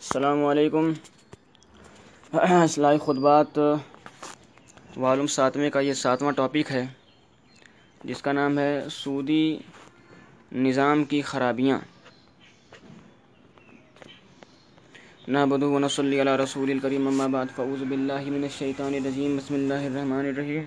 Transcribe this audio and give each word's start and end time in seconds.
السلام 0.00 0.44
علیکم۔ 0.44 0.92
اصلاحی 2.38 2.98
خطبات 2.98 3.58
والم 4.96 5.26
ساتویں 5.26 5.70
کا 5.70 5.80
یہ 5.80 5.92
ساتواں 5.92 6.32
ٹاپک 6.32 6.70
ہے، 6.70 6.86
جس 8.04 8.22
کا 8.22 8.32
نام 8.32 8.58
ہے 8.58 8.84
سودی 8.90 9.58
نظام 10.52 11.04
کی 11.04 11.22
خرابیاں۔ 11.22 11.78
نابدو 15.28 15.70
ونصلی 15.70 16.20
علی 16.20 16.30
رسول 16.30 16.70
الکریم، 16.70 17.06
اما 17.06 17.26
بعد 17.26 17.46
فعوذ 17.56 17.82
باللہ 17.88 18.30
من 18.30 18.42
الشیطان 18.42 18.94
الرجیم، 18.94 19.36
بسم 19.36 19.54
اللہ 19.54 19.86
الرحمن 19.86 20.26
الرحیم۔ 20.26 20.64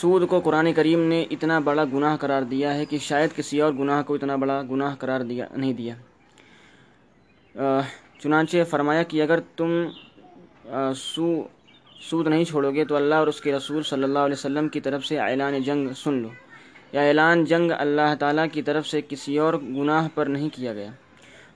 سود 0.00 0.28
کو 0.28 0.40
قرآن 0.40 0.72
کریم 0.72 1.00
نے 1.08 1.24
اتنا 1.30 1.58
بڑا 1.58 1.84
گناہ 1.84 2.16
قرار 2.16 2.42
دیا 2.42 2.74
ہے 2.74 2.84
کہ 2.84 2.98
شاید 2.98 3.30
کسی 3.36 3.60
اور 3.60 3.72
گناہ 3.72 4.02
کو 4.02 4.14
اتنا 4.14 4.36
بڑا 4.36 4.62
گناہ 4.70 4.94
قرار 4.94 5.20
دیا 5.20 5.46
نہیں 5.56 5.72
دیا۔ 5.72 5.94
چنانچہ 8.22 8.64
فرمایا 8.70 9.02
کہ 9.02 9.22
اگر 9.22 9.40
تم 9.56 9.70
سو، 10.96 11.26
سود 12.00 12.26
نہیں 12.26 12.44
چھوڑو 12.44 12.70
گے 12.70 12.84
تو 12.84 12.96
اللہ 12.96 13.14
اور 13.14 13.26
اس 13.26 13.40
کے 13.40 13.52
رسول 13.52 13.82
صلی 13.82 14.02
اللہ 14.02 14.18
علیہ 14.18 14.38
وسلم 14.38 14.68
کی 14.68 14.80
طرف 14.80 15.04
سے 15.04 15.18
اعلان 15.18 15.62
جنگ 15.62 15.88
سن 15.96 16.14
لو۔ 16.14 16.28
یا 16.92 17.00
اعلان 17.00 17.44
جنگ 17.44 17.70
اللہ 17.78 18.14
تعالیٰ 18.18 18.46
کی 18.52 18.62
طرف 18.62 18.86
سے 18.86 19.00
کسی 19.08 19.38
اور 19.38 19.54
گناہ 19.54 20.08
پر 20.14 20.26
نہیں 20.26 20.48
کیا 20.52 20.72
گیا۔ 20.74 20.90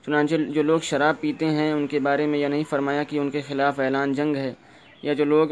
چنانچہ 0.05 0.35
جو 0.35 0.63
لوگ 0.63 0.79
شراب 0.79 1.15
پیتے 1.21 1.45
ہیں 1.45 1.71
ان 1.73 1.87
کے 1.87 1.99
بارے 1.99 2.25
میں 2.25 2.39
یہ 2.39 2.47
نہیں 2.47 2.63
فرمایا 2.69 3.03
کہ 3.03 3.17
ان 3.17 3.29
کے 3.29 3.41
خلاف 3.41 3.79
اعلان 3.79 4.13
جنگ 4.13 4.35
ہے 4.35 4.53
یا 5.01 5.13
جو 5.13 5.25
لوگ 5.25 5.47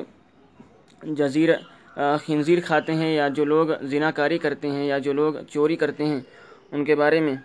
جزیر 1.04 1.50
خنزیر 1.96 2.60
کھاتے 2.66 2.94
ہیں 2.94 3.14
یا 3.16 3.28
جو 3.28 3.46
لوگ 3.46 3.68
زنا 3.82 4.12
کاری 4.12 4.38
کرتے 4.38 4.68
ہیں 4.68 4.86
یا 4.86 4.98
جو 4.98 5.14
لوگ 5.14 5.34
چوری 5.50 5.76
کرتے 5.76 6.06
ہیں، 6.06 6.20
ان 6.72 6.86
کے 6.86 6.96
بارے 6.96 7.20
میں 7.20 7.36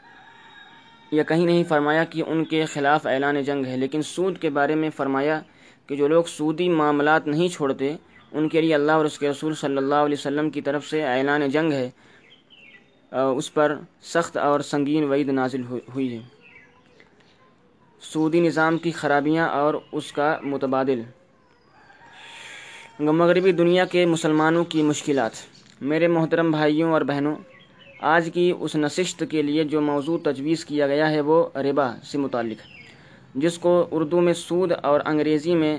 یا 1.10 1.22
کہیں 1.22 1.44
نہیں 1.46 1.64
فرمایا 1.64 2.04
کہ 2.04 2.22
ان 2.26 2.44
کے 2.44 2.64
خلاف 2.64 3.06
اعلان 3.06 3.42
جنگ 3.42 3.66
ہے، 3.66 3.76
لیکن 3.76 4.02
سود 4.02 4.38
کے 4.38 4.50
بارے 4.50 4.74
میں 4.74 4.90
فرمایا 4.90 5.40
کہ 5.86 5.96
جو 5.96 6.08
لوگ 6.08 6.24
سودی 6.28 6.68
معاملات 6.68 7.26
نہیں 7.26 7.48
چھوڑتے، 7.48 7.96
ان 8.32 8.48
کے 8.48 8.60
لیے 8.60 8.74
اللہ 8.74 8.92
اور 8.92 9.04
اس 9.04 9.18
کے 9.18 9.30
رسول 9.30 9.54
صلی 9.54 9.76
اللہ 9.76 9.94
علیہ 9.94 10.16
وسلم 10.18 10.50
کی 10.50 10.60
طرف 10.60 10.86
سے 10.86 11.02
اعلان 11.02 11.48
جنگ 11.48 11.72
ہے۔ 11.72 11.90
اس 13.12 13.54
پر 13.54 13.76
سخت 14.02 14.36
اور 14.36 14.60
سنگین 14.60 15.04
وعید 15.04 15.28
نازل 15.28 15.62
ہوئی 15.64 16.16
ہے۔ 16.16 16.22
سودی 18.02 18.40
نظام 18.40 18.78
کی 18.78 18.90
خرابیاں 18.90 19.48
اور 19.48 19.74
اس 19.92 20.12
کا 20.12 20.38
متبادل۔ 20.42 21.02
مغربی 22.98 23.52
دنیا 23.52 23.84
کے 23.84 24.06
مسلمانوں 24.06 24.64
کی 24.64 24.82
مشکلات۔ 24.82 25.30
میرے 25.80 26.08
محترم 26.08 26.50
بھائیوں 26.50 26.92
اور 26.92 27.00
بہنوں، 27.00 27.34
آج 28.00 28.28
کی 28.34 28.52
اس 28.60 28.76
نشست 28.76 29.22
کے 29.30 29.42
لیے 29.42 29.64
جو 29.64 29.80
موضوع 29.80 30.18
تجویز 30.22 30.64
کیا 30.64 30.86
گیا 30.86 31.10
ہے 31.10 31.20
وہ 31.20 31.48
ربا 31.56 31.90
سے 32.02 32.18
متعلق۔ 32.18 32.62
جس 33.34 33.58
کو 33.58 33.86
اردو 33.90 34.20
میں 34.20 34.32
سود 34.32 34.72
اور 34.82 35.00
انگریزی 35.04 35.54
میں 35.54 35.78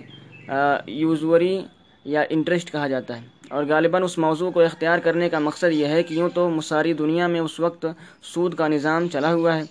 یوزوری 0.87 1.59
یا 2.05 2.23
انٹرسٹ 2.29 2.71
کہا 2.71 2.87
جاتا 2.87 3.21
ہے۔ 3.21 3.25
اور 3.49 3.63
غالباً 3.63 4.03
اس 4.03 4.17
موضوع 4.17 4.51
کو 4.51 4.59
اختیار 4.61 4.99
کرنے 4.99 5.29
کا 5.29 5.39
مقصد 5.39 5.71
یہ 5.71 5.85
ہے 5.85 6.03
کہ 6.03 6.13
یوں 6.13 6.29
تو 6.29 6.49
مساری 6.49 6.93
دنیا 6.93 7.27
میں 7.27 7.39
اس 7.39 7.59
وقت 7.59 7.85
سود 8.23 8.53
کا 8.53 8.67
نظام 8.67 9.07
چلا 9.07 9.33
ہوا 9.33 9.55
ہے، 9.55 9.63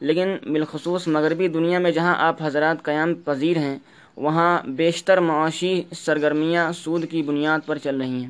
لیکن 0.00 0.28
بالخصوص 0.52 1.08
مغربی 1.08 1.48
دنیا 1.48 1.78
میں 1.78 1.90
جہاں 1.90 2.14
آپ 2.18 2.42
حضرات 2.42 2.82
قیام 2.82 3.14
پذیر 3.14 3.56
ہیں 3.56 3.78
وہاں 4.16 4.58
بیشتر 4.66 5.20
معاشی 5.20 5.82
سرگرمیاں 5.96 6.72
سود 6.72 7.04
کی 7.10 7.22
بنیاد 7.22 7.60
پر 7.66 7.78
چل 7.78 7.96
رہی 7.96 8.22
ہیں۔ 8.22 8.28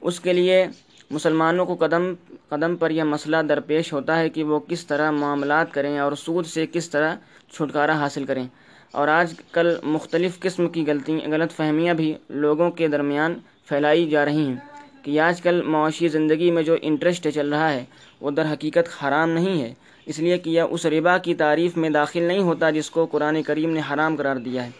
اس 0.00 0.20
کے 0.20 0.32
لیے 0.32 0.66
مسلمانوں 1.10 1.66
کو 1.66 1.74
قدم 1.74 2.14
قدم 2.48 2.76
پر 2.76 2.90
یہ 2.90 3.02
مسئلہ 3.02 3.36
درپیش 3.48 3.92
ہوتا 3.92 4.18
ہے 4.18 4.28
کہ 4.28 4.44
وہ 4.44 4.60
کس 4.60 4.86
طرح 4.86 5.10
معاملات 5.10 5.72
کریں 5.72 5.98
اور 5.98 6.12
سود 6.12 6.46
سے 6.46 6.66
کس 6.72 6.90
طرح 6.90 7.14
چھٹکارا 7.52 7.92
حاصل 7.92 8.24
کریں۔ 8.24 8.46
اور 8.92 9.08
آج 9.08 9.34
کل 9.52 9.74
مختلف 9.82 10.40
قسم 10.40 10.68
کی 10.68 10.84
غلطی، 10.86 11.18
غلط 11.26 11.52
فہمیاں 11.52 11.94
بھی 11.94 12.14
لوگوں 12.28 12.70
کے 12.70 12.88
درمیان 12.88 13.34
پھیلائی 13.64 14.10
جا 14.10 14.24
رہی 14.24 14.46
ہیں 14.46 14.56
کہ 15.02 15.20
آج 15.20 15.42
کل 15.42 15.62
معاشی 15.62 16.08
زندگی 16.08 16.50
میں 16.50 16.62
جو 16.62 16.76
انٹرسٹ 16.82 17.28
چل 17.34 17.48
رہا 17.48 17.72
ہے، 17.72 17.84
وہ 18.20 18.30
در 18.30 18.52
حقیقت 18.52 19.04
حرام 19.04 19.30
نہیں 19.30 19.62
ہے۔ 19.62 19.74
اس 20.06 20.18
لیے 20.18 20.38
کہ 20.38 20.50
یہ 20.50 20.62
اس 20.62 20.86
ربا 20.86 21.18
کی 21.18 21.34
تعریف 21.34 21.76
میں 21.76 21.90
داخل 21.90 22.22
نہیں 22.22 22.38
ہوتا 22.38 22.70
جس 22.70 22.90
کو 22.90 23.06
قرآن 23.06 23.42
کریم 23.42 23.70
نے 23.70 23.80
حرام 23.92 24.16
قرار 24.16 24.36
دیا 24.36 24.66
ہے۔ 24.66 24.70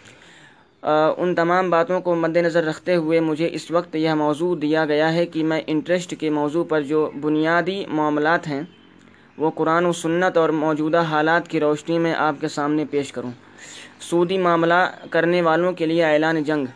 ان 0.82 1.34
تمام 1.34 1.70
باتوں 1.70 2.00
کو 2.00 2.14
مد 2.14 2.36
نظر 2.36 2.64
رکھتے 2.64 2.96
ہوئے 2.96 3.20
مجھے 3.20 3.48
اس 3.52 3.70
وقت 3.70 3.96
یہ 3.96 4.10
موضوع 4.10 4.56
دیا 4.62 4.84
گیا 4.84 5.12
ہے 5.12 5.26
کہ 5.26 5.44
میں 5.44 5.60
انٹرسٹ 5.66 6.14
کے 6.20 6.30
موضوع 6.30 6.64
پر 6.64 6.80
جو 6.80 7.10
بنیادی 7.20 7.84
معاملات 7.88 8.48
ہیں، 8.48 8.62
وہ 9.38 9.50
قرآن 9.50 9.86
و 9.86 9.92
سنت 9.92 10.36
اور 10.36 10.48
موجودہ 10.48 10.98
حالات 10.98 11.48
کی 11.48 11.60
روشنی 11.60 11.98
میں 11.98 12.14
آپ 12.14 12.34
کے 12.40 12.48
سامنے 12.48 12.84
پیش 12.90 13.12
کروں۔ 13.12 13.30
سودی 14.00 14.38
معاملہ 14.38 14.90
کرنے 15.10 15.42
والوں 15.42 15.72
کے 15.72 15.86
لیے 15.86 16.04
اعلان 16.04 16.42
جنگ۔ 16.42 16.66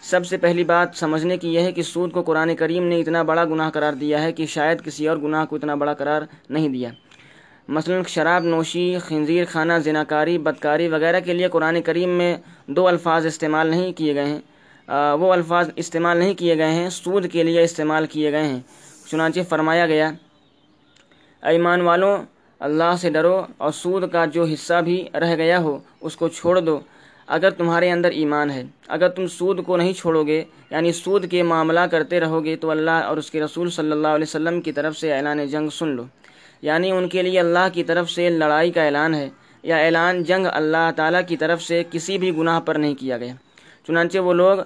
سب 0.00 0.26
سے 0.26 0.36
پہلی 0.36 0.64
بات 0.64 0.88
سمجھنے 0.94 1.36
کی 1.36 1.54
یہ 1.54 1.60
ہے 1.60 1.72
کہ 1.72 1.82
سود 1.82 2.12
کو 2.12 2.22
قرآن 2.22 2.56
کریم 2.56 2.84
نے 2.84 3.00
اتنا 3.00 3.22
بڑا 3.22 3.44
گناہ 3.44 3.70
قرار 3.70 3.92
دیا 3.92 4.22
ہے 4.22 4.32
کہ 4.32 4.46
شاید 4.46 4.84
کسی 4.84 5.08
اور 5.08 5.16
گناہ 5.16 5.44
کو 5.44 5.56
اتنا 5.56 5.74
بڑا 5.74 5.94
قرار 5.94 6.22
نہیں 6.50 6.68
دیا۔ 6.68 6.90
مثلا 7.68 8.00
شراب 8.08 8.44
نوشی، 8.44 8.98
خنزیر 8.98 9.44
خانہ، 9.48 9.72
زناکاری، 9.84 10.38
بدکاری 10.38 10.88
وغیرہ 10.88 11.20
کے 11.20 11.32
لیے 11.32 11.48
قرآن 11.48 11.82
کریم 11.82 12.08
میں 12.08 12.36
دو 12.76 12.88
الفاظ 12.88 13.26
استعمال 13.26 13.66
نہیں 13.66 13.92
کیے 13.92 14.14
گئے 14.14 14.24
ہیں۔ 14.24 14.40
وہ 15.20 15.32
الفاظ 15.32 15.70
استعمال 15.76 16.16
نہیں 16.16 16.34
کیے 16.34 16.56
گئے 16.56 16.72
ہیں، 16.72 16.90
سود 16.90 17.26
کے 17.32 17.42
لیے 17.42 17.62
استعمال 17.62 18.06
کیے 18.06 18.32
گئے 18.32 18.42
ہیں۔ 18.42 18.60
چنانچہ 19.10 19.40
فرمایا 19.48 19.86
گیا، 19.86 20.10
ایمان 21.42 21.80
والوں، 21.80 22.16
اللہ 22.58 22.96
سے 23.00 23.10
ڈرو 23.10 23.42
اور 23.56 23.70
سود 23.72 24.10
کا 24.12 24.24
جو 24.24 24.44
حصہ 24.44 24.80
بھی 24.80 25.08
رہ 25.14 25.36
گیا 25.36 25.58
ہو، 25.58 25.78
اس 26.00 26.16
کو 26.16 26.28
چھوڑ 26.28 26.60
دو۔ 26.60 26.78
اگر 27.26 27.50
تمہارے 27.50 27.90
اندر 27.90 28.10
ایمان 28.10 28.50
ہے، 28.50 28.64
اگر 28.88 29.08
تم 29.08 29.26
سود 29.26 29.64
کو 29.64 29.76
نہیں 29.76 29.92
چھوڑو 29.92 30.22
گے 30.26 30.44
یعنی 30.70 30.92
سود 30.92 31.30
کے 31.30 31.42
معاملہ 31.42 31.80
کرتے 31.80 32.20
رہو 32.20 32.44
گے، 32.44 32.56
تو 32.56 32.70
اللہ 32.70 32.90
اور 32.90 33.16
اس 33.16 33.30
کے 33.30 33.40
رسول 33.40 33.70
صلی 33.70 33.92
اللہ 33.92 34.08
علیہ 34.08 34.28
وسلم 34.28 34.60
کی 34.60 34.72
طرف 34.72 34.96
سے 34.96 35.12
اعلان 35.12 35.46
جنگ 35.46 35.68
سن 35.68 35.88
لو۔ 35.88 36.04
یعنی 36.62 36.90
ان 36.90 37.08
کے 37.08 37.22
لیے 37.22 37.40
اللہ 37.40 37.66
کی 37.72 37.84
طرف 37.84 38.10
سے 38.10 38.28
لڑائی 38.30 38.70
کا 38.72 38.82
اعلان 38.82 39.14
ہے۔ 39.14 39.28
یا 39.62 39.76
اعلان 39.76 40.24
جنگ 40.24 40.46
اللہ 40.52 40.90
تعالیٰ 40.96 41.20
کی 41.28 41.36
طرف 41.36 41.62
سے 41.62 41.82
کسی 41.90 42.18
بھی 42.18 42.36
گناہ 42.36 42.60
پر 42.60 42.74
نہیں 42.74 42.94
کیا 42.94 43.18
گیا۔ 43.18 43.34
چنانچہ 43.86 44.18
وہ 44.18 44.32
لوگ 44.32 44.58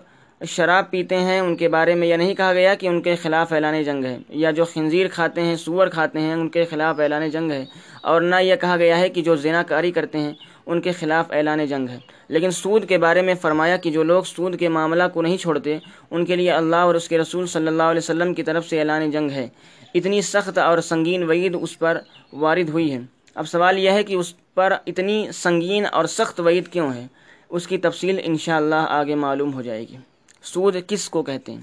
شراب 0.49 0.91
پیتے 0.91 1.17
ہیں، 1.17 1.41
ان 1.41 1.57
کے 1.57 1.69
بارے 1.69 1.95
میں 1.95 2.09
یہ 2.09 2.17
نہیں 2.17 2.35
کہا 2.35 2.53
گیا 2.53 2.75
کہ 2.75 2.87
ان 2.87 3.03
کے 3.03 3.17
خلاف 3.17 3.53
اعلان 3.53 3.83
جنگ 3.83 4.05
ہے، 4.05 4.19
یا 4.29 4.51
جو 4.51 4.65
خنزیر 4.65 5.07
کھاتے 5.09 5.41
ہیں، 5.41 5.57
سور 5.57 5.87
کھاتے 5.87 6.21
ہیں، 6.21 6.33
ان 6.33 6.49
کے 6.49 6.65
خلاف 6.65 7.01
اعلان 7.01 7.31
جنگ 7.31 7.51
ہے۔ 7.51 7.65
اور 8.03 8.21
نہ 8.21 8.37
یہ 8.37 8.57
کہا 8.57 8.77
گیا 8.77 8.99
ہے 8.99 9.09
کہ 9.09 9.23
جو 9.23 9.37
زنا 9.37 9.63
کاری 9.63 9.93
کرتے 9.93 10.19
ہیں، 10.19 10.33
ان 10.67 10.81
کے 10.81 10.93
خلاف 10.93 11.33
اعلان 11.33 11.67
جنگ 11.67 11.89
ہے۔ 11.89 11.99
لیکن 12.29 12.51
سود 12.51 12.89
کے 12.89 12.99
بارے 12.99 13.23
میں 13.23 13.35
فرمایا 13.35 13.77
کہ 13.77 13.91
جو 13.91 14.03
لوگ 14.03 14.23
سود 14.23 14.59
کے 14.59 14.69
معاملہ 14.69 15.03
کو 15.13 15.23
نہیں 15.23 15.37
چھوڑتے، 15.37 15.79
ان 16.11 16.25
کے 16.25 16.37
لیے 16.37 16.51
اللہ 16.51 16.77
اور 16.77 16.95
اس 16.95 17.09
کے 17.09 17.19
رسول 17.19 17.47
صلی 17.47 17.67
اللہ 17.67 17.83
علیہ 17.83 17.99
وسلم 17.99 18.35
کی 18.35 18.43
طرف 18.43 18.69
سے 18.69 18.79
اعلان 18.79 19.11
جنگ 19.11 19.31
ہے۔ 19.31 19.49
اتنی 19.95 20.23
سخت 20.23 20.59
اور 20.59 20.79
سنگین 20.79 21.23
وعید 21.23 21.57
اس 21.61 21.79
پر 21.79 21.99
وارد 22.33 22.69
ہوئی 22.69 22.95
ہے۔ 22.95 23.14
اب 23.35 23.49
سوال 23.49 23.79
یہ 23.79 23.91
ہے 23.91 24.03
کہ 24.03 24.15
اس 24.15 24.35
پر 24.55 24.73
اتنی 24.87 25.29
سنگین 25.33 25.87
اور 25.93 26.05
سخت 26.05 26.41
وعید 26.41 26.69
کیوں 26.69 26.93
ہے؟ 26.93 27.07
اس 27.49 27.67
کی 27.67 27.79
تفصیل 27.79 28.21
انشاءاللہ 28.25 28.75
اللہ 28.75 28.91
آگے 28.91 29.15
معلوم 29.15 29.55
ہو 29.55 29.63
جائے 29.63 29.89
گی۔ 29.89 29.97
سود 30.43 30.77
کس 30.87 31.09
کو 31.09 31.23
کہتے 31.23 31.53
ہیں؟ 31.53 31.61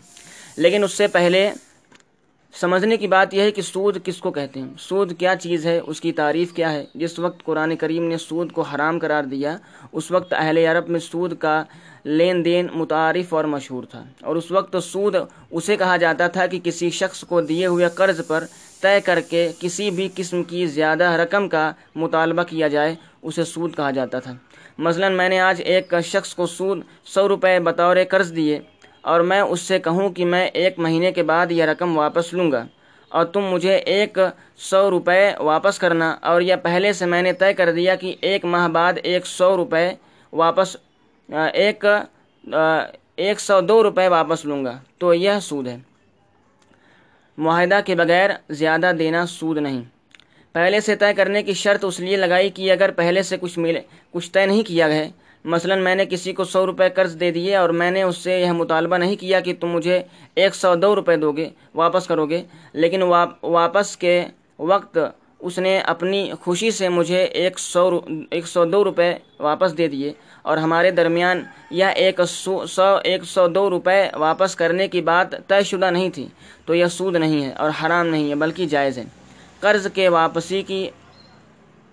لیکن 0.57 0.83
اس 0.83 0.91
سے 0.91 1.07
پہلے 1.07 1.51
سمجھنے 2.53 2.97
کی 2.97 3.07
بات 3.07 3.33
یہ 3.33 3.41
ہے 3.41 3.51
کہ 3.51 3.61
سود 3.61 3.97
کس 4.03 4.17
کو 4.17 4.31
کہتے 4.31 4.61
ہیں؟ 4.61 4.67
سود 4.79 5.17
کیا 5.17 5.35
چیز 5.35 5.65
ہے؟ 5.65 5.79
اس 5.87 6.01
کی 6.01 6.11
تعریف 6.11 6.53
کیا 6.53 6.73
ہے؟ 6.73 6.85
جس 6.95 7.19
وقت 7.19 7.43
قرآن 7.43 7.75
کریم 7.75 8.03
نے 8.03 8.17
سود 8.17 8.51
کو 8.51 8.61
حرام 8.61 8.99
قرار 8.99 9.23
دیا، 9.23 9.57
اس 9.91 10.11
وقت 10.11 10.33
اہل 10.33 10.57
عرب 10.57 10.89
میں 10.89 10.99
سود 10.99 11.38
کا 11.38 11.63
لین 12.05 12.45
دین 12.45 12.67
متعارف 12.73 13.33
اور 13.33 13.43
مشہور 13.43 13.83
تھا۔ 13.83 14.03
اور 14.21 14.35
اس 14.35 14.51
وقت 14.51 14.75
سود 14.83 15.15
اسے 15.51 15.77
کہا 15.77 15.97
جاتا 15.97 16.27
تھا 16.27 16.45
کہ 16.45 16.59
کسی 16.63 16.89
شخص 16.89 17.23
کو 17.23 17.41
دیے 17.41 17.65
ہوئے 17.65 17.89
قرض 17.95 18.27
پر 18.27 18.43
طے 18.81 19.00
کر 19.06 19.19
کے 19.30 19.52
کسی 19.59 19.90
بھی 19.92 20.08
قسم 20.16 20.44
کی 20.44 20.66
زیادہ 20.66 21.09
رقم 21.22 21.47
کا 21.50 21.72
مطالبہ 21.96 22.44
کیا 22.44 22.68
جائے، 22.68 22.96
اسے 23.22 23.44
سود 23.44 23.75
کہا 23.75 23.92
جاتا 23.92 24.19
تھا۔ 24.19 24.33
مثلا 24.78 25.10
میں 25.10 25.30
نے 25.30 25.39
آج 25.39 25.62
ایک 25.66 25.94
شخص 26.04 26.33
کو 26.36 26.45
سود 26.48 26.80
سو 27.06 27.28
روپے 27.28 27.60
بطور 27.60 27.98
قرض 28.10 28.36
دیے 28.36 28.60
اور 29.01 29.22
میں 29.22 29.42
اس 29.42 29.62
سے 29.62 29.80
کہوں 29.80 30.10
کہ 30.10 30.25
میں 30.25 30.45
ایک 30.54 30.80
مہینے 30.80 31.12
کے 31.12 31.24
بعد 31.24 31.51
یہ 31.51 31.63
رقم 31.66 31.98
واپس 31.98 32.33
لوں 32.33 32.51
گا 32.51 32.63
اور 33.12 33.25
تم 33.25 33.45
مجھے 33.45 33.75
ایک 33.94 34.18
سو 34.69 34.89
روپے 34.89 35.22
واپس 35.39 35.80
کرنا 35.80 36.10
اور 36.22 36.42
یہ 36.42 36.56
پہلے 36.63 36.94
سے 36.94 37.06
میں 37.06 37.22
نے 37.22 37.34
طے 37.34 37.54
کر 37.54 37.72
دیا 37.72 37.95
کہ 37.95 38.16
ایک 38.22 38.45
ماہ 38.45 38.68
بعد 38.68 38.94
ایک 39.04 39.25
سو 39.27 39.56
روپے 39.57 39.89
واپس 40.34 40.75
ایک 41.54 41.86
ایک 43.18 43.39
سو 43.39 43.60
دو 43.62 43.81
روپے 43.84 44.07
واپس 44.07 44.45
لوں 44.45 44.63
گا۔ 44.66 44.77
تو 45.00 45.13
یہ 45.13 45.39
سود 45.42 45.68
ہے۔ 45.68 45.77
معاہدہ 47.43 47.79
کے 47.85 47.95
بغیر 47.95 48.29
زیادہ 48.49 48.91
دینا 48.99 49.25
سود 49.25 49.57
نہیں۔ 49.57 49.81
پہلے 50.55 50.79
سے 50.79 50.95
طے 50.95 51.13
کرنے 51.17 51.41
کی 51.43 51.53
شرط 51.53 51.85
اس 51.85 51.99
لیے 51.99 52.17
لگائی 52.17 52.49
کہ 52.55 52.71
اگر 52.71 52.91
پہلے 52.91 53.21
سے 53.23 53.38
کچھ 53.41 53.57
ملے، 53.59 53.81
کچھ 54.11 54.31
طے 54.31 54.45
نہیں 54.45 54.63
کیا 54.63 54.88
گیا، 54.88 55.05
مثلا 55.45 55.75
میں 55.75 55.95
نے 55.95 56.05
کسی 56.05 56.33
کو 56.33 56.43
سو 56.43 56.65
روپے 56.65 56.89
قرض 56.95 57.19
دے 57.19 57.31
دیے 57.31 57.55
اور 57.55 57.69
میں 57.79 57.89
نے 57.91 58.01
اس 58.03 58.17
سے 58.17 58.39
یہ 58.39 58.51
مطالبہ 58.51 58.97
نہیں 58.97 59.15
کیا 59.15 59.39
کہ 59.39 59.53
تم 59.59 59.69
مجھے 59.69 60.01
ایک 60.35 60.55
سو 60.55 60.73
دو 60.75 60.95
روپے 60.95 61.15
دو 61.17 61.31
گے 61.31 61.49
واپس 61.75 62.07
کرو 62.07 62.25
گے، 62.25 62.41
لیکن 62.73 63.01
واپس 63.43 63.95
کے 63.97 64.23
وقت 64.59 64.97
اس 65.39 65.57
نے 65.59 65.77
اپنی 65.93 66.31
خوشی 66.41 66.69
سے 66.71 66.89
مجھے 66.89 67.23
ایک 67.23 67.59
سو 67.59 67.89
ایک 68.31 68.47
سو 68.47 68.65
دو 68.65 68.83
روپے 68.83 69.11
واپس 69.39 69.77
دے 69.77 69.88
دیے۔ 69.88 70.11
اور 70.41 70.57
ہمارے 70.57 70.91
درمیان 70.91 71.41
یہ 71.69 71.85
ایک 72.03 72.19
سو 72.27 72.65
سو، 72.65 72.95
ایک 73.03 73.23
سو 73.23 73.47
دو 73.47 73.69
روپے 73.69 74.01
واپس 74.19 74.55
کرنے 74.55 74.88
کی 74.88 75.01
بات 75.01 75.35
طے 75.47 75.61
شدہ 75.63 75.89
نہیں 75.91 76.09
تھی، 76.09 76.27
تو 76.65 76.75
یہ 76.75 76.85
سود 76.97 77.15
نہیں 77.15 77.43
ہے 77.45 77.51
اور 77.53 77.69
حرام 77.81 78.07
نہیں 78.07 78.29
ہے، 78.29 78.35
بلکہ 78.35 78.65
جائز 78.65 78.97
ہے۔ 78.97 79.03
قرض 79.59 79.88
کے 79.93 80.07
واپسی 80.09 80.61
کی 80.69 80.89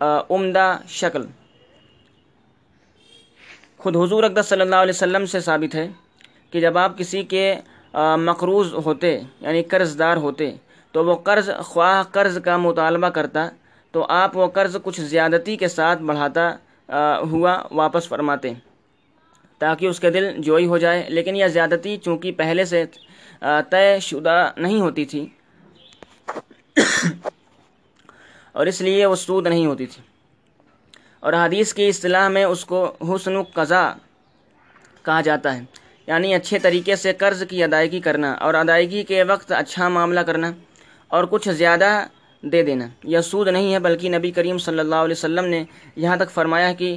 عمدہ 0.00 0.68
شکل۔ 1.00 1.26
خود 3.78 3.96
حضور 3.96 4.24
اقدس 4.24 4.46
صلی 4.48 4.60
اللہ 4.60 4.80
علیہ 4.84 4.94
وسلم 4.94 5.26
سے 5.26 5.40
ثابت 5.40 5.74
ہے 5.74 5.86
کہ 6.50 6.60
جب 6.60 6.78
آپ 6.78 6.96
کسی 6.98 7.22
کے 7.32 7.54
مقروض 8.18 8.72
ہوتے 8.84 9.18
یعنی 9.40 9.62
قرض 9.70 9.98
دار 9.98 10.16
ہوتے، 10.16 10.50
تو 10.94 11.04
وہ 11.04 11.14
قرض، 11.24 11.50
خواہ 11.64 12.02
قرض 12.12 12.38
کا 12.44 12.56
مطالبہ 12.56 13.08
کرتا، 13.08 13.48
تو 13.94 14.04
آپ 14.08 14.36
وہ 14.36 14.46
قرض 14.56 14.76
کچھ 14.82 15.00
زیادتی 15.00 15.56
کے 15.56 15.68
ساتھ 15.68 16.02
بڑھاتا 16.02 16.50
ہوا 17.32 17.62
واپس 17.70 18.08
فرماتے 18.08 18.52
تاکہ 19.58 19.86
اس 19.86 20.00
کے 20.00 20.10
دل 20.10 20.34
جوئی 20.38 20.66
ہو 20.66 20.78
جائے، 20.78 21.06
لیکن 21.08 21.36
یہ 21.36 21.46
زیادتی 21.46 21.96
چونکہ 21.96 22.32
پہلے 22.32 22.64
سے 22.64 22.84
طے 23.70 24.00
شدہ 24.00 24.50
نہیں 24.56 24.80
ہوتی 24.80 25.04
تھی۔ 25.04 25.26
اور 28.52 28.66
اس 28.66 28.80
لیے 28.80 29.06
وہ 29.06 29.16
سود 29.16 29.46
نہیں 29.46 29.66
ہوتی 29.66 29.86
تھی۔ 29.86 30.02
اور 31.20 31.32
حدیث 31.32 31.74
کی 31.74 31.88
اصطلاح 31.88 32.28
میں 32.28 32.44
اس 32.44 32.64
کو 32.64 32.96
حسن 33.00 33.36
و 33.36 33.42
قضا 33.54 33.92
کہا 35.02 35.20
جاتا 35.20 35.56
ہے۔ 35.56 35.60
یعنی 36.06 36.34
اچھے 36.34 36.58
طریقے 36.58 36.96
سے 36.96 37.12
قرض 37.12 37.42
کی 37.48 37.64
ادائیگی 37.64 38.00
کرنا 38.00 38.32
اور 38.32 38.54
ادائیگی 38.54 39.02
کے 39.02 39.22
وقت 39.22 39.52
اچھا 39.52 39.88
معاملہ 39.88 40.20
کرنا 40.20 40.52
اور 41.08 41.24
کچھ 41.24 41.48
زیادہ 41.48 42.06
دے 42.42 42.62
دینا۔ 42.62 42.88
یہ 43.04 43.18
سود 43.18 43.48
نہیں 43.48 43.74
ہے 43.74 43.78
بلکہ 43.78 44.08
نبی 44.08 44.30
کریم 44.30 44.58
صلی 44.58 44.78
اللہ 44.78 44.94
علیہ 44.94 45.12
وسلم 45.12 45.44
نے 45.44 45.64
یہاں 45.96 46.16
تک 46.16 46.30
فرمایا 46.30 46.72
کہ 46.72 46.96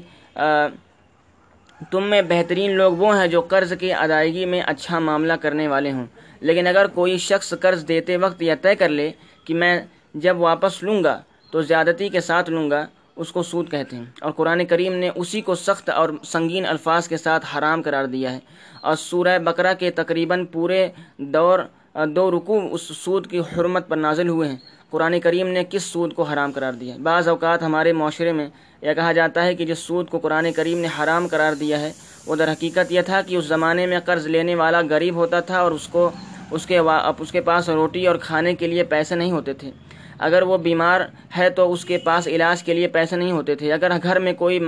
تم 1.92 2.04
میں 2.04 2.22
بہترین 2.22 2.72
لوگ 2.76 2.94
وہ 2.94 3.20
ہیں 3.20 3.28
جو 3.28 3.42
قرض 3.42 3.74
کی 3.80 3.94
ادائیگی 3.94 4.46
میں 4.46 4.62
اچھا 4.66 5.00
معاملہ 5.00 5.34
کرنے 5.34 5.68
والے 5.68 5.92
ہوں۔ 5.92 6.06
لیکن 6.40 6.68
اگر 6.68 6.88
کوئی 6.88 7.18
شخص 7.18 7.54
قرض 7.60 7.88
دیتے 7.88 8.18
وقت 8.18 8.42
یہ 8.42 8.54
طے 8.62 8.76
کر 8.76 8.90
لے 8.90 9.12
کہ 9.46 9.54
میں 9.54 9.82
جب 10.14 10.40
واپس 10.40 10.84
لوں 10.84 11.04
گا 11.04 11.22
تو 11.52 11.62
زیادتی 11.62 12.10
کے 12.10 12.22
ساتھ 12.22 12.50
لوں 12.50 12.72
گا، 12.72 12.88
اس 13.16 13.32
کو 13.32 13.44
سود 13.44 13.72
کہتے 13.72 13.96
ہیں۔ 13.96 14.06
اور 14.22 14.32
قرآن 14.32 14.66
کریم 14.66 14.94
نے 14.94 15.10
اسی 15.16 15.42
کو 15.42 15.56
سخت 15.56 15.90
اور 15.90 16.10
سنگین 16.24 16.66
الفاظ 16.66 17.08
کے 17.08 17.18
ساتھ 17.18 17.46
حرام 17.58 17.82
قرار 17.82 18.06
دیا 18.06 18.32
ہے۔ 18.34 18.40
اور 18.82 18.96
سورہ 18.96 19.40
بقرہ 19.40 19.74
کے 19.74 19.92
تقریباً 19.92 20.46
پورے 20.46 20.90
دور، 21.18 21.60
دو 22.08 22.32
رکوع 22.32 22.62
اس 22.72 22.82
سود 22.82 23.28
کی 23.28 23.40
حرمت 23.40 23.90
پر 23.90 23.98
نازل 23.98 24.28
ہوئے 24.28 24.50
ہیں۔ 24.50 24.58
قرآن 24.92 25.20
کریم 25.20 25.48
نے 25.48 25.64
کس 25.70 25.84
سود 25.84 26.14
کو 26.14 26.24
حرام 26.24 26.52
قرار 26.52 26.74
دیا 26.74 26.96
بعض 27.04 27.28
اوقات 27.28 27.64
ہمارے 27.64 27.94
معاشرے 27.94 28.32
میں 28.32 28.48
یہ 28.82 28.94
کہا 28.94 29.12
جاتا 29.12 29.46
ہے 29.46 29.56
کہ 29.56 29.66
جس 29.66 29.80
سود 29.80 30.10
کو 30.10 30.20
قرآن 30.20 30.52
کریم 30.52 30.78
نے 30.78 30.88
حرام 31.00 31.28
قرار 31.28 31.54
دیا 31.54 31.80
ہے، 31.80 31.92
وہ 32.28 32.36
در 32.36 32.52
حقیقت 32.52 32.92
یہ 32.92 33.02
تھا 33.02 33.22
کہ 33.22 33.36
اس 33.36 33.46
زمانے 33.46 33.86
میں 33.86 34.00
قرض 34.06 34.28
لینے 34.28 34.56
والا 34.56 34.82
غریب 34.90 35.16
ہوتا 35.16 35.40
تھا 35.40 35.60
اور 35.60 35.72
اس 35.72 35.88
کو، 35.88 36.10
اس 36.52 36.66
کے 36.66 36.80
اس 37.18 37.32
کے 37.32 37.42
پاس 37.42 37.70
روٹی 37.70 38.08
اور 38.08 38.16
کھانے 38.16 38.54
کے 38.56 38.68
لیے 38.68 38.84
پیسے 38.84 39.16
نہیں 39.16 39.32
ہوتے 39.32 39.54
تھے۔ 39.54 39.72
اگر 40.20 40.42
وہ 40.42 40.58
بیمار 40.58 41.02
ہے 41.38 41.50
تو 41.50 41.72
اس 41.74 41.86
کے 41.86 41.98
پاس 41.98 42.28
علاج 42.28 42.64
کے 42.64 42.74
لیے 42.74 42.88
پیسے 42.88 43.16
نہیں 43.16 43.32
ہوتے 43.32 43.56
تھے۔ 43.56 43.74
اگر 43.74 43.92
گھر 44.04 44.20
میں 44.20 44.34
کوئی 44.34 44.60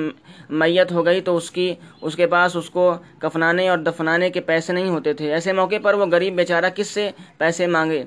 میت 0.50 0.92
ہو 0.92 1.06
گئی 1.06 1.22
تو 1.22 1.38
اس 1.38 1.52
کی، 1.52 1.74
اس 2.02 2.16
کے 2.16 2.28
پاس 2.28 2.56
اس 2.56 2.69
کو 2.69 2.94
کفنانے 3.19 3.69
اور 3.69 3.78
دفنانے 3.78 4.30
کے 4.30 4.42
پیسے 4.42 4.74
نہیں 4.74 4.90
ہوتے 4.90 5.14
تھے۔ 5.14 5.34
ایسے 5.34 5.54
موقع 5.54 5.80
پر 5.84 5.94
وہ 5.94 6.06
غریب 6.06 6.36
بیچارہ 6.36 6.69
کس 6.76 6.88
سے 6.88 7.10
پیسے 7.38 7.68
مانگے؟ 7.68 8.04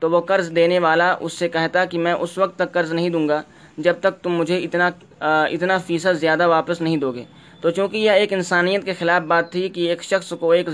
تو 0.00 0.10
وہ 0.10 0.20
قرض 0.20 0.50
دینے 0.56 0.78
والا 0.78 1.14
اس 1.20 1.32
سے 1.32 1.48
کہتا 1.48 1.84
کہ 1.84 1.98
میں 1.98 2.12
اس 2.12 2.36
وقت 2.38 2.56
تک 2.56 2.72
قرض 2.72 2.92
نہیں 2.92 3.10
دوں 3.10 3.28
گا 3.28 3.42
جب 3.78 3.94
تک 4.00 4.22
تم 4.22 4.34
مجھے 4.34 4.58
اتنا 4.58 4.88
اتنا 5.20 5.78
فیصد 5.78 6.20
زیادہ 6.20 6.46
واپس 6.46 6.80
نہیں 6.80 6.96
دو 6.96 7.12
گے۔ 7.12 7.24
تو 7.60 7.70
چونکہ 7.70 7.96
یہ 7.96 8.10
ایک 8.10 8.32
انسانیت 8.32 8.84
کے 8.84 8.92
خلاف 8.98 9.22
بات 9.22 9.50
تھی 9.52 9.68
کہ 9.68 9.88
ایک 9.88 10.02
شخص 10.02 10.32
کو 10.40 10.50
ایک 10.50 10.68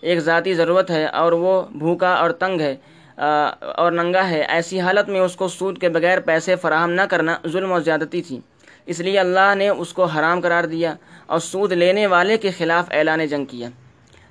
ایک 0.00 0.18
ذاتی 0.18 0.54
ضرورت 0.54 0.90
ہے 0.90 1.04
اور 1.06 1.32
وہ 1.32 1.60
بھوکا 1.78 2.12
اور 2.14 2.30
تنگ 2.30 2.60
ہے 2.60 2.74
اور 3.16 3.92
ننگا 3.92 4.28
ہے، 4.30 4.40
ایسی 4.48 4.80
حالت 4.80 5.08
میں 5.08 5.20
اس 5.20 5.36
کو 5.36 5.48
سود 5.48 5.78
کے 5.78 5.88
بغیر 5.88 6.20
پیسے 6.20 6.56
فراہم 6.56 6.90
نہ 6.90 7.02
کرنا 7.10 7.36
ظلم 7.48 7.72
و 7.72 7.80
زیادتی 7.80 8.22
تھی۔ 8.22 8.38
اس 8.86 9.00
لیے 9.00 9.18
اللہ 9.18 9.54
نے 9.56 9.68
اس 9.68 9.92
کو 9.92 10.04
حرام 10.04 10.40
قرار 10.40 10.64
دیا 10.64 10.94
اور 11.26 11.38
سود 11.40 11.72
لینے 11.72 12.06
والے 12.06 12.36
کے 12.36 12.50
خلاف 12.50 12.86
اعلان 12.90 13.26
جنگ 13.26 13.44
کیا۔ 13.44 13.68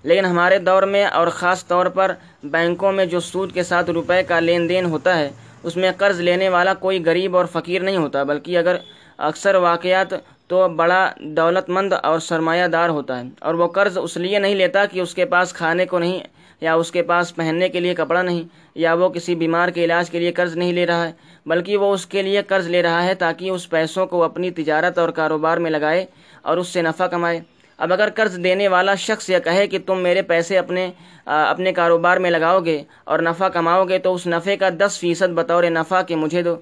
لیکن 0.03 0.25
ہمارے 0.25 0.57
دور 0.57 0.83
میں 0.83 1.05
اور 1.05 1.27
خاص 1.27 1.65
طور 1.67 1.85
پر 1.85 2.11
بینکوں 2.43 2.91
میں 2.91 3.05
جو 3.05 3.19
سود 3.19 3.53
کے 3.53 3.63
ساتھ 3.63 3.89
روپے 3.89 4.23
کا 4.23 4.39
لین 4.39 4.69
دین 4.69 4.85
ہوتا 4.85 5.17
ہے، 5.17 5.29
اس 5.63 5.77
میں 5.77 5.91
قرض 5.97 6.19
لینے 6.19 6.49
والا 6.49 6.73
کوئی 6.73 7.03
غریب 7.05 7.37
اور 7.37 7.45
فقیر 7.51 7.81
نہیں 7.81 7.97
ہوتا، 7.97 8.23
بلکہ 8.23 8.57
اگر 8.57 8.75
اکثر 9.17 9.55
واقعات 9.55 10.13
تو 10.47 10.67
بڑا 10.67 11.11
دولت 11.19 11.69
مند 11.69 11.93
اور 11.93 12.19
سرمایہ 12.19 12.67
دار 12.67 12.89
ہوتا 12.89 13.19
ہے۔ 13.19 13.23
اور 13.39 13.53
وہ 13.53 13.67
قرض 13.67 13.97
اس 14.01 14.17
لیے 14.17 14.39
نہیں 14.39 14.55
لیتا 14.55 14.85
کہ 14.85 14.99
اس 14.99 15.13
کے 15.15 15.25
پاس 15.25 15.53
کھانے 15.53 15.85
کو 15.85 15.99
نہیں 15.99 16.19
یا 16.61 16.73
اس 16.73 16.91
کے 16.91 17.01
پاس 17.01 17.35
پہننے 17.35 17.69
کے 17.69 17.79
لیے 17.79 17.93
کپڑا 17.93 18.21
نہیں 18.21 18.43
یا 18.75 18.93
وہ 18.93 19.09
کسی 19.09 19.35
بیمار 19.35 19.69
کے 19.69 19.85
علاج 19.85 20.09
کے 20.09 20.19
لیے 20.19 20.31
قرض 20.31 20.55
نہیں 20.57 20.73
لے 20.73 20.85
رہا 20.85 21.07
ہے، 21.07 21.11
بلکہ 21.45 21.77
وہ 21.77 21.93
اس 21.93 22.05
کے 22.05 22.21
لیے 22.21 22.41
قرض 22.41 22.67
لے 22.67 22.81
رہا 22.83 23.03
ہے 23.03 23.13
تاکہ 23.15 23.49
اس 23.49 23.69
پیسوں 23.69 24.05
کو 24.05 24.23
اپنی 24.23 24.51
تجارت 24.51 24.97
اور 24.97 25.09
کاروبار 25.09 25.57
میں 25.57 25.71
لگائے 25.71 26.05
اور 26.41 26.57
اس 26.57 26.67
سے 26.67 26.81
نفع 26.81 27.07
کمائے۔ 27.07 27.39
اب 27.81 27.93
اگر 27.93 28.09
قرض 28.15 28.37
دینے 28.43 28.67
والا 28.67 28.95
شخص 28.95 29.29
یہ 29.29 29.37
کہے 29.43 29.67
کہ 29.67 29.77
تم 29.85 29.99
میرے 29.99 30.21
پیسے 30.21 30.57
اپنے 30.57 30.89
اپنے 31.25 31.71
کاروبار 31.73 32.17
میں 32.17 32.31
لگاؤ 32.31 32.59
گے 32.65 32.81
اور 33.03 33.19
نفع 33.19 33.47
کماؤ 33.49 33.85
گے 33.89 33.97
تو 33.99 34.13
اس 34.13 34.27
نفع 34.27 34.55
کا 34.59 34.69
دس 34.79 34.97
فیصد 34.99 35.33
بطور 35.35 35.63
نفع 35.69 36.01
کے 36.07 36.15
مجھے 36.15 36.41
دو 36.41 36.55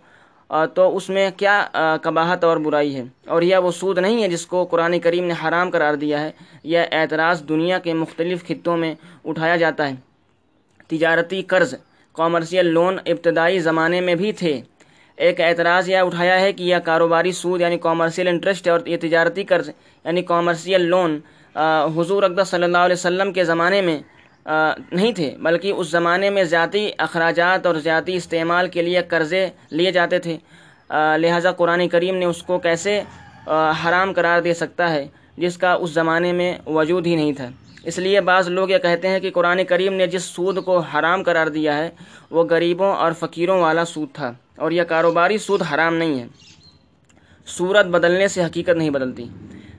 تو 0.74 0.96
اس 0.98 1.10
میں 1.10 1.30
کیا 1.38 1.56
کباہت 2.02 2.44
اور 2.44 2.58
برائی 2.58 2.96
ہے؟ 2.96 3.04
اور 3.28 3.42
یہ 3.42 3.58
وہ 3.64 3.72
سود 3.72 3.98
نہیں 3.98 4.22
ہے 4.24 4.28
جس 4.28 4.46
کو 4.46 4.64
قرآن 4.66 4.98
کریم 5.00 5.26
نے 5.26 5.34
حرام 5.44 5.70
قرار 5.70 5.94
دیا 5.94 6.22
ہے، 6.22 6.32
یہ 6.64 6.80
اعتراض 6.92 7.44
دنیا 7.50 7.78
کے 7.80 7.94
مختلف 7.94 8.48
خطوں 8.48 8.78
میں 8.78 8.94
اٹھایا 9.26 9.56
جاتا 9.56 9.90
ہے۔ 9.90 9.96
تجارتی 10.88 11.42
قرض 11.42 11.74
کامرشیل 12.16 12.66
لون 12.66 12.98
ابتدائی 13.06 13.60
زمانے 13.60 14.02
میں 14.02 14.16
بھی 14.16 14.32
تھے۔ 14.32 14.60
ایک 15.26 15.40
اعتراض 15.42 15.90
یہ 15.90 15.98
اٹھایا 15.98 16.40
ہے 16.42 16.52
کہ 16.54 16.64
یہ 16.64 16.76
کاروباری 16.84 17.32
سود 17.32 17.62
یعنی 17.62 17.78
کامرشیل 17.78 18.28
انٹرسٹ 18.28 18.68
اور 18.68 18.80
یہ 18.86 18.98
تجارتی 19.02 19.44
قرض 19.44 19.70
یعنی 19.70 20.22
کامرشیل 20.32 20.82
لون 20.82 21.20
حضور 21.96 22.24
اقدس 22.24 22.50
صلی 22.50 22.64
اللہ 22.64 22.78
علیہ 22.78 22.94
وسلم 22.94 23.32
کے 23.34 23.44
زمانے 23.44 23.82
میں 23.82 23.98
نہیں 24.46 25.12
تھے، 25.12 25.30
بلکہ 25.40 25.72
اس 25.72 25.90
زمانے 25.92 26.30
میں 26.30 26.44
ذاتی 26.44 26.90
اخراجات 26.98 27.66
اور 27.66 27.76
ذاتی 27.84 28.16
استعمال 28.16 28.68
کے 28.74 28.82
لیے 28.82 29.02
قرضے 29.10 29.46
لیے 29.72 29.92
جاتے 29.92 30.20
تھے۔ 30.20 30.38
لہٰذا 31.22 31.52
قرآن 31.52 31.88
کریم 31.88 32.16
نے 32.16 32.26
اس 32.26 32.42
کو 32.44 32.60
کیسے 32.60 33.02
حرام 33.84 34.14
قرار 34.16 34.42
دے 34.42 34.54
سکتا 34.54 34.90
ہے، 34.92 35.06
جس 35.38 35.58
کا 35.58 35.74
اس 35.74 35.90
زمانے 35.92 36.32
میں 36.34 36.52
وجود 36.68 37.08
ہی 37.08 37.16
نہیں 37.16 37.34
تھا۔ 37.34 37.50
اس 37.86 37.98
لیے 37.98 38.22
بعض 38.22 38.48
لوگ 38.50 38.70
یہ 38.70 38.78
کہتے 38.78 39.08
ہیں 39.08 39.20
کہ 39.20 39.30
قرآن 39.32 39.64
کریم 39.68 39.94
نے 39.94 40.08
جس 40.08 40.24
سود 40.26 40.64
کو 40.64 40.78
حرام 40.94 41.24
قرار 41.24 41.48
دیا 41.48 41.78
ہے، 41.78 41.90
وہ 42.32 42.44
غریبوں 42.50 42.92
اور 42.94 43.12
فقیروں 43.20 43.60
والا 43.62 43.86
سود 43.86 44.10
تھا، 44.14 44.32
اور 44.58 44.72
یہ 44.72 44.84
کاروباری 44.88 45.38
سود 45.38 45.62
حرام 45.72 45.96
نہیں 45.96 46.20
ہے۔ 46.20 46.26
صورت 47.48 47.86
بدلنے 47.88 48.28
سے 48.28 48.44
حقیقت 48.44 48.78
نہیں 48.78 48.90
بدلتی۔ 48.90 49.26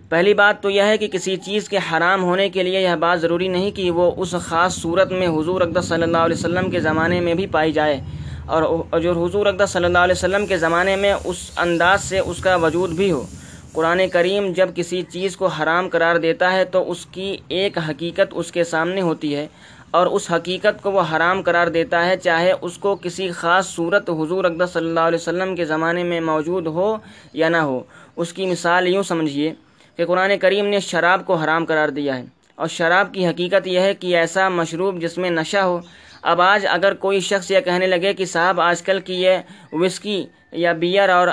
پہلی 0.09 0.33
بات 0.35 0.63
تو 0.63 0.71
یہ 0.71 0.83
ہے 0.83 0.97
کہ 0.99 1.09
کسی 1.09 1.37
چیز 1.45 1.69
کے 1.69 1.79
حرام 1.91 2.23
ہونے 2.25 2.49
کے 2.49 2.63
لیے 2.63 2.81
یہ 2.81 2.95
بات 3.01 3.21
ضروری 3.21 3.49
نہیں 3.49 3.71
کہ 3.71 3.91
وہ 3.91 4.11
اس 4.17 4.35
خاص 4.45 4.77
صورت 4.77 5.13
میں 5.13 5.29
حضور 5.29 5.61
اقدس 5.61 5.89
صلی 5.89 6.03
اللہ 6.03 6.25
علیہ 6.27 6.37
وسلم 6.37 6.71
کے 6.71 6.81
زمانے 6.81 7.21
میں 7.21 7.35
بھی 7.35 7.47
پائی 7.53 7.73
جائے، 7.73 8.01
اور 8.47 9.01
جو 9.01 9.13
حضور 9.15 9.47
اقدس 9.47 9.71
صلی 9.71 9.85
اللہ 9.85 9.99
علیہ 9.99 10.19
وسلم 10.19 10.47
کے 10.47 10.57
زمانے 10.59 10.97
میں 10.97 11.13
اس 11.25 11.51
انداز 11.57 12.05
سے 12.05 12.19
اس 12.19 12.43
کا 12.43 12.57
وجود 12.57 12.91
بھی 12.93 13.11
ہو۔ 13.13 13.25
قرآن 13.73 14.09
کریم 14.13 14.53
جب 14.53 14.71
کسی 14.75 15.03
چیز 15.03 15.37
کو 15.37 15.47
حرام 15.47 15.89
قرار 15.89 16.17
دیتا 16.17 16.53
ہے 16.53 16.65
تو 16.65 16.91
اس 16.91 17.07
کی 17.07 17.37
ایک 17.49 17.79
حقیقت 17.79 18.33
اس 18.33 18.53
کے 18.53 18.65
سامنے 18.65 19.01
ہوتی 19.01 19.37
ہے 19.37 19.47
اور 19.91 20.07
اس 20.07 20.31
حقیقت 20.31 20.83
کو 20.83 20.93
وہ 20.93 21.03
حرام 21.13 21.43
قرار 21.43 21.67
دیتا 21.67 22.07
ہے 22.07 22.17
چاہے 22.17 22.53
اس 22.61 22.79
کو 22.79 22.97
کسی 22.97 23.31
خاص 23.31 23.67
صورت 23.67 24.11
حضور 24.11 24.45
اقدس 24.45 24.71
صلی 24.73 24.89
اللہ 24.89 25.01
علیہ 25.01 25.19
وسلم 25.19 25.57
کے 25.57 25.65
زمانے 25.65 26.05
میں 26.05 26.21
موجود 26.21 26.67
ہو 26.67 26.97
یا 27.33 27.49
نہ 27.49 27.57
ہو۔ 27.57 27.83
اس 28.17 28.33
کی 28.33 28.47
مثال 28.47 28.89
یوں 28.89 29.03
سمجھیے 29.03 29.55
کہ 29.97 30.07
قرآن 30.07 30.39
کریم 30.39 30.67
نے 30.67 30.81
شراب 30.81 31.27
کو 31.27 31.35
حرام 31.35 31.65
قرار 31.65 31.89
دیا 31.89 32.19
ہے 32.19 32.25
اور 32.55 32.69
شراب 32.69 33.15
کی 33.15 33.27
حقیقت 33.27 33.67
یہ 33.67 33.81
ہے 33.81 33.95
کہ 33.95 34.17
ایسا 34.17 34.49
مشروب 34.49 35.01
جس 35.01 35.19
میں 35.19 35.31
نشہ 35.31 35.59
ہو 35.59 35.81
اب 36.23 36.41
آج 36.41 36.67
اگر 36.71 36.95
کوئی 36.95 37.21
شخص 37.21 37.51
یہ 37.51 37.61
کہنے 37.61 37.87
لگے 37.87 38.15
کہ 38.15 38.25
صاحب 38.25 38.61
آج 38.61 38.83
کل 38.83 39.01
کی 39.01 39.23
یہ 39.23 39.39
وسکی 39.73 40.27
یا 40.53 40.73
بیئر 40.73 41.09
اور 41.09 41.29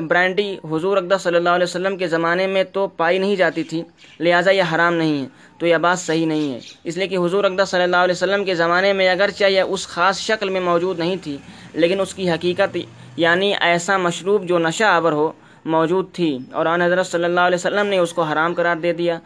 برانڈی 0.00 0.56
حضور 0.70 0.96
اقدس 0.96 1.22
صلی 1.22 1.36
اللہ 1.36 1.48
علیہ 1.48 1.64
وسلم 1.64 1.96
کے 1.96 2.06
زمانے 2.06 2.46
میں 2.46 2.64
تو 2.64 2.88
پائی 2.88 3.18
نہیں 3.18 3.36
جاتی 3.36 3.64
تھی، 3.64 3.82
لہٰذا 4.20 4.50
یہ 4.50 4.62
حرام 4.74 4.94
نہیں 4.94 5.22
ہے۔ 5.22 5.28
تو 5.58 5.66
یہ 5.66 5.76
بات 5.76 5.98
صحیح 5.98 6.26
نہیں 6.26 6.52
ہے۔ 6.52 6.58
اس 6.84 6.96
لیے 6.96 7.06
کہ 7.06 7.16
حضور 7.16 7.44
اقدس 7.44 7.68
صلی 7.68 7.82
اللہ 7.82 7.96
علیہ 7.96 8.12
وسلم 8.12 8.44
کے 8.44 8.54
زمانے 8.54 8.92
میں 8.92 9.08
اگرچہ 9.08 9.44
یہ 9.44 9.60
اس 9.60 9.86
خاص 9.86 10.18
شکل 10.18 10.48
میں 10.48 10.60
موجود 10.60 10.98
نہیں 10.98 11.16
تھی، 11.22 11.36
لیکن 11.72 12.00
اس 12.00 12.14
کی 12.14 12.30
حقیقت 12.30 12.76
یعنی 13.16 13.54
ایسا 13.60 13.96
مشروب 13.96 14.44
جو 14.44 14.58
نشہ 14.58 14.84
آور 14.84 15.12
ہو، 15.12 15.32
موجود 15.64 16.12
تھی۔ 16.12 16.38
اور 16.52 16.66
آن 16.66 16.82
حضرت 16.82 17.06
صلی 17.06 17.24
اللہ 17.24 17.40
علیہ 17.40 17.54
وسلم 17.54 17.86
نے 17.86 17.98
اس 17.98 18.12
کو 18.12 18.22
حرام 18.22 18.54
قرار 18.54 18.76
دے 18.76 18.92
دیا۔ 18.92 19.18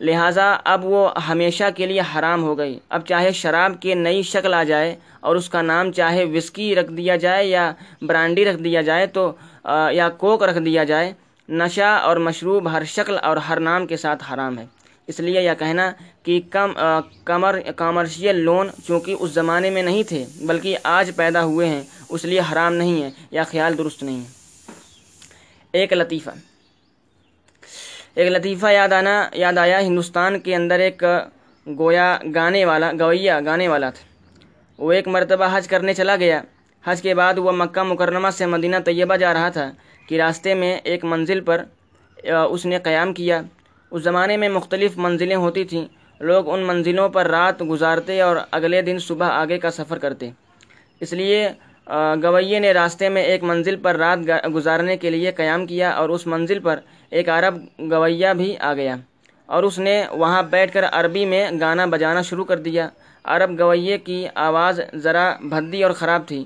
لہٰذا 0.00 0.56
اب 0.64 0.84
وہ 0.84 1.08
ہمیشہ 1.28 1.64
کے 1.76 1.86
لیے 1.86 2.00
حرام 2.14 2.42
ہو 2.42 2.56
گئی۔ 2.58 2.78
اب 2.88 3.06
چاہے 3.06 3.30
شراب 3.32 3.80
کی 3.80 3.94
نئی 3.94 4.22
شکل 4.22 4.54
آ 4.54 4.62
جائے 4.62 4.94
اور 5.20 5.36
اس 5.36 5.48
کا 5.48 5.62
نام 5.62 5.92
چاہے 5.92 6.24
وسکی 6.24 6.74
رکھ 6.74 6.92
دیا 6.92 7.16
جائے 7.16 7.46
یا 7.46 7.72
برانڈی 8.02 8.44
رکھ 8.44 8.62
دیا 8.64 8.82
جائے 8.82 9.06
تو 9.06 9.32
یا 9.92 10.08
کوک 10.08 10.42
رکھ 10.42 10.58
دیا 10.64 10.84
جائے، 10.84 11.12
نشہ 11.48 11.98
اور 12.02 12.16
مشروب 12.16 12.70
ہر 12.72 12.84
شکل 12.84 13.16
اور 13.22 13.36
ہر 13.36 13.60
نام 13.60 13.86
کے 13.86 13.96
ساتھ 13.96 14.24
حرام 14.32 14.58
ہے۔ 14.58 14.66
اس 15.06 15.20
لیے 15.20 15.42
یہ 15.42 15.50
کہنا 15.58 15.90
کہ 16.22 16.40
کم 16.50 16.72
کمر، 17.24 17.60
کامرشیل 17.76 18.36
لون 18.36 18.68
چونکہ 18.86 19.16
اس 19.20 19.30
زمانے 19.30 19.70
میں 19.70 19.82
نہیں 19.82 20.02
تھے، 20.02 20.24
بلکہ 20.46 20.76
آج 20.82 21.10
پیدا 21.16 21.44
ہوئے 21.44 21.68
ہیں، 21.68 21.82
اس 22.08 22.24
لیے 22.24 22.40
حرام 22.52 22.74
نہیں 22.74 23.02
ہے 23.02 23.10
یا 23.30 23.44
خیال 23.44 23.78
درست 23.78 24.02
نہیں 24.02 24.20
ہے۔ 24.20 24.30
ایک 25.72 25.92
لطیفہ۔ 25.92 26.30
ایک 28.16 28.30
لطیفہ 28.32 28.66
یاد 28.72 28.92
آنا 28.98 29.14
یاد 29.34 29.58
آیا، 29.58 29.78
ہندوستان 29.80 30.38
کے 30.40 30.54
اندر 30.56 30.78
ایک 30.84 31.02
گویا 31.66 32.06
گانے 32.34 32.64
والا، 32.64 32.90
گویا 33.00 33.38
گانے 33.46 33.66
والا 33.68 33.90
تھا۔ 33.90 34.04
وہ 34.84 34.92
ایک 34.92 35.08
مرتبہ 35.14 35.46
حج 35.52 35.66
کرنے 35.68 35.94
چلا 35.94 36.16
گیا۔ 36.16 36.40
حج 36.84 37.02
کے 37.02 37.14
بعد 37.14 37.38
وہ 37.38 37.52
مکہ 37.52 37.82
مکرمہ 37.82 38.30
سے 38.38 38.46
مدینہ 38.46 38.76
طیبہ 38.84 39.16
جا 39.22 39.32
رہا 39.34 39.48
تھا 39.48 39.68
کہ 40.08 40.20
راستے 40.20 40.54
میں 40.60 40.72
ایک 40.90 41.04
منزل 41.04 41.40
پر 41.48 41.62
اس 42.52 42.66
نے 42.66 42.78
قیام 42.78 43.12
کیا۔ 43.18 43.40
اس 43.90 44.02
زمانے 44.02 44.36
میں 44.36 44.48
مختلف 44.48 44.96
منزلیں 44.96 45.36
ہوتی 45.36 45.64
تھیں۔ 45.70 45.84
لوگ 46.20 46.48
ان 46.52 46.60
منزلوں 46.66 47.08
پر 47.08 47.26
رات 47.26 47.62
گزارتے 47.70 48.20
اور 48.20 48.36
اگلے 48.50 48.82
دن 48.82 48.98
صبح 48.98 49.28
آگے 49.42 49.58
کا 49.58 49.70
سفر 49.70 49.98
کرتے۔ 49.98 50.30
اس 51.00 51.12
لیے 51.12 51.48
گویے 52.22 52.58
نے 52.58 52.72
راستے 52.72 53.08
میں 53.08 53.22
ایک 53.22 53.42
منزل 53.42 53.76
پر 53.84 53.96
رات 53.96 54.18
گزارنے 54.54 54.96
کے 54.96 55.10
لیے 55.10 55.30
قیام 55.32 55.66
کیا 55.66 55.90
اور 55.90 56.08
اس 56.08 56.26
منزل 56.26 56.58
پر 56.58 56.76
ایک 57.12 57.28
عرب 57.28 57.56
گویا 57.90 58.32
بھی 58.32 58.56
آ 58.58 58.72
گیا 58.74 58.94
اور 59.48 59.62
اس 59.62 59.78
نے 59.78 60.02
وہاں 60.12 60.42
بیٹھ 60.42 60.72
کر 60.72 60.84
عربی 60.92 61.24
میں 61.24 61.42
گانا 61.60 61.84
بجانا 61.86 62.22
شروع 62.22 62.44
کر 62.44 62.58
دیا۔ 62.58 62.88
عرب 63.24 63.58
گویے 63.60 63.98
کی 63.98 64.26
آواز 64.34 64.80
ذرا 64.94 65.26
بھدی 65.42 65.82
اور 65.84 65.92
خراب 65.92 66.22
تھی۔ 66.26 66.44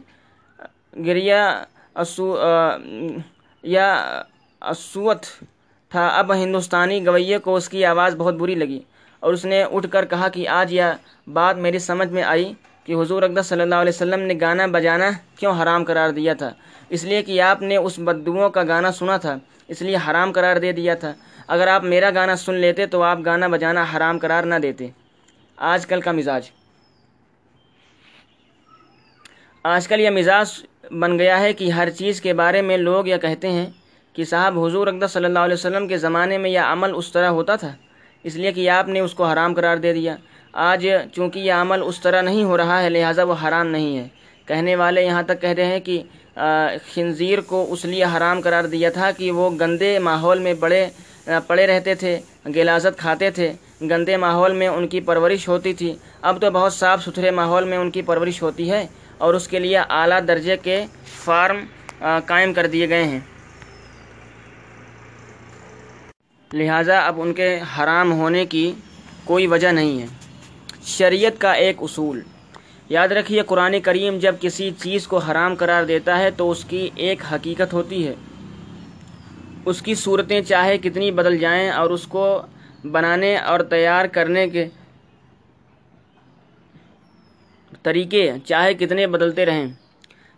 گریا 1.07 1.43
اسو 1.97 2.26
یا 3.64 3.88
اسوت 4.62 5.23
تھا۔ 5.93 6.07
اب 6.19 6.33
ہندوستانی 6.35 7.07
گویے 7.07 7.38
کو 7.38 7.55
اس 7.57 7.69
کی 7.69 7.85
آواز 7.85 8.14
بہت 8.17 8.35
بری 8.35 8.55
لگی 8.55 8.81
اور 9.23 9.33
اس 9.33 9.45
نے 9.45 9.62
اٹھ 9.62 9.87
کر 9.90 10.05
کہا 10.05 10.29
کہ 10.29 10.49
آج 10.49 10.73
یہ 10.73 10.93
بات 11.33 11.57
میری 11.57 11.79
سمجھ 11.79 12.09
میں 12.09 12.23
آئی 12.23 12.52
کہ 12.85 12.93
حضور 12.95 13.23
اقدس 13.23 13.47
صلی 13.47 13.62
اللہ 13.62 13.75
علیہ 13.75 13.93
وسلم 13.95 14.21
نے 14.21 14.35
گانا 14.40 14.67
بجانا 14.67 15.11
کیوں 15.38 15.52
حرام 15.62 15.85
قرار 15.85 16.11
دیا 16.11 16.35
تھا۔ 16.35 16.50
اس 16.88 17.05
لیے 17.05 17.23
کہ 17.23 17.40
آپ 17.40 17.62
نے 17.62 17.76
اس 17.76 17.99
بدوؤں 17.99 18.49
کا 18.50 18.62
گانا 18.69 18.93
سنا 18.93 19.17
تھا۔ 19.17 19.37
اس 19.70 19.82
لیے 19.82 19.96
حرام 19.96 20.32
قرار 20.32 20.56
دے 20.56 20.72
دیا 20.72 20.94
تھا۔ 20.94 21.12
اگر 21.46 21.68
آپ 21.68 21.84
میرا 21.84 22.10
گانا 22.14 22.36
سن 22.36 22.54
لیتے 22.54 22.86
تو 22.86 23.02
آپ 23.02 23.18
گانا 23.24 23.46
بجانا 23.46 23.84
حرام 23.96 24.18
قرار 24.18 24.42
نہ 24.42 24.54
دیتے۔ 24.54 24.88
آج 25.56 25.86
کل 25.86 26.00
کا 26.00 26.12
مزاج۔ 26.12 26.50
آج 29.62 29.88
کل 29.88 30.00
یہ 30.00 30.10
مزاج 30.10 30.66
بن 30.90 31.18
گیا 31.18 31.40
ہے 31.40 31.52
کہ 31.52 31.70
ہر 31.70 31.90
چیز 31.90 32.20
کے 32.20 32.32
بارے 32.32 32.62
میں 32.62 32.76
لوگ 32.76 33.06
یہ 33.06 33.16
کہتے 33.16 33.50
ہیں 33.50 33.66
کہ 34.12 34.24
صاحب 34.24 34.64
حضور 34.64 34.86
اقدس 34.86 35.10
صلی 35.12 35.24
اللہ 35.24 35.38
علیہ 35.38 35.54
وسلم 35.54 35.88
کے 35.88 35.98
زمانے 35.98 36.38
میں 36.38 36.50
یہ 36.50 36.58
عمل 36.58 36.90
اس 36.94 37.12
طرح 37.12 37.28
ہوتا 37.28 37.56
تھا۔ 37.56 37.72
اس 38.22 38.34
لیے 38.36 38.52
کہ 38.52 38.70
آپ 38.70 38.88
نے 38.88 39.00
اس 39.00 39.14
کو 39.14 39.24
حرام 39.24 39.54
قرار 39.54 39.76
دے 39.76 39.92
دیا۔ 39.92 40.16
آج 40.52 40.88
چونکہ 41.12 41.38
یہ 41.38 41.52
عمل 41.52 41.80
اس 41.84 42.00
طرح 42.00 42.20
نہیں 42.20 42.44
ہو 42.44 42.56
رہا 42.56 42.82
ہے، 42.82 42.90
لہٰذا 42.90 43.22
وہ 43.22 43.34
حرام 43.44 43.66
نہیں 43.66 43.98
ہے۔ 43.98 44.08
کہنے 44.46 44.76
والے 44.76 45.04
یہاں 45.04 45.22
تک 45.22 45.40
کہہ 45.40 45.50
رہے 45.50 45.64
ہیں 45.64 45.80
کہ 45.80 46.02
خنزیر 46.94 47.40
کو 47.40 47.66
اس 47.70 47.84
لیے 47.84 48.04
حرام 48.04 48.40
قرار 48.40 48.64
دیا 48.64 48.90
تھا 48.90 49.10
کہ 49.10 49.30
وہ 49.30 49.50
گندے 49.60 49.99
ماحول 49.99 50.38
میں 50.38 50.54
بڑے 50.54 50.87
پڑے 51.46 51.66
رہتے 51.66 51.94
تھے 51.94 52.18
غلازت 52.54 52.99
کھاتے 52.99 53.30
تھے، 53.30 53.52
گندے 53.90 54.16
ماحول 54.16 54.52
میں 54.52 54.68
ان 54.68 54.87
کی 54.88 55.00
پرورش 55.00 55.49
ہوتی 55.49 55.72
تھی۔ 55.75 55.94
اب 56.22 56.40
تو 56.40 56.50
بہت 56.50 56.72
صاف 56.72 57.04
ستھرے 57.04 57.30
ماحول 57.30 57.64
میں 57.64 57.78
ان 57.78 57.90
کی 57.90 58.02
پرورش 58.02 58.42
ہوتی 58.42 58.70
ہے 58.70 58.87
اور 59.18 59.34
اس 59.34 59.49
کے 59.49 59.58
لیے 59.58 59.78
اعلیٰ 59.78 60.20
درجے 60.28 60.56
کے 60.56 60.84
فارم 61.25 61.58
قائم 62.26 62.52
کر 62.52 62.66
دیے 62.66 62.88
گئے 62.88 63.04
ہیں۔ 63.04 63.20
لہٰذا 66.52 66.99
اب 67.06 67.20
ان 67.20 67.32
کے 67.32 67.58
حرام 67.76 68.12
ہونے 68.12 68.44
کی 68.46 68.72
کوئی 69.25 69.46
وجہ 69.46 69.68
نہیں 69.68 70.00
ہے۔ 70.02 70.06
شریعت 70.87 71.40
کا 71.40 71.52
ایک 71.52 71.76
اصول۔ 71.80 72.20
یاد 72.90 73.09
رکھیے 73.09 73.42
قرآن 73.42 73.80
کریم 73.80 74.18
جب 74.18 74.35
کسی 74.40 74.70
چیز 74.82 75.06
کو 75.06 75.18
حرام 75.18 75.54
قرار 75.54 75.85
دیتا 75.85 76.18
ہے 76.18 76.30
تو 76.30 76.50
اس 76.50 76.64
کی 76.64 76.88
ایک 76.94 77.23
حقیقت 77.32 77.73
ہوتی 77.73 78.06
ہے۔ 78.06 78.14
اس 79.64 79.82
کی 79.82 79.94
صورتیں 79.94 80.40
چاہے 80.42 80.78
کتنی 80.78 81.11
بدل 81.11 81.38
جائیں 81.38 81.70
اور 81.70 81.90
اس 81.90 82.06
کو 82.06 82.25
بنانے 82.85 83.37
اور 83.37 83.61
تیار 83.61 84.04
کرنے 84.06 84.49
کے 84.49 84.66
طریقے 87.82 88.32
چاہے 88.44 88.75
کتنے 88.75 89.06
بدلتے 89.06 89.47
رہیں، 89.47 89.66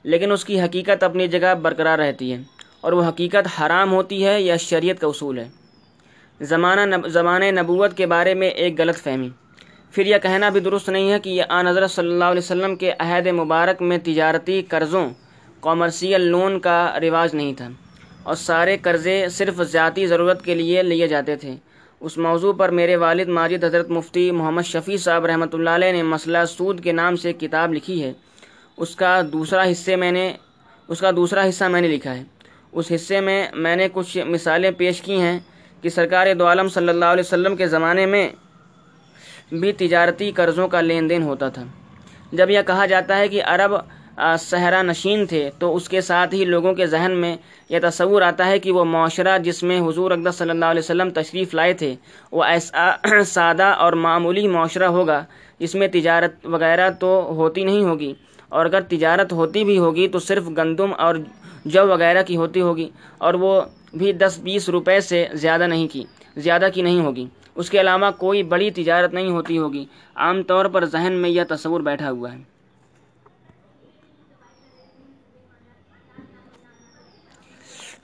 لیکن 0.04 0.32
اس 0.32 0.44
کی 0.44 0.60
حقیقت 0.60 1.02
اپنی 1.02 1.28
جگہ 1.28 1.54
برقرار 1.54 1.98
رہتی 1.98 2.32
ہے 2.32 2.38
اور 2.80 2.92
وہ 2.92 3.08
حقیقت 3.08 3.48
حرام 3.60 3.92
ہوتی 3.92 4.24
ہے 4.26 4.40
یا 4.42 4.56
شریعت 4.56 5.00
کا 5.00 5.06
اصول 5.06 5.38
ہے۔ 5.38 5.48
زمانہ 6.40 7.06
زمانۂ 7.08 7.50
نبوت 7.50 7.96
کے 7.96 8.06
بارے 8.06 8.34
میں 8.34 8.48
ایک 8.48 8.78
غلط 8.78 8.96
فہمی۔ 8.96 9.28
پھر 9.92 10.06
یہ 10.06 10.16
کہنا 10.22 10.48
بھی 10.48 10.60
درست 10.60 10.88
نہیں 10.88 11.10
ہے 11.12 11.18
کہ 11.20 11.30
یہ 11.30 11.42
آن 11.48 11.66
حضرت 11.66 11.90
صلی 11.90 12.08
اللہ 12.08 12.24
علیہ 12.24 12.42
وسلم 12.44 12.76
کے 12.76 12.92
عہد 12.98 13.26
مبارک 13.26 13.82
میں 13.82 13.98
تجارتی 13.98 14.62
قرضوں 14.68 15.08
کامرشیل 15.60 16.20
لون 16.20 16.58
کا 16.60 16.98
رواج 17.00 17.34
نہیں 17.34 17.52
تھا 17.54 17.68
اور 18.22 18.34
سارے 18.34 18.76
قرضے 18.82 19.16
صرف 19.30 19.60
ذاتی 19.62 20.06
ضرورت 20.06 20.44
کے 20.44 20.54
لیے 20.54 20.82
لیے 20.82 21.08
جاتے 21.08 21.36
تھے۔ 21.36 21.54
اس 22.00 22.18
موضوع 22.18 22.52
پر 22.52 22.68
میرے 22.68 22.96
والد 22.96 23.28
ماجد 23.28 23.64
حضرت 23.64 23.90
مفتی 23.90 24.30
محمد 24.30 24.62
شفیع 24.62 24.96
صاحب 24.96 25.26
رحمۃ 25.26 25.52
اللہ 25.52 25.70
علیہ 25.70 25.92
نے 25.92 26.02
مسئلہ 26.02 26.38
سود 26.48 26.82
کے 26.84 26.92
نام 26.92 27.16
سے 27.16 27.32
کتاب 27.32 27.72
لکھی 27.74 28.02
ہے۔ 28.02 28.12
اس 28.76 28.96
کا 28.96 29.20
دوسرا 29.32 29.70
حصے 29.70 29.96
میں 29.96 30.12
نے، 30.12 30.32
اس 30.88 31.00
کا 31.00 31.10
دوسرا 31.16 31.48
حصہ 31.48 31.64
میں 31.64 31.80
نے 31.80 31.88
لکھا 31.88 32.14
ہے۔ 32.14 32.22
اس 32.72 32.92
حصے 32.94 33.20
میں 33.20 33.46
میں 33.54 33.76
نے 33.76 33.88
کچھ 33.92 34.16
مثالیں 34.26 34.70
پیش 34.70 35.00
کی 35.02 35.20
ہیں 35.20 35.38
کہ 35.82 35.88
سرکار 35.88 36.26
دو 36.38 36.46
عالم 36.46 36.68
صلی 36.68 36.88
اللہ 36.88 37.04
علیہ 37.04 37.24
وسلم 37.26 37.56
کے 37.56 37.66
زمانے 37.66 38.06
میں 38.06 38.28
بھی 39.60 39.72
تجارتی 39.72 40.30
قرضوں 40.32 40.68
کا 40.68 40.80
لین 40.80 41.08
دین 41.10 41.22
ہوتا 41.22 41.48
تھا۔ 41.48 41.64
جب 42.32 42.50
یہ 42.50 42.62
کہا 42.66 42.86
جاتا 42.86 43.16
ہے 43.18 43.28
کہ 43.28 43.42
عرب 43.44 43.74
صحرا 44.40 44.82
نشین 44.82 45.24
تھے، 45.26 45.50
تو 45.58 45.74
اس 45.76 45.88
کے 45.88 46.00
ساتھ 46.00 46.34
ہی 46.34 46.44
لوگوں 46.44 46.72
کے 46.74 46.86
ذہن 46.86 47.12
میں 47.12 47.36
یہ 47.68 47.78
تصور 47.82 48.22
آتا 48.22 48.46
ہے 48.46 48.58
کہ 48.58 48.72
وہ 48.72 48.84
معاشرہ 48.84 49.38
جس 49.38 49.62
میں 49.62 49.80
حضور 49.80 50.10
اقدس 50.10 50.34
صلی 50.34 50.50
اللہ 50.50 50.64
علیہ 50.64 50.82
وسلم 50.84 51.10
تشریف 51.10 51.54
لائے 51.54 51.72
تھے، 51.72 51.94
وہ 52.32 52.44
ایسا 52.44 52.90
سادہ 53.26 53.68
اور 53.78 53.92
معمولی 53.92 54.46
معاشرہ 54.48 54.88
ہوگا، 54.88 55.24
جس 55.58 55.74
میں 55.74 55.88
تجارت 55.88 56.46
وغیرہ 56.46 56.90
تو 57.00 57.10
ہوتی 57.36 57.64
نہیں 57.64 57.84
ہوگی۔ 57.84 58.12
اور 58.48 58.66
اگر 58.66 58.80
تجارت 58.80 59.32
ہوتی 59.32 59.64
بھی 59.64 59.78
ہوگی 59.78 60.08
تو 60.08 60.18
صرف 60.18 60.48
گندم 60.56 60.92
اور 60.98 61.14
جو 61.64 61.86
وغیرہ 61.86 62.22
کی 62.22 62.36
ہوتی 62.36 62.60
ہوگی، 62.60 62.88
اور 63.18 63.34
وہ 63.34 63.60
بھی 63.94 64.12
دس 64.12 64.38
بیس 64.42 64.68
روپے 64.68 65.00
سے 65.00 65.26
زیادہ 65.34 65.66
نہیں 65.66 65.88
کی، 65.92 66.04
زیادہ 66.36 66.68
کی 66.74 66.82
نہیں 66.82 67.00
ہوگی۔ 67.00 67.26
اس 67.54 67.70
کے 67.70 67.80
علاوہ 67.80 68.10
کوئی 68.10 68.42
بڑی 68.42 68.70
تجارت 68.70 69.14
نہیں 69.14 69.30
ہوتی 69.30 69.58
ہوگی۔ 69.58 69.86
عام 70.14 70.42
طور 70.42 70.64
پر 70.64 70.84
ذہن 70.84 71.12
میں 71.12 71.30
یہ 71.30 71.42
تصور 71.48 71.80
بیٹھا 71.80 72.10
ہوا 72.10 72.32
ہے۔ 72.32 72.38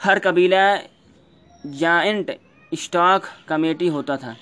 ہر 0.04 0.18
قبیلہ 0.22 0.76
جائنٹ 1.78 2.30
اسٹاک 2.70 3.26
کمیٹی 3.46 3.88
ہوتا 3.88 4.16
تھا۔ 4.16 4.34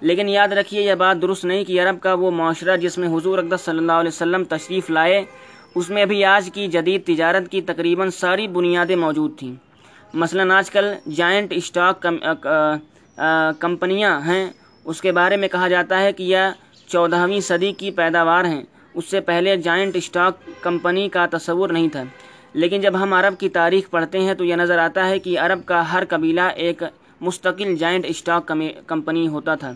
لیکن 0.00 0.28
یاد 0.28 0.48
رکھیے 0.48 0.82
یہ 0.82 0.94
بات 0.94 1.22
درست 1.22 1.44
نہیں 1.44 1.64
کہ 1.64 1.82
عرب 1.82 2.00
کا 2.00 2.14
وہ 2.14 2.30
معاشرہ 2.30 2.76
جس 2.76 2.98
میں 2.98 3.08
حضور 3.08 3.38
اقدس 3.38 3.60
صلی 3.60 3.78
اللہ 3.78 3.92
علیہ 3.92 4.08
وسلم 4.08 4.44
تشریف 4.44 4.90
لائے، 4.90 5.24
اس 5.74 5.90
میں 5.90 6.04
بھی 6.04 6.24
آج 6.24 6.50
کی 6.54 6.68
جدید 6.68 7.06
تجارت 7.06 7.50
کی 7.50 7.62
تقریباً 7.62 8.10
ساری 8.10 8.48
بنیادیں 8.48 8.96
موجود 8.96 9.38
تھیں۔ 9.38 9.54
مثلاً 10.14 10.50
آج 10.50 10.70
کل 10.70 10.94
جائنٹ 11.14 11.52
اسٹاک 11.52 12.06
کمپنیاں 13.58 14.20
ہیں۔ 14.20 14.50
اس 14.84 15.00
کے 15.00 15.12
بارے 15.12 15.36
میں 15.36 15.48
کہا 15.48 15.68
جاتا 15.68 16.00
ہے 16.00 16.12
کہ 16.12 16.22
یہ 16.22 16.38
چودہویں 16.86 17.40
صدی 17.40 17.72
کی 17.72 17.90
پیداوار 17.90 18.44
ہیں۔ 18.44 18.62
اس 18.94 19.04
سے 19.10 19.20
پہلے 19.20 19.56
جائنٹ 19.56 19.96
اسٹاک 19.96 20.62
کمپنی 20.62 21.08
کا 21.08 21.26
تصور 21.30 21.70
نہیں 21.70 21.88
تھا۔ 21.88 22.02
لیکن 22.54 22.80
جب 22.80 23.02
ہم 23.02 23.12
عرب 23.12 23.40
کی 23.40 23.48
تاریخ 23.48 23.90
پڑھتے 23.90 24.20
ہیں 24.20 24.34
تو 24.34 24.44
یہ 24.44 24.54
نظر 24.54 24.78
آتا 24.78 25.08
ہے 25.08 25.18
کہ 25.18 25.38
عرب 25.38 25.60
کا 25.64 25.92
ہر 25.92 26.02
قبیلہ 26.08 26.40
ایک 26.40 26.82
مستقل 27.20 27.76
جائنٹ 27.76 28.04
اسٹاک 28.08 28.52
کمپنی 28.86 29.28
ہوتا 29.28 29.54
تھا۔ 29.54 29.72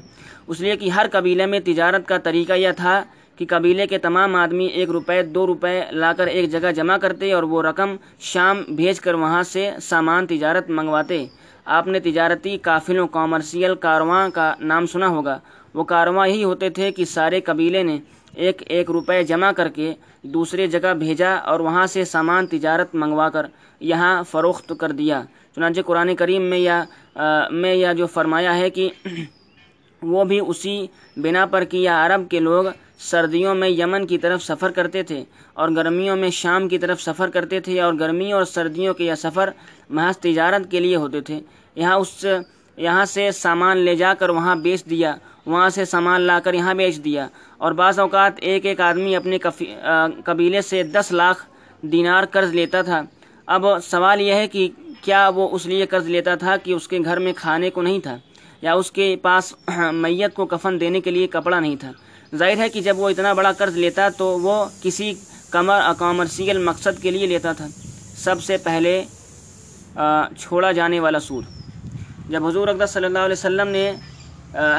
اس 0.47 0.61
لیے 0.61 0.77
کہ 0.77 0.89
ہر 0.89 1.07
قبیلے 1.13 1.47
میں 1.47 1.61
تجارت 1.61 2.09
کا 2.09 2.19
طریقہ 2.19 2.53
یہ 2.53 2.71
تھا 2.77 3.03
کہ 3.37 3.47
قبیلے 3.49 3.87
کے 3.87 3.99
تمام 3.99 4.37
آدمی 4.37 4.67
ایک 4.67 4.91
روپے، 4.91 5.23
دو 5.23 5.47
روپے 5.47 5.81
لا 5.91 6.13
کر 6.13 6.27
ایک 6.27 6.51
جگہ 6.51 6.73
جمع 6.73 6.97
کرتے 6.97 7.33
اور 7.33 7.43
وہ 7.43 7.63
رقم 7.63 7.97
شام 8.21 8.63
بھیج 8.69 9.01
کر 9.01 9.15
وہاں 9.15 9.43
سے 9.43 9.71
سامان 9.83 10.27
تجارت 10.27 10.71
منگواتے۔ 10.71 11.27
آپ 11.67 11.87
نے 11.87 12.01
تجارتی 12.01 12.57
قافلوں 12.63 13.07
کامرشیل 13.09 13.75
کارواں 13.75 14.29
کا 14.35 14.53
نام 14.61 14.87
سنا 14.87 15.09
ہوگا۔ 15.09 15.39
وہ 15.75 15.85
کارواں 15.85 16.27
یہی 16.29 16.45
ہوتے 16.45 16.69
تھے 16.71 16.91
کہ 16.93 17.05
سارے 17.05 17.41
قبیلے 17.41 17.83
نے 17.83 17.99
ایک 18.35 18.63
ایک 18.67 18.91
روپے 18.91 19.23
جمع 19.25 19.51
کر 19.53 19.69
کے 19.69 19.93
دوسرے 20.25 20.67
جگہ 20.67 20.93
بھیجا 20.99 21.35
اور 21.35 21.61
وہاں 21.61 21.87
سے 21.87 22.05
سامان 22.05 22.47
تجارت 22.47 22.95
منگوا 22.95 23.29
کر 23.29 23.47
یہاں 23.81 24.23
فروخت 24.23 24.73
کر 24.81 24.93
دیا۔ 24.93 25.23
چنانچہ 25.55 25.81
قرآن 25.81 26.15
کریم 26.17 26.43
میں 26.43 26.59
یا 26.59 26.83
میں 27.51 27.75
یا 27.75 27.93
جو 27.93 28.07
فرمایا 28.07 28.57
ہے 28.57 28.71
کہ 28.71 28.89
وہ 30.03 30.25
بھی 30.25 30.41
اسی 30.47 30.87
بنا 31.17 31.45
پر 31.47 31.65
کیا۔ 31.65 32.05
عرب 32.07 32.29
کے 32.31 32.41
لوگ 32.41 32.65
سردیوں 32.99 33.55
میں 33.55 33.69
یمن 33.69 34.07
کی 34.07 34.19
طرف 34.19 34.43
سفر 34.43 34.71
کرتے 34.71 35.03
تھے 35.03 35.25
اور 35.53 35.69
گرمیوں 35.69 36.17
میں 36.17 36.31
شام 36.31 36.69
کی 36.69 36.79
طرف 36.79 37.03
سفر 37.03 37.31
کرتے 37.31 37.61
تھے 37.61 37.81
اور 37.81 37.95
گرمیوں 37.95 38.33
اور 38.33 38.45
سردیوں 38.45 38.95
کے 38.95 39.05
یہ 39.05 39.15
سفر 39.15 39.51
محض 39.91 40.19
تجارت 40.19 40.71
کے 40.71 40.81
لیے 40.81 40.97
ہوتے 40.97 41.21
تھے۔ 41.21 41.41
یہاں 41.75 41.95
اس، 41.95 42.25
یہاں 42.77 43.05
سے 43.05 43.31
سامان 43.31 43.79
لے 43.79 43.95
جا 43.95 44.15
کر 44.15 44.29
وہاں 44.29 44.57
بیچ 44.57 44.85
دیا، 44.85 45.15
وہاں 45.47 45.69
سے 45.71 45.85
سامان 45.85 46.21
لا 46.21 46.39
کر 46.45 46.55
یہاں 46.55 46.75
بیچ 46.75 47.05
دیا۔ 47.05 47.27
اور 47.59 47.73
بعض 47.73 47.99
اوقات 47.99 48.33
ایک 48.41 48.67
ایک 48.67 48.81
آدمی 48.81 49.17
اپنے 49.17 49.39
قبیلے 50.25 50.63
سے 50.63 50.83
دس 50.83 51.13
لاکھ 51.13 51.45
دینار 51.83 52.25
قرض 52.31 52.55
لیتا 52.55 52.83
تھا۔ 52.83 53.03
اب 53.47 53.65
سوال 53.83 54.21
یہ 54.21 54.35
ہے 54.35 54.47
کہ 54.49 54.69
کیا 55.01 55.29
وہ 55.35 55.49
اس 55.53 55.67
لیے 55.67 55.87
قرض 55.87 56.09
لیتا 56.09 56.35
تھا 56.35 56.57
کہ 56.57 56.73
اس 56.73 56.89
کے 56.89 56.99
گھر 57.05 57.19
میں 57.19 57.33
کھانے 57.37 57.71
کو 57.71 57.83
نہیں 57.83 57.99
تھا 57.99 58.17
یا 58.63 58.75
اس 58.75 58.91
کے 58.93 59.17
پاس 59.23 59.55
میت 59.93 60.35
کو 60.35 60.47
کفن 60.47 60.81
دینے 60.81 61.01
کے 61.01 61.11
لیے 61.11 61.27
کپڑا 61.27 61.61
نہیں 61.61 61.77
تھا؟ 61.77 61.93
ظاہر 62.39 62.59
ہے 62.59 62.69
کہ 62.69 62.81
جب 62.81 62.99
وہ 62.99 63.09
اتنا 63.11 63.33
بڑا 63.33 63.53
قرض 63.53 63.77
لیتا 63.77 64.09
تو 64.09 64.27
وہ 64.41 64.65
کسی 64.83 65.13
کمر 65.51 65.81
کامرشیل 65.99 66.59
مقصد 66.59 67.03
کے 67.03 67.11
لیے 67.11 67.27
لیتا 67.27 67.53
تھا۔ 67.53 67.67
سب 68.17 68.43
سے 68.43 68.57
پہلے 68.65 69.03
چھوڑا 70.39 70.73
جانے 70.73 71.01
والا 71.01 71.21
سود۔ 71.21 71.45
جب 72.29 72.47
حضور 72.47 72.69
اقدس 72.69 72.91
صلی 72.91 73.05
اللہ 73.05 73.19
علیہ 73.19 73.39
وسلم 73.39 73.69
نے 73.69 73.93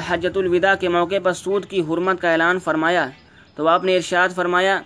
حجت 0.07 0.37
الوداع 0.37 0.73
کے 0.79 0.89
موقع 0.89 1.19
پر 1.23 1.33
سود 1.33 1.65
کی 1.69 1.79
حرمت 1.89 2.21
کا 2.21 2.31
اعلان 2.31 2.59
فرمایا، 2.59 3.07
تو 3.55 3.67
آپ 3.67 3.83
نے 3.83 3.95
ارشاد 3.95 4.29
فرمایا 4.35 4.79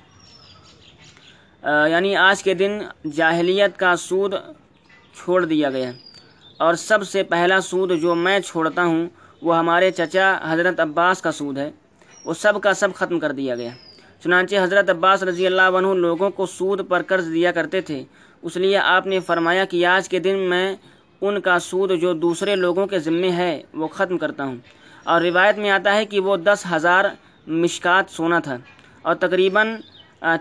یعنی 1.89 2.15
آج 2.15 2.43
کے 2.43 2.53
دن 2.53 2.79
جاہلیت 3.15 3.77
کا 3.79 3.95
سود 3.99 4.33
چھوڑ 5.17 5.43
دیا 5.45 5.69
گیا۔ 5.69 5.91
اور 6.57 6.73
سب 6.73 7.07
سے 7.07 7.23
پہلا 7.23 7.59
سود 7.61 7.91
جو 8.01 8.15
میں 8.15 8.39
چھوڑتا 8.39 8.83
ہوں، 8.83 9.07
وہ 9.41 9.57
ہمارے 9.57 9.91
چچا 9.91 10.27
حضرت 10.49 10.79
عباس 10.79 11.21
کا 11.21 11.31
سود 11.31 11.57
ہے۔ 11.57 11.69
وہ 12.29 12.33
سب 12.33 12.61
کا 12.61 12.73
سب 12.73 12.93
ختم 12.93 13.19
کر 13.19 13.31
دیا 13.31 13.55
گیا۔ 13.55 13.69
چنانچہ 14.23 14.55
حضرت 14.63 14.89
عباس 14.89 15.23
رضی 15.23 15.47
اللہ 15.47 15.61
عنہ 15.61 15.87
لوگوں 15.87 16.29
کو 16.29 16.45
سود 16.45 16.89
پر 16.89 17.01
قرض 17.07 17.33
دیا 17.33 17.51
کرتے 17.51 17.81
تھے۔ 17.81 18.03
اس 18.41 18.57
لیے 18.57 18.77
آپ 18.77 19.07
نے 19.07 19.19
فرمایا 19.19 19.65
کہ 19.65 19.85
آج 19.85 20.09
کے 20.09 20.19
دن 20.19 20.37
میں 20.37 20.75
ان 21.21 21.41
کا 21.41 21.59
سود 21.59 21.91
جو 22.01 22.13
دوسرے 22.13 22.55
لوگوں 22.55 22.87
کے 22.87 22.99
ذمے 22.99 23.31
ہے، 23.31 23.63
وہ 23.73 23.87
ختم 23.87 24.17
کرتا 24.17 24.43
ہوں۔ 24.43 24.57
اور 25.03 25.21
روایت 25.21 25.57
میں 25.57 25.69
آتا 25.69 25.95
ہے 25.95 26.05
کہ 26.05 26.19
وہ 26.19 26.37
دس 26.37 26.65
ہزار 26.71 27.05
مشکات 27.47 28.05
سونا 28.09 28.39
تھا۔ 28.39 28.57
اور 29.01 29.15
تقریباً 29.15 29.75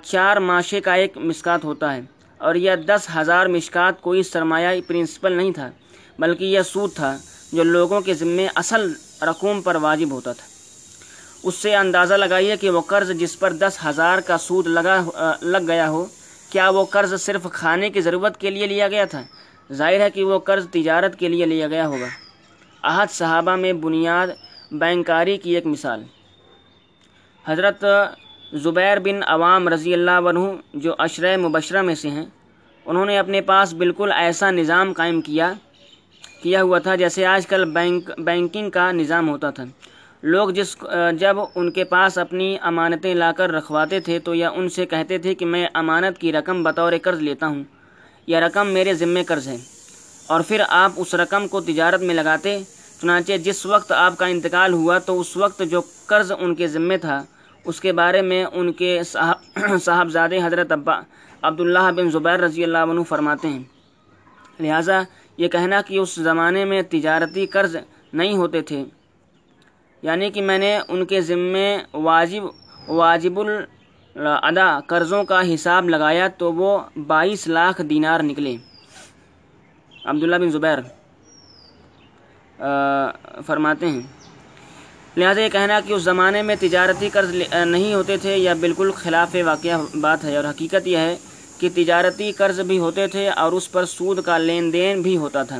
چار 0.02 0.36
ماشے 0.36 0.80
کا 0.80 0.94
ایک 0.94 1.18
مسکات 1.18 1.64
ہوتا 1.64 1.96
ہے۔ 1.96 2.00
اور 2.38 2.54
یہ 2.54 2.76
دس 2.76 3.08
ہزار 3.16 3.46
مشکات 3.46 4.00
کوئی 4.00 4.22
سرمایہ 4.22 4.80
پرنسپل 4.86 5.32
نہیں 5.32 5.52
تھا، 5.52 5.70
بلکہ 6.18 6.44
یہ 6.44 6.62
سود 6.62 6.94
تھا 6.94 7.18
جو 7.52 7.62
لوگوں 7.62 8.00
کے 8.00 8.14
ذمے 8.14 8.46
اصل 8.54 8.92
رقوم 9.22 9.62
پر 9.62 9.74
واجب 9.74 10.10
ہوتا 10.10 10.32
تھا۔ 10.32 10.57
اس 11.48 11.54
سے 11.54 11.74
اندازہ 11.76 12.14
لگائیے 12.14 12.56
کہ 12.56 12.70
وہ 12.70 12.80
قرض 12.80 13.10
جس 13.10 13.38
پر 13.38 13.52
دس 13.52 13.78
ہزار 13.86 14.18
کا 14.18 14.38
سود 14.38 14.66
لگا 14.66 14.96
لگ 15.42 15.66
گیا 15.68 15.88
ہو، 15.88 16.04
کیا 16.50 16.68
وہ 16.68 16.84
قرض 16.84 17.14
صرف 17.20 17.46
کھانے 17.52 17.90
کی 17.90 18.00
ضرورت 18.00 18.40
کے 18.40 18.50
لیے 18.50 18.66
لیا 18.66 18.88
گیا 18.88 19.04
تھا؟ 19.04 19.22
ظاہر 19.72 20.00
ہے 20.00 20.10
کہ 20.10 20.24
وہ 20.24 20.38
قرض 20.38 20.66
تجارت 20.70 21.18
کے 21.18 21.28
لیے 21.28 21.46
لیا 21.46 21.66
گیا 21.68 21.86
ہوگا۔ 21.86 22.06
احد 22.84 23.10
صحابہ 23.10 23.56
میں 23.56 23.72
بنیاد 23.72 24.28
بینکاری 24.72 25.36
کی 25.36 25.54
ایک 25.54 25.66
مثال۔ 25.66 26.02
حضرت 27.44 27.84
زبیر 28.52 28.98
بن 28.98 29.22
عوام 29.26 29.68
رضی 29.68 29.92
اللہ 29.94 30.28
عنہ 30.28 30.44
جو 30.74 30.94
عشرۂ 30.98 31.36
مبشرہ 31.36 31.82
میں 31.82 31.94
سے 31.94 32.08
ہیں، 32.08 32.26
انہوں 32.86 33.06
نے 33.06 33.18
اپنے 33.18 33.40
پاس 33.40 33.72
بالکل 33.74 34.12
ایسا 34.12 34.50
نظام 34.50 34.92
قائم 34.92 35.20
کیا 35.20 35.52
کیا 36.42 36.62
ہوا 36.62 36.78
تھا 36.78 36.94
جیسے 36.94 37.26
آج 37.26 37.46
کل 37.46 37.64
بینک 37.70 38.10
بینکنگ 38.18 38.70
کا 38.70 38.90
نظام 38.92 39.28
ہوتا 39.28 39.50
تھا۔ 39.50 39.64
لوگ 40.22 40.50
جس 40.50 40.76
جب 41.18 41.36
ان 41.54 41.70
کے 41.70 41.84
پاس 41.84 42.18
اپنی 42.18 42.56
امانتیں 42.60 43.14
لا 43.14 43.32
کر 43.32 43.52
رکھواتے 43.52 44.00
تھے 44.00 44.18
تو 44.18 44.34
یا 44.34 44.50
ان 44.50 44.68
سے 44.68 44.86
کہتے 44.86 45.18
تھے 45.18 45.34
کہ 45.34 45.46
میں 45.46 45.66
امانت 45.74 46.18
کی 46.18 46.32
رقم 46.32 46.62
بطور 46.62 46.92
قرض 47.02 47.20
لیتا 47.20 47.46
ہوں 47.46 47.62
یہ 48.26 48.36
رقم 48.36 48.66
میرے 48.66 48.94
ذمے 48.94 49.24
قرض 49.24 49.48
ہے۔ 49.48 49.56
اور 50.26 50.40
پھر 50.48 50.62
آپ 50.68 50.92
اس 50.96 51.14
رقم 51.14 51.48
کو 51.48 51.60
تجارت 51.60 52.00
میں 52.00 52.14
لگاتے، 52.14 52.58
چنانچہ 53.00 53.32
جس 53.32 53.66
وقت 53.66 53.92
آپ 53.92 54.16
کا 54.18 54.26
انتقال 54.26 54.72
ہوا 54.72 54.98
تو 54.98 55.20
اس 55.20 55.36
وقت 55.36 55.62
جو 55.70 55.80
قرض 56.06 56.32
ان 56.38 56.54
کے 56.54 56.66
ذمے 56.66 56.96
تھا، 56.96 57.24
اس 57.64 57.80
کے 57.80 57.92
بارے 57.92 58.22
میں 58.22 58.44
ان 58.44 58.72
کے 58.72 59.00
صاحبزادے 59.84 60.38
حضرت 60.44 60.72
ابا 60.72 61.00
عبداللہ 61.42 61.90
بن 61.96 62.10
زبیر 62.10 62.40
رضی 62.40 62.64
اللہ 62.64 62.78
عنہ 62.78 63.02
فرماتے 63.08 63.48
ہیں۔ 63.48 63.62
لہٰذا 64.60 65.02
یہ 65.36 65.48
کہنا 65.48 65.80
کہ 65.80 65.98
اس 65.98 66.14
زمانے 66.14 66.64
میں 66.64 66.82
تجارتی 66.82 67.46
قرض 67.46 67.76
نہیں 68.12 68.36
ہوتے 68.36 68.60
تھے۔ 68.60 68.84
یعنی 70.02 70.30
کہ 70.30 70.42
میں 70.42 70.58
نے 70.58 70.78
ان 70.88 71.04
کے 71.06 71.20
ذمے 71.20 71.78
واجب 71.94 72.42
واجب 72.88 73.38
الادا 73.40 74.78
قرضوں 74.86 75.24
کا 75.24 75.40
حساب 75.54 75.88
لگایا 75.88 76.28
تو 76.38 76.52
وہ 76.52 76.78
بائیس 77.06 77.46
لاکھ 77.48 77.80
دینار 77.90 78.20
نکلے۔ 78.20 78.56
عبداللہ 80.04 80.36
بن 80.36 80.50
زبیر 80.50 80.78
فرماتے 83.46 83.88
ہیں۔ 83.88 84.00
لہٰذا 85.16 85.40
یہ 85.40 85.48
کہنا 85.48 85.80
کہ 85.86 85.92
اس 85.92 86.02
زمانے 86.02 86.42
میں 86.42 86.56
تجارتی 86.60 87.08
قرض 87.08 87.34
نہیں 87.66 87.94
ہوتے 87.94 88.16
تھے 88.16 88.36
یا 88.36 88.54
بالکل 88.60 88.90
خلاف 88.96 89.36
واقعہ 89.46 89.96
بات 90.00 90.24
ہے 90.24 90.36
اور 90.36 90.44
حقیقت 90.44 90.86
یہ 90.86 90.96
ہے 90.96 91.16
کہ 91.58 91.68
تجارتی 91.74 92.32
قرض 92.32 92.60
بھی 92.60 92.78
ہوتے 92.78 93.06
تھے 93.06 93.28
اور 93.28 93.52
اس 93.52 93.72
پر 93.72 93.84
سود 93.84 94.22
کا 94.22 94.38
لین 94.38 94.72
دین 94.72 95.02
بھی 95.02 95.16
ہوتا 95.16 95.42
تھا۔ 95.42 95.58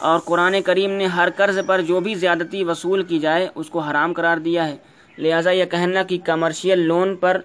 اور 0.00 0.18
قرآن 0.24 0.60
کریم 0.62 0.90
نے 0.90 1.06
ہر 1.06 1.28
قرض 1.36 1.58
پر 1.66 1.80
جو 1.80 2.00
بھی 2.00 2.14
زیادتی 2.14 2.62
وصول 2.64 3.02
کی 3.02 3.18
جائے، 3.18 3.48
اس 3.54 3.70
کو 3.70 3.78
حرام 3.80 4.12
قرار 4.12 4.36
دیا 4.38 4.68
ہے۔ 4.68 4.76
لہٰذا 5.18 5.50
یہ 5.50 5.64
کہنا 5.64 6.02
کہ 6.02 6.18
کمرشیل 6.24 6.78
لون 6.78 7.16
پر 7.16 7.40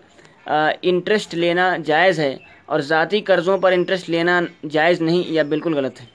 انٹرسٹ 0.81 1.33
لینا 1.35 1.75
جائز 1.85 2.19
ہے 2.19 2.35
اور 2.65 2.79
ذاتی 2.79 3.21
قرضوں 3.21 3.57
پر 3.57 3.71
انٹرسٹ 3.71 4.09
لینا 4.09 4.39
جائز 4.71 5.01
نہیں 5.01 5.23
یا 5.33 5.43
بالکل 5.43 5.73
غلط 5.73 6.01
ہے۔ 6.01 6.05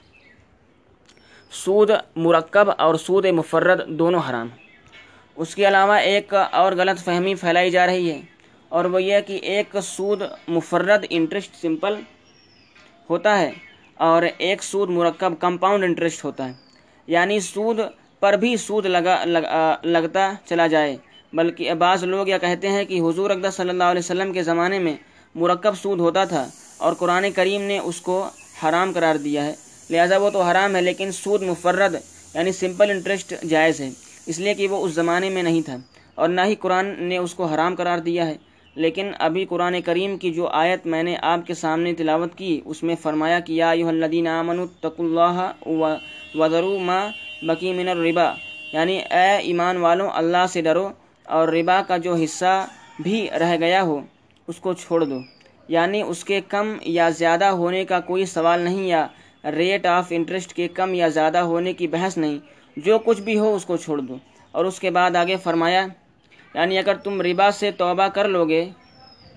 سود 1.53 1.89
مرکب 2.15 2.69
اور 2.77 2.95
سود 2.95 3.25
مفرد 3.25 3.87
دونوں 3.99 4.21
حرام 4.29 4.47
اس 5.37 5.55
کے 5.55 5.67
علاوہ 5.67 5.95
ایک 6.03 6.33
اور 6.51 6.71
غلط 6.71 6.99
فہمی 6.99 7.33
پھیلائی 7.35 7.71
جا 7.71 7.85
رہی 7.87 8.09
ہے 8.11 8.19
اور 8.71 8.85
وہ 8.85 9.01
یہ 9.03 9.19
کہ 9.27 9.39
ایک 9.43 9.75
سود 9.83 10.21
مفرد 10.47 11.05
انٹرسٹ 11.09 11.55
سمپل 11.61 11.95
ہوتا 13.09 13.39
ہے 13.39 13.51
اور 14.01 14.23
ایک 14.37 14.63
سود 14.63 14.89
مرکب 14.89 15.33
کمپاؤنڈ 15.39 15.83
انٹرسٹ 15.83 16.23
ہوتا 16.23 16.47
ہے۔ 16.47 16.53
یعنی 17.07 17.39
سود 17.39 17.79
پر 18.19 18.33
بھی 18.33 18.57
سود 18.57 18.85
لگا 18.85 19.23
لگتا 19.83 20.31
چلا 20.45 20.67
جائے۔ 20.67 20.97
بلکہ 21.33 21.73
بعض 21.73 22.03
لوگ 22.03 22.27
یہ 22.27 22.35
کہتے 22.41 22.69
ہیں 22.69 22.85
کہ 22.85 23.01
حضور 23.01 23.29
اقدس 23.29 23.55
صلی 23.55 23.69
اللہ 23.69 23.83
علیہ 23.83 23.99
وسلم 23.99 24.33
کے 24.33 24.43
زمانے 24.43 24.79
میں 24.79 24.95
مرکب 25.35 25.77
سود 25.77 25.99
ہوتا 25.99 26.23
تھا 26.23 26.49
اور 26.77 26.93
قرآن 26.93 27.31
کریم 27.31 27.61
نے 27.61 27.79
اس 27.79 28.01
کو 28.01 28.27
حرام 28.63 28.91
قرار 28.91 29.15
دیا 29.15 29.45
ہے۔ 29.45 29.53
لہٰذا 29.89 30.17
وہ 30.17 30.29
تو 30.29 30.41
حرام 30.41 30.75
ہے، 30.75 30.81
لیکن 30.81 31.11
سود 31.11 31.41
مفرد 31.41 31.95
یعنی 32.33 32.51
سمپل 32.51 32.91
انٹرسٹ 32.91 33.33
جائز 33.49 33.81
ہے۔ 33.81 33.89
اس 34.25 34.39
لیے 34.39 34.53
کہ 34.53 34.67
وہ 34.67 34.85
اس 34.85 34.91
زمانے 34.91 35.29
میں 35.29 35.43
نہیں 35.43 35.61
تھا 35.61 35.77
اور 36.15 36.29
نہ 36.29 36.41
ہی 36.41 36.55
قرآن 36.55 37.03
نے 37.03 37.17
اس 37.17 37.33
کو 37.33 37.45
حرام 37.45 37.75
قرار 37.75 37.97
دیا 37.97 38.27
ہے۔ 38.27 38.37
لیکن 38.75 39.11
ابھی 39.19 39.45
قرآن 39.45 39.81
کریم 39.81 40.17
کی 40.17 40.33
جو 40.33 40.47
آیت 40.47 40.85
میں 40.85 41.03
نے 41.03 41.15
آپ 41.21 41.47
کے 41.47 41.53
سامنے 41.53 41.93
تلاوت 41.93 42.35
کی، 42.35 42.61
اس 42.65 42.83
میں 42.83 42.95
فرمایا 43.01 43.39
کہ 43.39 43.53
یا 43.53 43.69
الدین 43.69 44.27
امن 44.27 44.59
الطق 44.59 44.99
اللہ 44.99 45.49
وضرو 46.35 46.77
ما 46.79 47.07
بقی 47.41 47.73
من 47.73 47.89
الربا۔ 47.89 48.33
یعنی 48.73 48.97
اے 48.97 49.37
ایمان 49.37 49.77
والوں 49.77 50.09
اللہ 50.09 50.45
سے 50.49 50.61
ڈرو 50.61 50.89
اور 51.23 51.47
ربا 51.47 51.81
کا 51.87 51.97
جو 51.97 52.15
حصہ 52.15 52.67
بھی 52.99 53.27
رہ 53.39 53.57
گیا 53.59 53.81
ہو، 53.81 54.01
اس 54.47 54.55
کو 54.55 54.73
چھوڑ 54.73 55.03
دو۔ 55.03 55.19
یعنی 55.67 56.01
اس 56.01 56.23
کے 56.23 56.41
کم 56.47 56.73
یا 56.81 57.09
زیادہ 57.09 57.45
ہونے 57.45 57.85
کا 57.85 57.99
کوئی 57.99 58.25
سوال 58.25 58.59
نہیں 58.59 58.87
یا 58.87 59.07
ریٹ 59.51 59.85
آف 59.85 60.05
انٹرسٹ 60.09 60.53
کے 60.53 60.67
کم 60.67 60.93
یا 60.93 61.07
زیادہ 61.07 61.37
ہونے 61.37 61.73
کی 61.73 61.87
بحث 61.87 62.17
نہیں۔ 62.17 62.37
جو 62.77 62.99
کچھ 62.99 63.21
بھی 63.21 63.39
ہو، 63.39 63.55
اس 63.55 63.65
کو 63.65 63.77
چھوڑ 63.77 63.99
دو۔ 64.01 64.17
اور 64.51 64.65
اس 64.65 64.79
کے 64.79 64.89
بعد 64.89 65.15
آگے 65.15 65.35
فرمایا 65.35 65.87
یعنی 66.53 66.77
اگر 66.77 66.95
تم 66.95 67.21
ربا 67.21 67.51
سے 67.51 67.71
توبہ 67.71 68.07
کر 68.07 68.27
لو 68.27 68.45
گے 68.45 68.69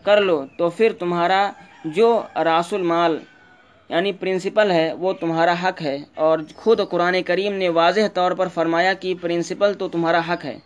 کر 0.02 0.20
لو، 0.20 0.44
تو 0.58 0.70
پھر 0.70 0.92
تمہارا 0.98 1.50
جو 1.84 2.22
راس 2.44 2.72
المال 2.72 3.18
یعنی 3.88 4.12
پرنسپل 4.12 4.70
ہے، 4.70 4.92
وہ 4.92 5.12
تمہارا 5.12 5.54
حق 5.62 5.82
ہے۔ 5.82 5.98
اور 6.14 6.38
خود 6.54 6.80
قرآن 6.90 7.22
کریم 7.22 7.52
نے 7.52 7.68
واضح 7.68 8.06
طور 8.14 8.32
پر 8.32 8.48
فرمایا 8.48 8.92
کہ 8.92 9.14
پرنسپل 9.20 9.74
تو 9.74 9.88
تمہارا 9.88 10.20
حق 10.28 10.44
ہے، 10.44 10.58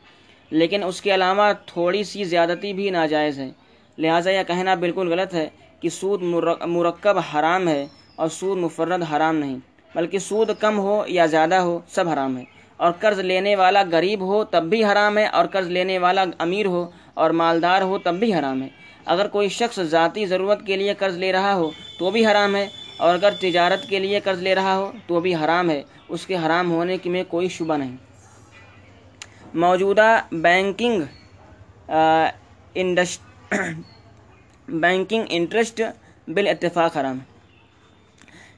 لیکن 0.51 0.83
اس 0.85 1.01
کے 1.03 1.15
علاوہ 1.15 1.53
تھوڑی 1.67 2.05
سی 2.05 2.25
زیادتی 2.25 2.73
بھی 2.73 2.91
ناجائز 2.91 3.39
ہے۔ 3.39 3.51
لہٰذا 3.99 4.31
یہ 4.31 4.43
کہنا 4.47 4.75
بالکل 4.75 5.13
غلط 5.13 5.35
ہے 5.35 5.49
کہ 5.81 5.89
سود 5.89 6.23
مرکب 6.67 7.19
حرام 7.19 7.69
ہے 7.69 7.87
اور 8.17 8.29
سود 8.29 8.59
مفرد 8.59 9.03
حرام 9.13 9.37
نہیں، 9.37 9.59
بلکہ 9.95 10.19
سود 10.19 10.51
کم 10.61 10.79
ہو 10.79 11.05
یا 11.07 11.27
زیادہ 11.27 11.55
ہو، 11.55 11.81
سب 11.89 12.09
حرام 12.09 12.37
ہے۔ 12.39 12.45
اور 12.81 12.93
قرض 13.01 13.19
لینے 13.21 13.55
والا 13.57 13.83
غریب 13.93 14.21
ہو 14.27 14.43
تب 14.45 14.65
بھی 14.71 14.85
حرام 14.85 15.19
ہے، 15.19 15.27
اور 15.27 15.47
قرض 15.53 15.69
لینے 15.69 15.99
والا 15.99 16.25
امیر 16.39 16.67
ہو 16.67 16.85
اور 17.15 17.31
مالدار 17.41 17.83
ہو 17.83 17.99
تب 17.99 18.15
بھی 18.19 18.33
حرام 18.35 18.63
ہے۔ 18.63 18.69
اگر 19.07 19.27
کوئی 19.29 19.49
شخص 19.51 19.79
ذاتی 19.91 20.27
ضرورت 20.27 20.67
کے 20.67 20.77
لیے 20.77 20.95
قرض 20.99 21.17
لے 21.19 21.33
رہا 21.33 21.55
ہو 21.55 21.71
تو 21.99 22.11
بھی 22.11 22.27
حرام 22.27 22.57
ہے، 22.57 22.67
اور 22.99 23.15
اگر 23.15 23.33
تجارت 23.41 23.89
کے 23.89 23.99
لیے 23.99 24.21
قرض 24.25 24.43
لے 24.43 24.55
رہا 24.55 24.77
ہو 24.77 24.91
تو 25.07 25.21
بھی 25.21 25.35
حرام 25.35 25.71
ہے۔ 25.71 25.83
اس 26.09 26.27
کے 26.27 26.37
حرام 26.37 26.71
ہونے 26.71 26.97
کی 26.99 27.11
میں 27.11 27.23
کوئی 27.29 27.49
شبہ 27.49 27.77
نہیں۔ 27.77 27.97
موجودہ 29.55 30.09
بینکنگ 30.33 31.03
انڈسٹ 32.75 33.55
بینکنگ 34.69 35.25
انٹرسٹ 35.31 35.81
بالاتفاق 36.29 36.97
حرام 36.97 37.19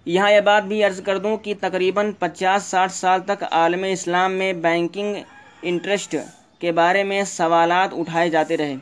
یہاں 0.04 0.30
یہ 0.32 0.40
بات 0.40 0.62
بھی 0.62 0.84
عرض 0.84 1.00
کر 1.02 1.18
دوں 1.18 1.36
کہ 1.36 1.54
تقریباً 1.60 2.12
پچاس 2.18 2.62
ساٹھ 2.62 2.92
سال 2.92 3.20
تک 3.20 3.44
عالم 3.50 3.84
اسلام 3.84 4.32
میں 4.32 4.52
بینکنگ 4.52 5.16
انٹرسٹ 5.62 6.16
کے 6.58 6.72
بارے 6.72 7.04
میں 7.04 7.22
سوالات 7.24 7.90
اٹھائے 7.92 8.30
جاتے 8.30 8.56
رہے۔ 8.56 8.74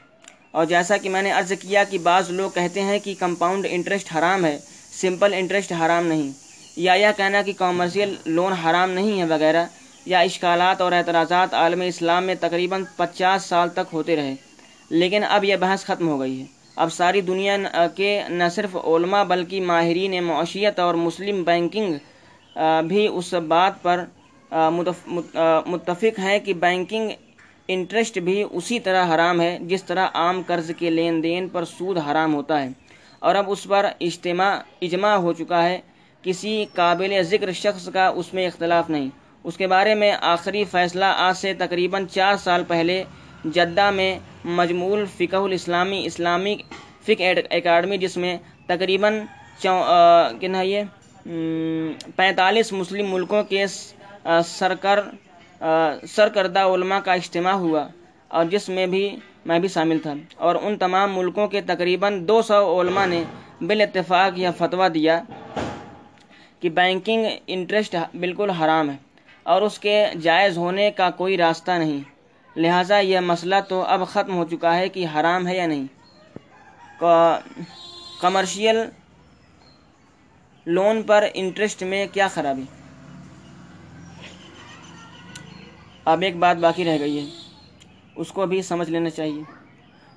اور 0.50 0.64
جیسا 0.64 0.96
کہ 0.96 1.08
میں 1.08 1.22
نے 1.22 1.30
عرض 1.30 1.52
کیا 1.60 1.84
کہ 1.84 1.98
بعض 1.98 2.30
لوگ 2.30 2.50
کہتے 2.50 2.82
ہیں 2.82 2.98
کہ 2.98 3.14
کمپاؤنڈ 3.18 3.66
انٹرسٹ 3.70 4.16
حرام 4.18 4.44
ہے، 4.44 4.58
سمپل 5.00 5.34
انٹرسٹ 5.34 5.72
حرام 5.72 6.06
نہیں۔ 6.06 6.32
یا 6.76 6.92
یہ 6.92 7.06
کہنا 7.16 7.42
کہ 7.42 7.52
کامرشیل 7.52 8.14
لون 8.26 8.52
حرام 8.52 8.90
نہیں 8.90 9.20
ہے 9.20 9.24
وغیرہ 9.24 9.64
یا 10.06 10.18
اشکالات 10.20 10.80
اور 10.80 10.92
اعتراضات 10.92 11.54
عالم 11.54 11.80
اسلام 11.80 12.24
میں 12.24 12.34
تقریباً 12.40 12.84
پچاس 12.96 13.42
سال 13.42 13.68
تک 13.68 13.88
ہوتے 13.92 14.16
رہے۔ 14.16 14.34
لیکن 14.90 15.24
اب 15.28 15.44
یہ 15.44 15.56
بحث 15.56 15.84
ختم 15.84 16.08
ہو 16.08 16.20
گئی 16.20 16.40
ہے۔ 16.40 16.57
اب 16.78 16.92
ساری 16.92 17.20
دنیا 17.20 17.56
کے 17.96 18.22
نہ 18.28 18.44
صرف 18.50 18.76
علماء 18.76 19.24
بلکہ 19.24 19.60
ماہرین 19.60 20.24
معاشیت 20.24 20.78
اور 20.78 20.94
مسلم 20.94 21.42
بینکنگ 21.42 21.94
بھی 22.88 23.06
اس 23.06 23.34
بات 23.34 23.82
پر 23.82 24.04
متفق 25.66 26.18
ہیں 26.18 26.38
کہ 26.38 26.54
بینکنگ 26.54 27.10
انٹرسٹ 27.68 28.18
بھی 28.18 28.44
اسی 28.50 28.80
طرح 28.80 29.14
حرام 29.14 29.40
ہے 29.40 29.58
جس 29.60 29.84
طرح 29.84 30.06
عام 30.14 30.42
قرض 30.46 30.70
کے 30.78 30.90
لین 30.90 31.22
دین 31.22 31.48
پر 31.48 31.64
سود 31.64 31.98
حرام 31.98 32.34
ہوتا 32.34 32.62
ہے۔ 32.62 32.68
اور 33.18 33.34
اب 33.34 33.50
اس 33.50 33.64
پر 33.64 33.86
اجتماع، 34.00 34.58
اجماع 34.82 35.16
ہو 35.16 35.32
چکا 35.32 35.62
ہے۔ 35.68 35.78
کسی 36.22 36.64
قابل 36.74 37.22
ذکر 37.22 37.52
شخص 37.52 37.88
کا 37.92 38.06
اس 38.08 38.34
میں 38.34 38.46
اختلاف 38.46 38.90
نہیں۔ 38.90 39.08
اس 39.44 39.56
کے 39.56 39.66
بارے 39.66 39.94
میں 39.94 40.12
آخری 40.20 40.64
فیصلہ 40.64 41.04
آج 41.04 41.36
سے 41.36 41.54
تقریباً 41.54 42.06
چار 42.06 42.36
سال 42.36 42.64
پہلے 42.68 43.04
جدہ 43.44 43.90
میں 43.90 44.18
مجموع 44.44 44.96
فقہ 45.16 45.36
الاسلامی 45.36 46.04
اسلامی 46.06 46.56
فقہ 47.02 47.32
اکیڈمی 47.50 47.98
جس 47.98 48.16
میں 48.16 48.36
تقریباً 48.66 49.18
کتنا 49.60 50.60
یہ؟ 50.62 50.82
پینتالیس 52.16 52.72
مسلم 52.72 53.10
ملکوں 53.12 53.42
کے 53.42 53.66
سرکر 54.46 55.00
سرکردہ 56.06 56.60
علماء 56.60 56.98
کا 56.98 57.12
اجتماع 57.12 57.52
ہوا 57.52 57.86
اور 58.28 58.44
جس 58.44 58.68
میں 58.68 58.86
بھی 58.86 59.16
میں 59.46 59.58
بھی 59.58 59.68
شامل 59.68 59.98
تھا 59.98 60.12
اور 60.36 60.56
ان 60.62 60.76
تمام 60.76 61.16
ملکوں 61.18 61.46
کے 61.48 61.60
تقریباً 61.60 62.28
دو 62.28 62.42
سو 62.42 62.80
علماء 62.80 63.06
نے 63.06 63.22
بالاتفاق 63.60 64.38
یہ 64.38 64.48
فتویٰ 64.58 64.88
دیا 64.94 65.20
کہ 66.60 66.68
بینکنگ 66.68 67.26
انٹرسٹ 67.46 67.96
بالکل 68.14 68.50
حرام 68.50 68.90
ہے 68.90 68.96
اور 69.42 69.62
اس 69.62 69.78
کے 69.78 70.04
جائز 70.22 70.58
ہونے 70.58 70.90
کا 70.90 71.10
کوئی 71.10 71.36
راستہ 71.36 71.70
نہیں۔ 71.70 72.00
لہٰذا 72.58 72.98
یہ 72.98 73.20
مسئلہ 73.20 73.54
تو 73.68 73.82
اب 73.82 74.06
ختم 74.06 74.36
ہو 74.36 74.44
چکا 74.44 74.76
ہے 74.76 74.88
کہ 74.88 75.06
حرام 75.14 75.46
ہے 75.46 75.56
یا 75.56 75.66
نہیں۔ 75.66 75.86
کمرشیل 78.20 78.76
لون 80.66 81.02
پر 81.02 81.24
انٹرسٹ 81.34 81.82
میں 81.82 82.06
کیا 82.12 82.28
خرابی؟ 82.28 82.62
اب 86.04 86.22
ایک 86.22 86.36
بات 86.36 86.56
باقی 86.56 86.84
رہ 86.84 86.98
گئی 87.00 87.18
ہے۔ 87.18 87.30
اس 88.16 88.32
کو 88.32 88.46
بھی 88.46 88.62
سمجھ 88.62 88.90
لینا 88.90 89.10
چاہیے۔ 89.10 89.42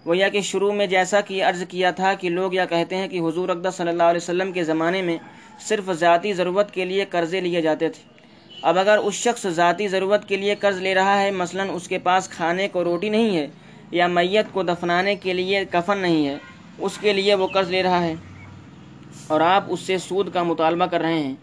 وہ 0.06 0.18
یہ 0.18 0.30
کہ 0.30 0.42
شروع 0.42 0.74
میں 0.74 0.88
جیسا 0.88 1.22
کہ 1.22 1.44
عرض 1.44 1.64
کیا 1.70 1.92
تھا 1.92 2.14
کہ 2.14 2.30
لوگ 2.30 2.54
یہ 2.54 2.62
کہتے 2.70 2.96
ہیں 2.96 3.08
کہ 3.08 3.20
حضور 3.20 3.50
اقدس 3.50 3.76
صلی 3.76 3.90
اللہ 3.90 4.04
علیہ 4.04 4.22
وسلم 4.24 4.52
کے 4.52 4.64
زمانے 4.64 5.02
میں 5.02 5.18
صرف 5.60 5.92
ذاتی 5.92 6.34
ضرورت 6.34 6.74
کے 6.74 6.86
لیے 6.86 7.06
قرضے 7.06 7.40
لیے 7.40 7.62
جاتے 7.62 7.90
تھے۔ 7.90 8.11
اب 8.62 8.80
اگر 8.80 8.98
اس 8.98 9.14
شخص 9.14 9.48
ذاتی 9.48 9.88
ضرورت 9.88 10.28
کے 10.28 10.38
لیے 10.38 10.56
قرض 10.56 10.82
لے 10.82 10.96
رہا 10.96 11.22
ہے، 11.22 11.32
مثلا 11.32 11.64
اس 11.64 11.88
کے 11.88 11.98
پاس 11.98 12.30
کھانے 12.30 12.68
کو 12.68 12.84
روٹی 12.84 13.10
نہیں 13.10 13.38
ہے 13.38 13.48
یا 13.92 14.08
میت 14.08 14.46
کو 14.52 14.64
دفنانے 14.64 15.16
کے 15.16 15.34
لیے 15.34 15.66
کفن 15.72 15.98
نہیں 15.98 16.28
ہے، 16.28 16.38
اس 16.78 16.98
کے 16.98 17.14
لیے 17.14 17.36
وہ 17.36 17.48
قرض 17.48 17.70
لے 17.70 17.84
رہا 17.84 18.04
ہے۔ 18.04 18.16
اور 19.28 19.42
آپ 19.42 19.64
اس 19.68 19.80
سے 19.80 19.98
سود 19.98 20.34
کا 20.34 20.44
مطالبہ 20.44 20.86
کر 20.86 21.02
رہے 21.02 21.20
ہیں۔ 21.20 21.36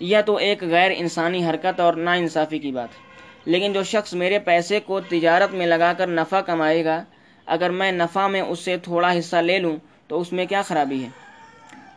یہ 0.00 0.18
تو 0.26 0.36
ایک 0.36 0.64
غیر 0.64 0.90
انسانی 0.96 1.44
حرکت 1.44 1.80
اور 1.80 1.94
نا 1.94 2.12
انصافی 2.12 2.58
کی 2.58 2.70
بات 2.70 2.88
ہے۔ 2.88 3.10
لیکن 3.44 3.72
جو 3.72 3.82
شخص 3.82 4.14
میرے 4.14 4.38
پیسے 4.38 4.80
کو 4.80 5.00
تجارت 5.00 5.54
میں 5.54 5.66
لگا 5.66 5.92
کر 5.92 6.06
نفع 6.06 6.40
کمائے 6.40 6.84
گا، 6.84 7.04
اگر 7.46 7.70
میں 7.70 7.92
نفع 7.92 8.26
میں 8.26 8.40
اس 8.40 8.58
سے 8.58 8.76
تھوڑا 8.76 9.18
حصہ 9.18 9.36
لے 9.36 9.58
لوں، 9.58 9.76
تو 10.06 10.20
اس 10.20 10.32
میں 10.32 10.46
کیا 10.46 10.62
خرابی 10.62 11.04
ہے؟ 11.04 11.08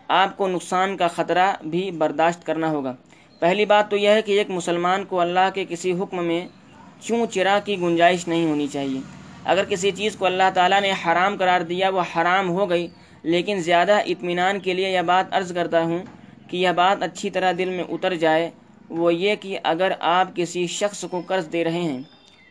آپ 0.08 0.38
کو 0.38 0.48
نقصان 0.48 0.98
کا 0.98 1.08
خطرہ 1.08 1.54
بھی 1.66 1.92
برداشت 1.92 2.46
کرنا 2.46 2.70
ہوگا۔ 2.70 2.96
پہلی 3.44 3.64
بات 3.66 3.90
تو 3.92 3.98
یہ 3.98 4.10
ہے 4.10 4.22
کہ 4.22 4.32
ایک 4.32 4.50
مسلمان 4.50 5.04
کو 5.06 5.20
اللہ 5.20 5.50
کے 5.54 5.64
کسی 5.70 5.92
حکم 6.02 6.24
میں 6.26 6.46
چوں 7.02 7.26
چرا 7.32 7.58
کی 7.66 7.76
گنجائش 7.82 8.28
نہیں 8.28 8.46
ہونی 8.46 8.68
چاہیے؟ 8.74 9.00
اگر 9.46 9.66
کسی 9.70 9.92
چیز 9.92 10.16
کو 10.16 10.26
اللہ 10.26 10.50
تعالیٰ 10.54 10.80
نے 10.82 10.92
حرام 11.06 11.36
قرار 11.38 11.62
دیا، 11.62 11.90
وہ 11.90 12.02
حرام 12.16 12.50
ہو 12.50 12.70
گئی، 12.70 12.88
لیکن 13.24 13.60
زیادہ 13.62 14.00
اطمینان 14.06 14.60
کے 14.60 14.74
لیے 14.74 14.92
یہ 14.92 15.02
بات 15.06 15.34
عرض 15.36 15.54
کرتا 15.54 15.82
ہوں 15.84 16.00
کہ 16.50 16.58
یہ 16.58 16.72
بات 16.76 17.04
اچھی 17.04 17.30
طرح 17.30 17.52
دل 17.58 17.70
میں 17.70 17.84
اتر 17.90 18.16
جائے، 18.16 18.50
وہ 18.90 19.14
یہ 19.14 19.36
کہ 19.42 19.58
اگر 19.64 19.92
آپ 20.00 20.36
کسی 20.36 20.66
شخص 20.70 21.04
کو 21.12 21.22
قرض 21.28 21.52
دے 21.54 21.64
رہے 21.64 21.82
ہیں، 21.82 22.02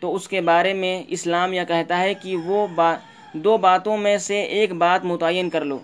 تو 0.03 0.15
اس 0.15 0.29
کے 0.29 0.41
بارے 0.41 0.75
میں 0.75 0.95
اسلام 1.09 1.53
یہ 1.53 1.65
کہتا 1.69 2.01
ہے 2.01 2.15
کہ 2.15 2.37
وہ 2.45 2.67
با، 2.75 2.95
دو 3.35 3.57
باتوں 3.59 3.97
میں 3.97 4.17
سے 4.19 4.43
ایک 4.59 4.73
بات 4.77 5.05
متعین 5.05 5.51
کر 5.51 5.65
لو۔ 5.65 5.79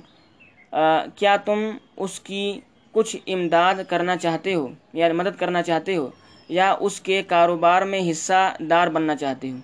کیا 1.16 1.36
تم 1.44 1.70
اس 1.96 2.20
کی 2.20 2.60
کچھ 2.92 3.16
امداد 3.26 3.74
کرنا 3.88 4.16
چاہتے 4.16 4.54
ہو، 4.54 4.68
یا 4.92 5.12
مدد 5.12 5.38
کرنا 5.38 5.62
چاہتے 5.62 5.96
ہو، 5.96 6.10
یا 6.48 6.76
اس 6.80 7.00
کے 7.00 7.22
کاروبار 7.22 7.82
میں 7.82 8.10
حصہ 8.10 8.56
دار 8.60 8.88
بننا 8.88 9.16
چاہتے 9.16 9.50
ہو۔ 9.50 9.56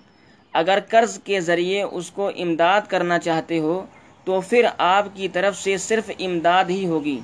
اگر 0.53 0.79
قرض 0.89 1.19
کے 1.19 1.41
ذریعے 1.41 1.81
اس 1.81 2.11
کو 2.11 2.31
امداد 2.37 2.81
کرنا 2.87 3.19
چاہتے 3.19 3.59
ہو، 3.59 3.85
تو 4.23 4.41
پھر 4.41 4.65
آپ 4.77 5.05
کی 5.13 5.27
طرف 5.27 5.57
سے 5.57 5.77
صرف 5.77 6.11
امداد 6.19 6.65
ہی 6.69 6.85
ہوگی۔ 6.85 7.19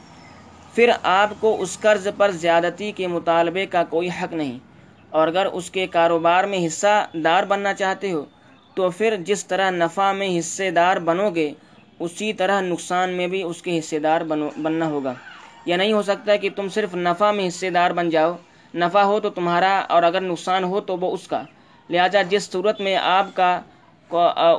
پھر 0.75 0.91
آپ 1.03 1.29
کو 1.39 1.61
اس 1.61 1.79
قرض 1.79 2.07
پر 2.17 2.31
زیادتی 2.31 2.91
کے 2.91 3.07
مطالبے 3.07 3.65
کا 3.65 3.83
کوئی 3.83 4.09
حق 4.09 4.33
نہیں۔ 4.33 4.59
اور 5.09 5.27
اگر 5.27 5.45
اس 5.45 5.71
کے 5.71 5.87
کاروبار 5.87 6.43
میں 6.43 6.67
حصہ 6.67 7.05
دار 7.13 7.43
بننا 7.43 7.73
چاہتے 7.73 8.11
ہو، 8.11 8.25
تو 8.73 8.89
پھر 8.89 9.15
جس 9.15 9.45
طرح 9.45 9.71
نفع 9.71 10.11
میں 10.11 10.39
حصے 10.39 10.71
دار 10.71 10.97
بنو 10.97 11.29
گے، 11.29 11.53
اسی 11.99 12.33
طرح 12.33 12.61
نقصان 12.61 13.09
میں 13.09 13.27
بھی 13.27 13.43
اس 13.43 13.61
کے 13.61 13.79
حصے 13.79 13.99
دار 13.99 14.21
بنو، 14.21 14.49
بننا 14.57 14.85
ہوگا۔ 14.85 15.13
یہ 15.65 15.75
نہیں 15.75 15.93
ہو 15.93 16.01
سکتا 16.01 16.35
کہ 16.35 16.49
تم 16.55 16.69
صرف 16.69 16.95
نفع 16.95 17.31
میں 17.31 17.47
حصے 17.47 17.69
دار 17.69 17.91
بن 17.91 18.09
جاؤ۔ 18.09 18.35
نفع 18.73 19.01
ہو 19.01 19.19
تو 19.19 19.29
تمہارا 19.29 19.77
اور 19.89 20.03
اگر 20.03 20.21
نقصان 20.21 20.63
ہو 20.63 20.79
تو 20.81 20.97
وہ 20.97 21.11
اس 21.13 21.27
کا۔ 21.27 21.41
لہٰذا 21.89 22.21
جس 22.29 22.51
صورت 22.51 22.81
میں 22.81 22.95
آپ 22.95 23.35
کا 23.35 23.59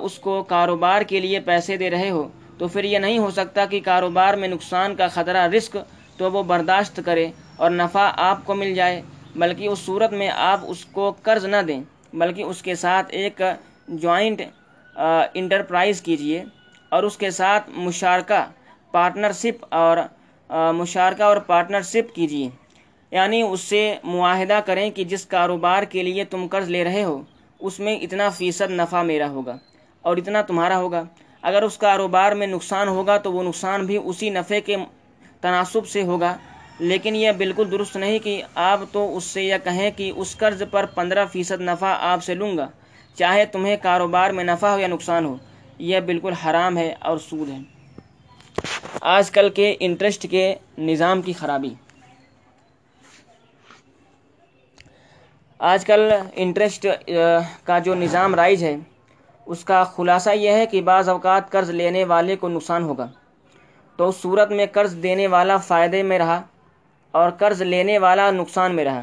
اس 0.02 0.18
کو 0.18 0.42
کاروبار 0.48 1.02
کے 1.02 1.20
لیے 1.20 1.40
پیسے 1.40 1.76
دے 1.76 1.90
رہے 1.90 2.10
ہو، 2.10 2.28
تو 2.58 2.68
پھر 2.68 2.84
یہ 2.84 2.98
نہیں 2.98 3.18
ہو 3.18 3.30
سکتا 3.30 3.64
کہ 3.64 3.80
کاروبار 3.84 4.34
میں 4.34 4.48
نقصان 4.48 4.94
کا 4.96 5.08
خطرہ 5.08 5.46
رسک 5.46 5.76
تو 6.18 6.30
وہ 6.32 6.42
برداشت 6.42 7.00
کرے 7.04 7.26
اور 7.56 7.70
نفع 7.70 8.08
آپ 8.20 8.44
کو 8.46 8.54
مل 8.54 8.74
جائے، 8.74 9.00
بلکہ 9.36 9.68
اس 9.68 9.78
صورت 9.78 10.12
میں 10.12 10.28
آپ 10.36 10.60
اس 10.68 10.84
کو 10.86 11.12
قرض 11.22 11.44
نہ 11.46 11.60
دیں، 11.68 11.80
بلکہ 12.12 12.42
اس 12.42 12.62
کے 12.62 12.74
ساتھ 12.74 13.06
ایک 13.10 13.40
جوائنٹ 13.88 14.42
انٹرپرائز 15.34 16.00
کیجیے 16.02 16.42
اور 16.92 17.02
اس 17.02 17.16
کے 17.16 17.30
ساتھ 17.30 17.70
مشارکہ، 17.76 18.44
پارٹنرشپ 18.92 19.64
اور 19.74 19.96
مشارکہ 20.48 21.22
اور 21.22 21.36
پارٹنرشپ 21.36 22.14
کیجیے۔ 22.14 22.48
یعنی 23.10 23.42
اس 23.42 23.60
سے 23.60 23.94
معاہدہ 24.04 24.60
کریں 24.66 24.90
کہ 24.90 25.04
جس 25.04 25.26
کاروبار 25.26 25.82
کے 25.82 26.02
لیے 26.02 26.24
تم 26.24 26.46
قرض 26.50 26.70
لے 26.70 26.84
رہے 26.84 27.04
ہو، 27.04 27.22
اس 27.60 27.80
میں 27.80 27.96
اتنا 27.96 28.28
فیصد 28.28 28.70
نفع 28.70 29.02
میرا 29.02 29.28
ہوگا 29.28 29.56
اور 30.02 30.16
اتنا 30.16 30.42
تمہارا 30.42 30.78
ہوگا۔ 30.78 31.04
اگر 31.42 31.62
اس 31.62 31.78
کاروبار 31.78 32.32
میں 32.32 32.46
نقصان 32.46 32.88
ہوگا 32.88 33.16
تو 33.16 33.32
وہ 33.32 33.42
نقصان 33.42 33.86
بھی 33.86 33.98
اسی 34.04 34.30
نفع 34.30 34.54
کے 34.66 34.76
تناسب 35.40 35.86
سے 35.86 36.02
ہوگا۔ 36.02 36.36
لیکن 36.78 37.16
یہ 37.16 37.30
بالکل 37.32 37.70
درست 37.70 37.96
نہیں 37.96 38.18
کہ 38.18 38.42
آپ 38.54 38.80
تو 38.92 39.16
اس 39.16 39.24
سے 39.24 39.42
یہ 39.42 39.54
کہیں 39.64 39.90
کہ 39.96 40.12
اس 40.16 40.36
قرض 40.36 40.62
پر 40.70 40.86
پندرہ 40.86 41.26
فیصد 41.26 41.60
نفع 41.60 41.94
آپ 42.00 42.24
سے 42.24 42.34
لوں 42.34 42.56
گا، 42.56 42.68
چاہے 43.14 43.44
تمہیں 43.44 43.76
کاروبار 43.82 44.30
میں 44.30 44.44
نفع 44.44 44.68
ہو 44.68 44.78
یا 44.78 44.86
نقصان 44.86 45.24
ہو، 45.24 45.36
یہ 45.78 46.00
بالکل 46.00 46.32
حرام 46.32 46.76
ہے 46.76 46.94
اور 47.00 47.18
سود 47.18 47.48
ہے۔ 47.48 47.71
آج 49.00 49.30
کل 49.30 49.48
کے 49.48 49.76
انٹرسٹ 49.80 50.26
کے 50.30 50.54
نظام 50.78 51.22
کی 51.22 51.32
خرابی۔ 51.32 51.74
آج 55.58 55.84
کل 55.84 56.12
انٹرسٹ 56.34 56.86
کا 57.64 57.78
جو 57.78 57.94
نظام 57.94 58.34
رائج 58.34 58.64
ہے، 58.64 58.76
اس 59.46 59.64
کا 59.64 59.84
خلاصہ 59.84 60.30
یہ 60.30 60.50
ہے 60.50 60.66
کہ 60.66 60.82
بعض 60.82 61.08
اوقات 61.08 61.50
قرض 61.50 61.70
لینے 61.70 62.04
والے 62.04 62.36
کو 62.36 62.48
نقصان 62.48 62.82
ہوگا۔ 62.82 63.06
تو 63.96 64.08
اس 64.08 64.16
صورت 64.16 64.50
میں 64.50 64.66
قرض 64.72 65.02
دینے 65.02 65.26
والا 65.26 65.56
فائدے 65.56 66.02
میں 66.02 66.18
رہا 66.18 66.42
اور 67.10 67.30
قرض 67.30 67.62
لینے 67.62 67.98
والا 67.98 68.30
نقصان 68.30 68.74
میں 68.74 68.84
رہا۔ 68.84 69.02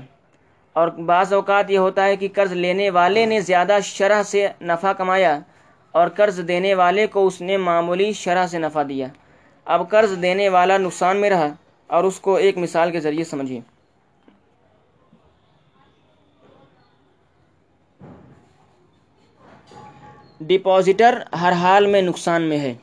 اور 0.74 0.88
بعض 0.88 1.34
اوقات 1.34 1.72
یہ 1.72 1.78
ہوتا 1.78 2.06
ہے 2.06 2.15
کہ 2.15 2.28
قرض 2.34 2.52
لینے 2.54 2.89
والے 2.89 3.26
نے 3.26 3.39
زیادہ 3.39 3.78
شرح 3.84 4.24
سے 4.24 4.48
نفع 4.62 4.93
کمایا 4.93 5.39
اور 5.91 6.08
قرض 6.08 6.48
دینے 6.48 6.74
والے 6.74 7.08
کو 7.08 7.28
اس 7.28 7.41
نے 7.41 7.58
معمولی 7.58 8.13
شرح 8.13 8.48
سے 8.48 8.60
نفع 8.60 8.84
دیا۔ 8.89 9.08
اب 9.69 9.89
قرض 9.89 10.12
دینے 10.21 10.47
والا 10.49 10.77
نقصان 10.77 11.21
میں 11.21 11.29
رہا 11.29 11.47
اور 11.89 12.03
اس 12.03 12.19
کو 12.19 12.36
ایک 12.38 12.58
مثال 12.58 12.91
کے 12.91 12.99
ذریعے 12.99 13.23
سمجھیے 13.23 13.60
ڈپازیٹر 20.41 21.13
ہر 21.41 21.51
حال 21.53 21.86
میں 21.88 22.01
نقصان 22.01 22.41
میں 22.41 22.60
ہے۔ 22.60 22.73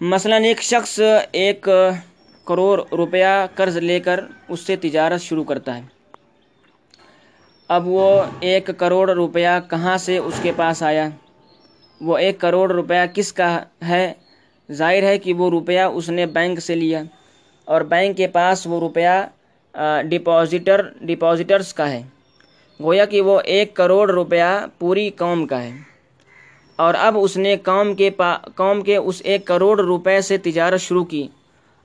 مثلاً 0.00 0.44
ایک 0.44 0.62
شخص 0.62 0.98
ایک 1.32 1.68
کروڑ 2.46 2.80
روپیہ 2.92 3.26
قرض 3.54 3.76
لے 3.78 4.00
کر 4.00 4.20
اس 4.48 4.60
سے 4.60 4.76
تجارت 4.76 5.20
شروع 5.20 5.44
کرتا 5.44 5.76
ہے۔ 5.76 5.82
اب 7.70 7.86
وہ 7.88 8.06
ایک 8.40 8.70
کروڑ 8.78 9.10
روپیہ 9.10 9.48
کہاں 9.70 9.96
سے 9.98 10.18
اس 10.18 10.34
کے 10.42 10.52
پاس 10.56 10.82
آیا؟ 10.82 11.08
وہ 12.00 12.18
ایک 12.18 12.40
کروڑ 12.40 12.70
روپیہ 12.72 13.06
کس 13.14 13.32
کا 13.32 13.48
ہے؟ 13.88 14.12
ظاہر 14.72 15.02
ہے 15.02 15.18
کہ 15.18 15.34
وہ 15.34 15.50
روپیہ 15.50 15.80
اس 15.80 16.08
نے 16.08 16.26
بینک 16.26 16.60
سے 16.60 16.74
لیا 16.74 17.02
اور 17.64 17.80
بینک 17.80 18.16
کے 18.16 18.26
پاس 18.26 18.66
وہ 18.66 18.80
روپیہ 18.80 19.26
ڈپازیٹر 20.02 20.80
ڈپازیٹرس 21.00 21.74
کا 21.74 21.90
ہے۔ 21.90 22.02
گویا 22.80 23.04
کہ 23.04 23.20
وہ 23.20 23.40
ایک 23.44 23.74
کروڑ 23.74 24.10
روپیہ 24.10 24.66
پوری 24.78 25.10
قوم 25.10 25.46
کا 25.46 25.62
ہے۔ 25.62 25.70
اور 26.76 26.94
اب 26.98 27.18
اس 27.20 27.36
نے 27.36 27.56
قوم 27.56 27.94
کے 27.94 28.10
پا، 28.10 28.36
قوم 28.54 28.80
کے 28.82 28.96
اس 28.96 29.22
ایک 29.24 29.44
کروڑ 29.44 29.80
روپے 29.80 30.20
سے 30.20 30.38
تجارت 30.38 30.80
شروع 30.80 31.04
کی 31.04 31.28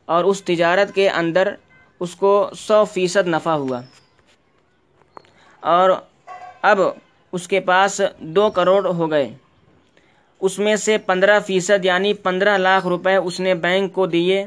اور 0.06 0.24
اس 0.24 0.44
تجارت 0.44 0.96
کے 0.96 1.10
اندر 1.10 1.54
اس 2.00 2.16
کو 2.16 2.50
سو 2.58 2.86
فیصد 2.86 3.28
نفع 3.28 3.52
ہوا۔ 3.52 3.82
اور 5.60 5.90
اب 6.62 6.82
اس 7.34 7.48
کے 7.48 7.60
پاس 7.60 8.02
دو 8.20 8.50
کروڑ 8.50 8.86
ہو 8.86 9.12
گئے۔ 9.12 9.30
اس 10.40 10.60
میں 10.60 10.76
سے 10.76 10.98
پندرہ 10.98 11.40
فیصد 11.40 11.86
یعنی 11.86 12.14
پندرہ 12.14 12.58
لاکھ 12.58 12.88
روپے 12.88 13.16
اس 13.16 13.40
نے 13.40 13.54
بینک 13.56 13.94
کو 13.94 14.06
دیے 14.06 14.46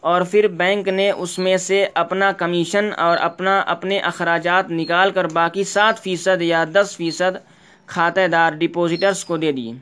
اور 0.00 0.22
پھر 0.22 0.48
بینک 0.48 0.88
نے 0.88 1.10
اس 1.10 1.38
میں 1.38 1.56
سے 1.56 1.86
اپنا 1.94 2.32
کمیشن 2.32 2.90
اور 2.96 3.16
اپنا 3.20 3.60
اپنے 3.60 3.98
اخراجات 3.98 4.70
نکال 4.70 5.10
کر 5.10 5.24
باقی 5.24 5.64
سات 5.64 6.02
فیصد 6.02 6.42
یا 6.42 6.64
دس 6.72 6.96
فیصد 6.96 7.36
کھاتہ 7.86 8.26
دار 8.32 8.52
ڈپوزٹرس 8.52 9.24
کو 9.24 9.36
دے 9.36 9.52
دیے۔ 9.52 9.72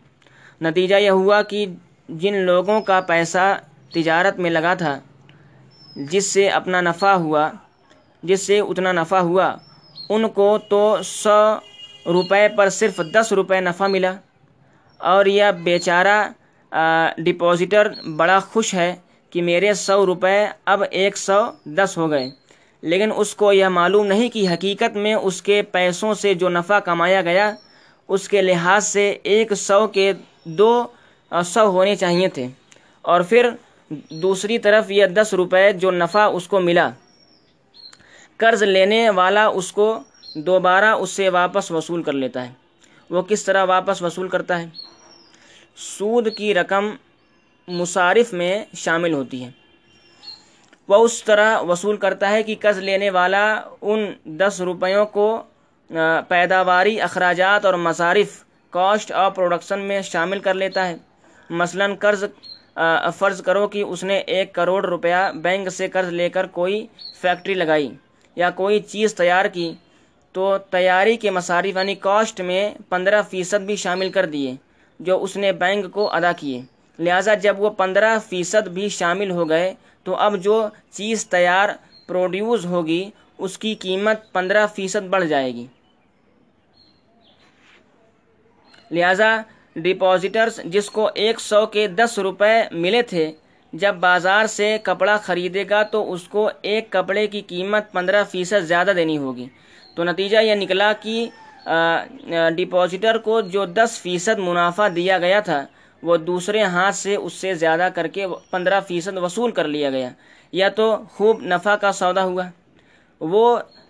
نتیجہ 0.60 0.94
یہ 0.94 1.10
ہوا 1.10 1.42
کہ 1.42 1.66
جن 2.08 2.36
لوگوں 2.36 2.80
کا 2.80 3.00
پیسہ 3.00 3.58
تجارت 3.94 4.38
میں 4.38 4.50
لگا 4.50 4.74
تھا، 4.74 5.00
جس 5.96 6.26
سے 6.26 6.48
اپنا 6.48 6.80
نفع 6.80 7.12
ہوا، 7.12 7.50
جس 8.22 8.46
سے 8.46 8.58
اتنا 8.60 8.92
نفع 8.92 9.18
ہوا، 9.18 9.56
ان 10.08 10.28
کو 10.28 10.58
تو 10.68 10.96
سو 11.04 11.54
روپے 12.06 12.48
پر 12.56 12.68
صرف 12.68 13.00
دس 13.14 13.32
روپے 13.32 13.60
نفع 13.60 13.86
ملا۔ 13.86 14.12
اور 15.00 15.26
یہ 15.26 15.44
بیچارہ 15.62 16.28
ڈپوزیٹر 17.18 17.88
بڑا 18.16 18.38
خوش 18.38 18.74
ہے 18.74 18.96
کہ 19.30 19.42
میرے 19.42 19.74
سو 19.74 20.06
روپے 20.06 20.46
اب 20.64 20.82
ایک 20.90 21.16
سو 21.16 21.40
دس 21.64 21.94
ہو 21.96 22.10
گئے۔ 22.10 22.30
لیکن 22.82 23.10
اس 23.16 23.34
کو 23.34 23.52
یہ 23.52 23.66
معلوم 23.66 24.06
نہیں 24.06 24.28
کہ 24.28 24.48
حقیقت 24.48 24.96
میں 24.96 25.14
اس 25.14 25.42
کے 25.42 25.62
پیسوں 25.62 26.14
سے 26.14 26.34
جو 26.34 26.48
نفع 26.48 26.78
کمایا 26.78 27.22
گیا، 27.22 27.54
اس 28.08 28.28
کے 28.28 28.42
لحاظ 28.42 28.86
سے 28.86 29.18
ایک 29.22 29.54
سو 29.54 29.86
کے 29.86 30.12
دو 30.44 30.86
سو 31.44 31.66
ہونے 31.66 31.96
چاہیے 31.96 32.28
تھے۔ 32.28 32.46
اور 33.02 33.20
پھر 33.20 33.50
دوسری 34.10 34.58
طرف 34.58 34.90
یہ 34.90 35.06
دس 35.06 35.34
روپے 35.34 35.72
جو 35.72 35.90
نفع 35.90 36.30
اس 36.32 36.46
کو 36.48 36.60
ملا، 36.60 36.90
قرض 38.36 38.62
لینے 38.62 39.10
والا 39.10 39.46
اس 39.46 39.72
کو 39.72 39.98
دوبارہ 40.34 40.84
اس 40.84 41.10
سے 41.10 41.28
واپس 41.28 41.70
وصول 41.70 42.02
کر 42.02 42.12
لیتا 42.12 42.48
ہے۔ 42.48 42.52
وہ 43.10 43.22
کس 43.22 43.44
طرح 43.44 43.64
واپس 43.64 44.02
وصول 44.02 44.28
کرتا 44.28 44.60
ہے؟ 44.60 44.89
سود 45.76 46.28
کی 46.36 46.54
رقم 46.54 46.90
مصارف 47.68 48.32
میں 48.32 48.64
شامل 48.76 49.12
ہوتی 49.12 49.44
ہے۔ 49.44 49.50
وہ 50.88 50.96
اس 51.04 51.22
طرح 51.24 51.60
وصول 51.60 51.96
کرتا 51.96 52.30
ہے 52.30 52.42
کہ 52.42 52.54
قرض 52.60 52.78
لینے 52.78 53.10
والا 53.10 53.44
ان 53.82 54.12
دس 54.24 54.60
روپیوں 54.60 55.04
کو 55.06 55.42
پیداواری 56.28 57.00
اخراجات 57.00 57.64
اور 57.64 57.74
مصارف، 57.74 58.42
کاسٹ 58.70 59.12
آف 59.12 59.34
پروڈکشن 59.34 59.80
میں 59.80 60.00
شامل 60.02 60.38
کر 60.38 60.54
لیتا 60.54 60.88
ہے۔ 60.88 60.96
مثلاً 61.50 61.94
قرض 61.94 62.24
فرض 63.18 63.42
کرو 63.42 63.66
کہ 63.68 63.82
اس 63.82 64.04
نے 64.04 64.18
ایک 64.18 64.52
کروڑ 64.52 64.84
روپیہ 64.86 65.30
بینک 65.34 65.68
سے 65.68 65.88
قرض 65.88 66.08
لے 66.08 66.28
کر 66.28 66.46
کوئی 66.46 66.86
فیکٹری 67.20 67.54
لگائی 67.54 67.90
یا 68.36 68.50
کوئی 68.50 68.80
چیز 68.80 69.14
تیار 69.14 69.44
کی، 69.44 69.72
تو 70.32 70.56
تیاری 70.70 71.16
کے 71.16 71.30
مصارف 71.30 71.76
یعنی 71.76 71.94
کاسٹ 71.94 72.40
میں 72.40 72.70
پندرہ 72.88 73.22
فیصد 73.22 73.66
بھی 73.66 73.76
شامل 73.76 74.10
کر 74.10 74.26
دیے۔ 74.26 74.54
جو 75.00 75.22
اس 75.22 75.36
نے 75.36 75.52
بینک 75.52 75.92
کو 75.92 76.12
ادا 76.12 76.32
کیے۔ 76.32 76.62
لہٰذا 76.98 77.34
جب 77.34 77.60
وہ 77.60 77.70
پندرہ 77.70 78.18
فیصد 78.28 78.68
بھی 78.68 78.88
شامل 78.88 79.30
ہو 79.30 79.48
گئے، 79.48 79.74
تو 80.04 80.16
اب 80.16 80.36
جو 80.36 80.68
چیز 80.90 81.26
تیار 81.26 81.68
پروڈیوس 82.06 82.64
ہوگی، 82.64 83.10
اس 83.38 83.58
کی 83.58 83.74
قیمت 83.74 84.32
پندرہ 84.32 84.66
فیصد 84.66 85.08
بڑھ 85.08 85.24
جائے 85.24 85.54
گی۔ 85.54 85.66
لہٰذا 88.90 89.40
ڈپازیٹرس 89.76 90.60
جس 90.64 90.90
کو 90.90 91.10
ایک 91.14 91.40
سو 91.40 91.66
کے 91.66 91.86
دس 91.86 92.18
روپے 92.18 92.62
ملے 92.72 93.02
تھے، 93.02 93.32
جب 93.72 93.94
بازار 93.94 94.46
سے 94.46 94.78
کپڑا 94.82 95.16
خریدے 95.16 95.64
گا، 95.70 95.82
تو 95.82 96.12
اس 96.12 96.22
کو 96.22 96.50
ایک 96.62 96.90
کپڑے 96.90 97.26
کی 97.26 97.40
قیمت 97.40 97.92
پندرہ 97.92 98.24
فیصد 98.24 98.64
زیادہ 98.64 98.92
دینی 98.96 99.18
ہوگی۔ 99.18 99.46
تو 99.94 100.04
نتیجہ 100.04 100.38
یہ 100.38 100.54
نکلا 100.54 100.92
کہ 100.92 101.28
ڈپازیٹر 102.56 103.18
کو 103.18 103.40
جو 103.54 103.64
دس 103.78 104.00
فیصد 104.02 104.38
منافع 104.38 104.88
دیا 104.96 105.18
گیا 105.18 105.40
تھا، 105.40 105.64
وہ 106.02 106.16
دوسرے 106.16 106.62
ہاتھ 106.62 106.96
سے 106.96 107.14
اس 107.16 107.32
سے 107.32 107.54
زیادہ 107.54 107.88
کر 107.94 108.06
کے 108.06 108.26
پندرہ 108.50 108.80
فیصد 108.88 109.18
وصول 109.18 109.50
کر 109.50 109.68
لیا 109.68 109.90
گیا۔ 109.90 110.08
یا 110.52 110.68
تو 110.76 110.86
خوب 111.14 111.42
نفع 111.42 111.74
کا 111.76 111.92
سودا 111.92 112.24
ہوا۔ 112.24 112.44
وہ 113.20 113.44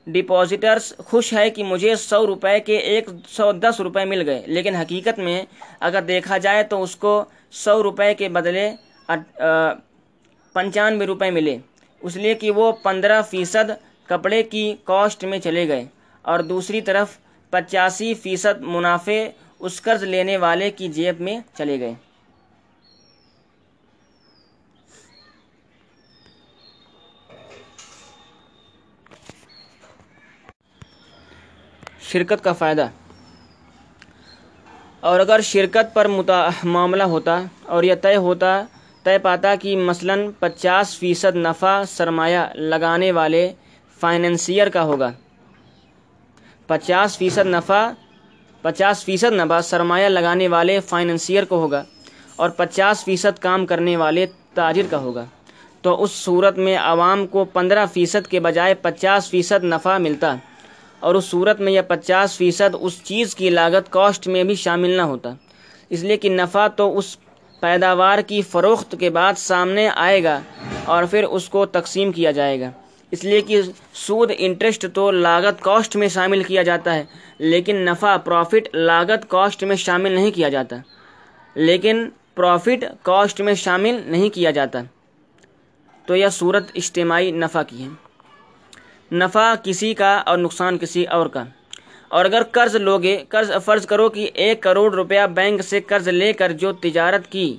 ڈپازیٹرس 0.06 0.92
خوش 1.06 1.32
ہے 1.32 1.48
کہ 1.50 1.64
مجھے 1.64 1.94
سو 1.98 2.26
روپے 2.26 2.58
کے 2.60 2.76
ایک 2.90 3.08
سو 3.28 3.50
دس 3.64 3.80
روپے 3.80 4.04
مل 4.04 4.22
گئے، 4.28 4.42
لیکن 4.46 4.74
حقیقت 4.74 5.18
میں 5.18 5.42
اگر 5.80 6.02
دیکھا 6.02 6.38
جائے 6.38 6.62
تو 6.70 6.82
اس 6.82 6.96
کو 6.96 7.12
سو 7.64 7.82
روپے 7.82 8.12
کے 8.14 8.28
بدلے 8.28 8.70
پنچانوے 10.54 11.06
روپے 11.06 11.30
ملے۔ 11.30 11.56
اس 12.02 12.16
لیے 12.16 12.34
کہ 12.34 12.50
وہ 12.50 12.70
پندرہ 12.84 13.20
فیصد 13.30 13.70
کپڑے 14.08 14.42
کی 14.42 14.64
کاسٹ 14.84 15.24
میں 15.24 15.38
چلے 15.38 15.66
گئے۔ 15.68 15.84
اور 16.24 16.38
دوسری 16.42 16.80
طرف 16.80 17.16
پچاسی 17.50 18.14
فیصد 18.14 18.60
منافع 18.60 19.28
اس 19.58 19.82
قرض 19.82 20.02
لینے 20.02 20.36
والے 20.36 20.70
کی 20.70 20.88
جیب 20.88 21.20
میں 21.20 21.40
چلے 21.54 21.80
گئے۔ 21.80 21.94
شرکت 32.00 32.44
کا 32.44 32.52
فائدہ۔ 32.52 32.86
اور 35.00 35.20
اگر 35.20 35.40
شرکت 35.40 35.94
پر 35.94 36.06
معاملہ 36.64 37.02
ہوتا 37.02 37.42
اور 37.62 37.82
یہ 37.82 37.94
طے 38.02 38.16
ہوتا، 38.16 38.62
طے 39.02 39.18
پاتا 39.18 39.54
کہ 39.54 39.76
مثلاً 39.76 40.30
پچاس 40.38 40.98
فیصد 40.98 41.36
نفع 41.36 41.82
سرمایہ 41.88 42.40
لگانے 42.54 43.12
والے 43.12 43.52
فائننسیئر 44.00 44.68
کا 44.68 44.82
ہوگا۔ 44.82 45.12
پچاس 46.70 47.18
فیصد 47.18 47.46
نفع، 47.46 47.90
پچاس 48.62 49.04
فیصد 49.04 49.32
نفع 49.32 49.60
سرمایہ 49.60 50.08
لگانے 50.08 50.48
والے 50.48 50.80
فائننسیئر 50.80 51.44
کو 51.44 51.56
ہوگا 51.56 51.84
اور 52.36 52.50
پچاس 52.50 53.04
فیصد 53.04 53.38
کام 53.38 53.66
کرنے 53.66 53.96
والے 53.96 54.26
تاجر 54.54 54.82
کا 54.90 54.96
ہوگا۔ 54.96 55.24
تو 55.82 56.02
اس 56.02 56.10
صورت 56.10 56.58
میں 56.58 56.78
عوام 56.78 57.26
کو 57.26 57.44
پندرہ 57.44 57.86
فیصد 57.86 58.26
کے 58.26 58.40
بجائے 58.40 58.74
پچاس 58.74 59.30
فیصد 59.30 59.64
نفع 59.64 59.98
ملتا 59.98 60.34
اور 61.00 61.14
اس 61.14 61.24
صورت 61.24 61.60
میں 61.60 61.72
یہ 61.72 61.80
پچاس 61.80 62.36
فیصد 62.36 62.76
اس 62.80 63.04
چیز 63.04 63.34
کی 63.34 63.50
لاگت 63.50 63.90
کاسٹ 63.90 64.28
میں 64.28 64.44
بھی 64.44 64.54
شامل 64.54 64.90
نہ 64.90 65.02
ہوتا۔ 65.02 65.32
اس 65.90 66.02
لیے 66.02 66.16
کہ 66.16 66.30
نفع 66.30 66.66
تو 66.68 66.98
اس 66.98 67.16
پیداوار 67.60 68.18
کی 68.18 68.42
فروخت 68.42 68.94
کے 69.00 69.10
بعد 69.10 69.32
سامنے 69.36 69.88
آئے 69.88 70.24
گا 70.24 70.40
اور 70.84 71.04
پھر 71.10 71.24
اس 71.24 71.48
کو 71.48 71.66
تقسیم 71.66 72.12
کیا 72.12 72.30
جائے 72.30 72.60
گا۔ 72.60 72.70
اس 73.10 73.24
لیے 73.24 73.40
کہ 73.40 73.62
سود 73.94 74.30
انٹرسٹ 74.38 74.86
تو 74.94 75.10
لاگت 75.10 75.62
کاسٹ 75.62 75.96
میں 75.96 76.08
شامل 76.08 76.42
کیا 76.42 76.62
جاتا 76.62 76.94
ہے، 76.94 77.04
لیکن 77.38 77.76
نفع 77.76 78.16
پروفٹ 78.16 78.74
لاگت 78.74 79.30
کاسٹ 79.30 79.64
میں 79.64 79.76
شامل 79.76 80.12
نہیں 80.12 80.30
کیا 80.30 80.48
جاتا۔ 80.48 80.76
لیکن 81.54 82.08
پروفٹ 82.34 82.84
کاسٹ 83.02 83.40
میں 83.40 83.54
شامل 83.54 84.00
نہیں 84.06 84.30
کیا 84.30 84.50
جاتا۔ 84.50 84.78
تو 86.06 86.16
یہ 86.16 86.28
صورت 86.28 86.64
اجتماعی 86.74 87.30
نفع 87.30 87.62
کی 87.62 87.84
ہے۔ 87.84 87.88
نفع 89.14 89.54
کسی 89.62 89.94
کا 89.94 90.16
اور 90.16 90.38
نقصان 90.38 90.78
کسی 90.78 91.04
اور 91.04 91.26
کا۔ 91.26 91.44
اور 92.08 92.24
اگر 92.24 92.42
قرض 92.42 92.76
لوگے، 92.76 93.24
قرض 93.28 93.50
فرض 93.64 93.86
کرو 93.86 94.08
کہ 94.08 94.30
ایک 94.34 94.62
کروڑ 94.62 94.94
روپیہ 94.94 95.26
بینک 95.34 95.62
سے 95.62 95.80
قرض 95.80 96.08
لے 96.08 96.32
کر 96.32 96.52
جو 96.52 96.72
تجارت 96.72 97.26
کی، 97.26 97.56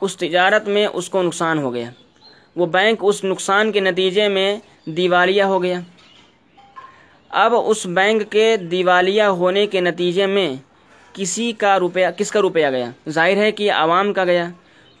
اس 0.00 0.16
تجارت 0.16 0.68
میں 0.68 0.86
اس 0.86 1.10
کو 1.10 1.22
نقصان 1.22 1.58
ہو 1.58 1.74
گیا۔ 1.74 1.90
وہ 2.56 2.66
بینک 2.66 2.98
اس 3.02 3.24
نقصان 3.24 3.72
کے 3.72 3.80
نتیجے 3.80 4.28
میں 4.28 4.58
دیوالیہ 4.96 5.42
ہو 5.42 5.62
گیا۔ 5.62 5.80
اب 7.28 7.54
اس 7.66 7.86
بینک 7.86 8.32
کے 8.32 8.56
دیوالیہ 8.56 9.22
ہونے 9.22 9.66
کے 9.66 9.80
نتیجے 9.80 10.26
میں 10.26 10.54
کسی 11.12 11.52
کا 11.52 11.78
روپیہ، 11.78 12.06
کس 12.16 12.30
کا 12.30 12.40
روپیہ 12.40 12.66
گیا؟ 12.70 12.90
ظاہر 13.08 13.36
ہے 13.36 13.52
کہ 13.52 13.72
عوام 13.72 14.12
کا 14.12 14.24
گیا۔ 14.24 14.48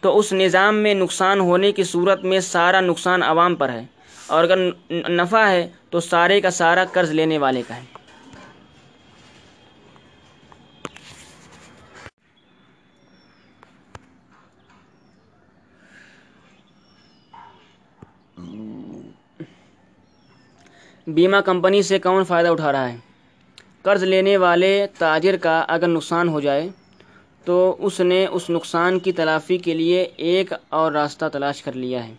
تو 0.00 0.18
اس 0.18 0.32
نظام 0.32 0.76
میں 0.76 0.94
نقصان 0.94 1.40
ہونے 1.40 1.72
کی 1.72 1.82
صورت 1.82 2.24
میں 2.24 2.40
سارا 2.40 2.80
نقصان 2.80 3.22
عوام 3.22 3.54
پر 3.54 3.68
ہے۔ 3.68 3.84
اور 4.26 4.44
اگر 4.44 4.56
نفع 4.90 5.48
ہے 5.48 5.68
تو 5.90 6.00
سارے 6.00 6.40
کا 6.40 6.50
سارا 6.50 6.84
قرض 6.84 7.10
لینے 7.10 7.38
والے 7.38 7.62
کا 7.68 7.76
ہے۔ 7.76 7.97
بیمہ 21.08 21.36
کمپنی 21.36 21.82
سے 21.82 21.98
کون 21.98 22.24
فائدہ 22.24 22.48
اٹھا 22.48 22.72
رہا 22.72 22.92
ہے؟ 22.92 22.96
قرض 23.82 24.02
لینے 24.02 24.36
والے 24.36 24.86
تاجر 24.98 25.36
کا 25.36 25.64
اگر 25.68 25.86
نقصان 25.86 26.28
ہو 26.28 26.40
جائے 26.40 26.68
تو 27.44 27.76
اس 27.78 28.00
نے 28.00 28.26
اس 28.26 28.50
نقصان 28.50 28.98
کی 28.98 29.12
تلافی 29.12 29.58
کے 29.58 29.74
لیے 29.74 30.02
ایک 30.16 30.52
اور 30.68 30.92
راستہ 30.92 31.24
تلاش 31.32 31.62
کر 31.62 31.72
لیا 31.72 32.08
ہے۔ 32.08 32.14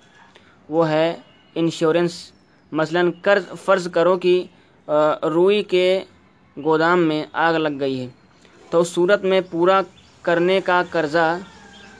وہ 0.69 0.89
ہے 0.89 1.15
انشورنس۔ 1.55 2.31
مثلاً 2.71 3.11
قرض 3.21 3.43
فرض 3.65 3.91
کرو 3.91 4.17
کہ 4.17 4.43
روئی 5.33 5.63
کے 5.63 5.99
گودام 6.63 6.99
میں 6.99 7.25
آگ 7.33 7.53
لگ 7.53 7.79
گئی 7.79 7.99
ہے۔ 7.99 8.07
تو 8.69 8.79
اس 8.79 8.87
صورت 8.87 9.23
میں 9.23 9.41
پورا 9.51 9.81
کرنے 10.21 10.61
کا 10.61 10.83
قرضہ، 10.91 11.39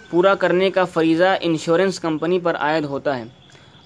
پورا 0.10 0.36
کرنے 0.36 0.72
کا 0.72 0.86
فریضہ 0.86 1.38
انشورنس 1.42 2.00
کمپنی 2.00 2.40
پر 2.40 2.56
عائد 2.56 2.86
ہوتا 2.86 3.18
ہے۔ 3.18 3.24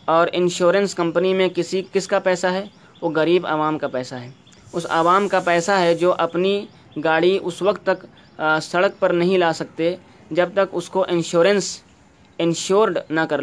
اور 0.06 0.28
انشورنس 0.32 0.96
کمپنی 0.96 1.34
میں 1.34 1.50
کسی، 1.56 1.82
کس 1.94 2.08
کا 2.08 2.20
پیسہ 2.20 2.48
ہے؟ 2.48 2.66
وہ 3.04 3.10
غریب 3.16 3.48
عوام 3.48 3.78
کا 3.78 3.88
پیسہ 3.88 4.16
ہے۔ 4.16 4.30
اس 4.74 4.86
عوام 4.90 5.28
کا 5.28 5.40
پیسہ 5.40 5.72
ہے 5.72 5.96
جو 5.96 6.14
اپنی 6.18 6.66
گاڑی 7.04 7.40
اس 7.42 7.62
وقت 7.62 7.90
تک 7.90 8.06
سڑک 8.62 9.00
پر 9.00 9.10
نہیں 9.10 9.38
لا 9.38 9.54
سکتے 9.54 9.96
جب 10.32 10.50
تک 10.54 10.68
اس 10.72 10.90
کو 10.90 11.06
انشورنس، 11.10 11.82
انشورڈ 12.38 12.98
نہ 13.10 13.22
کر 13.30 13.42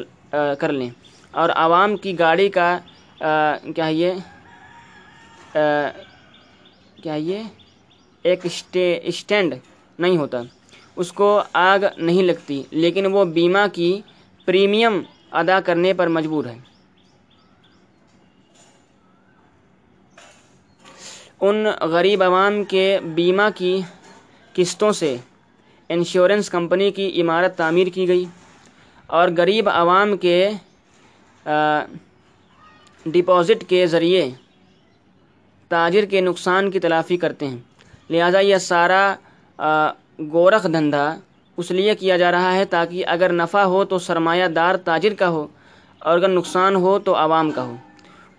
کر 0.59 0.73
لیں۔ 0.73 0.91
اور 1.31 1.49
عوام 1.55 1.97
کی 1.97 2.19
گاڑی 2.19 2.49
کا 2.49 2.79
کیا 3.77 3.87
یہ؟ 3.87 4.13
کیا 7.03 7.15
یہ؟ 7.15 7.43
ایک 8.23 8.47
اسٹینڈ 9.03 9.55
نہیں 9.99 10.17
ہوتا۔ 10.17 10.41
اس 10.97 11.13
کو 11.13 11.43
آگ 11.53 11.79
نہیں 11.97 12.23
لگتی، 12.23 12.63
لیکن 12.71 13.07
وہ 13.07 13.25
بیمہ 13.25 13.67
کی 13.73 14.01
پریمیم 14.45 15.03
ادا 15.33 15.61
کرنے 15.61 15.93
پر 15.93 16.07
مجبور 16.07 16.45
ہے۔ 16.45 16.70
ان 21.41 21.67
غریب 21.81 22.23
عوام 22.23 22.65
کے 22.65 22.99
بیمہ 23.15 23.43
کی 23.55 23.81
قسطوں 24.55 24.93
سے 24.93 25.17
انشورنس 25.89 26.51
کمپنی 26.51 26.91
کی 26.91 27.21
عمارت 27.23 27.57
تعمیر 27.57 27.87
کی 27.87 28.09
گئی 28.09 28.25
اور 29.07 29.29
غریب 29.37 29.69
عوام 29.69 30.17
کے 30.17 30.51
ڈپازٹ 33.07 33.65
کے 33.69 33.87
ذریعے 33.87 34.31
تاجر 35.71 36.05
کے 36.05 36.21
نقصان 36.21 36.71
کی 36.71 36.81
تلافی 36.81 37.17
کرتے 37.17 37.47
ہیں۔ 37.47 37.57
لہٰذا 38.11 38.41
یہ 38.41 38.57
سارا 38.57 39.15
گورکھ 40.33 40.67
دھندا 40.73 41.05
اس 41.59 41.71
لیے 41.71 41.95
کیا 41.95 42.17
جا 42.17 42.31
رہا 42.33 42.55
ہے 42.55 42.65
تاکہ 42.65 43.07
اگر 43.07 43.33
نفع 43.33 43.63
ہو 43.63 43.85
تو 43.85 43.99
سرمایہ 43.99 44.47
دار 44.47 44.75
تاجر 44.85 45.15
کا 45.15 45.29
ہو 45.29 45.47
اور 45.99 46.19
اگر 46.19 46.29
نقصان 46.29 46.77
ہو 46.77 46.99
تو 46.99 47.15
عوام 47.17 47.51
کا 47.51 47.63
ہو۔ 47.63 47.77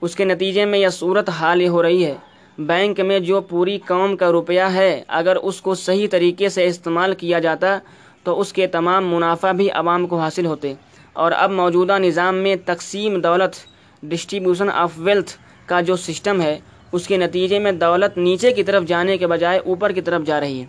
اس 0.02 0.16
کے 0.16 0.26
نتیجے 0.26 0.66
میں 0.66 0.80
یہ 0.80 0.90
صورت 0.90 1.30
حال 1.30 1.62
یہ 1.62 1.70
ہو 1.70 1.84
رہی 1.84 2.06
ہے 2.06 2.16
بینک 2.58 3.00
میں 3.00 3.20
جو 3.20 3.42
پوری 3.42 3.78
قوم 3.78 4.18
کا 4.18 4.32
روپیہ 4.32 4.62
ہے، 4.62 5.04
اگر 5.08 5.36
اس 5.36 5.62
کو 5.62 5.76
صحیح 5.76 6.08
طریقے 6.12 6.50
سے 6.50 6.68
استعمال 6.68 7.14
کیا 7.14 7.40
جاتا، 7.40 7.80
تو 8.24 8.40
اس 8.40 8.54
کے 8.54 8.68
تمام 8.68 9.14
منافع 9.14 9.52
بھی 9.52 9.72
عوام 9.72 10.08
کو 10.08 10.20
حاصل 10.20 10.46
ہوتے۔ 10.46 10.74
اور 11.14 11.32
اب 11.36 11.52
موجودہ 11.52 11.98
نظام 12.00 12.36
میں 12.36 12.56
تقسیم 12.66 13.22
دولت 13.22 13.56
ڈسٹریبیوشن 14.04 14.70
آف 14.70 14.92
ویلتھ 14.98 15.34
کا 15.66 15.82
جو 15.82 15.96
سسٹم 15.96 16.42
ہے، 16.42 16.60
اس 16.92 17.08
کے 17.08 17.18
نتیجے 17.18 17.60
میں 17.60 17.72
دولت 17.72 18.18
نیچے 18.18 18.52
کی 18.52 18.64
طرف 18.64 18.84
جانے 18.84 19.18
کے 19.18 19.28
بجائے 19.28 19.60
اوپر 19.60 19.92
کی 19.92 20.02
طرف 20.02 20.22
جا 20.26 20.40
رہی 20.40 20.62
ہے۔ 20.62 20.66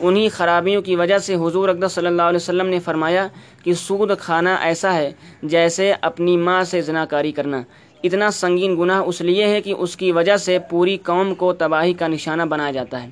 انہی 0.00 0.28
خرابیوں 0.28 0.82
کی 0.82 0.96
وجہ 0.96 1.18
سے 1.18 1.34
حضور 1.34 1.68
اقدس 1.68 1.92
صلی 1.92 2.06
اللہ 2.06 2.22
علیہ 2.22 2.36
وسلم 2.36 2.66
نے 2.66 2.78
فرمایا 2.78 3.26
کہ 3.64 3.72
سود 3.72 4.10
کھانا 4.18 4.54
ایسا 4.54 4.94
ہے 4.94 5.12
جیسے 5.42 5.92
اپنی 6.00 6.36
ماں 6.36 6.64
سے 6.64 6.80
زناکاری 6.80 7.32
کرنا۔ 7.32 7.62
اتنا 8.04 8.30
سنگین 8.30 8.76
گناہ 8.78 9.00
اس 9.00 9.20
لیے 9.20 9.48
ہے 9.48 9.60
کہ 9.60 9.74
اس 9.78 9.96
کی 9.96 10.12
وجہ 10.12 10.36
سے 10.36 10.58
پوری 10.58 10.96
قوم 10.96 11.34
کو 11.34 11.52
تباہی 11.52 11.92
کا 11.92 12.06
نشانہ 12.08 12.42
بنایا 12.42 12.70
جاتا 12.70 13.02
ہے۔ 13.02 13.08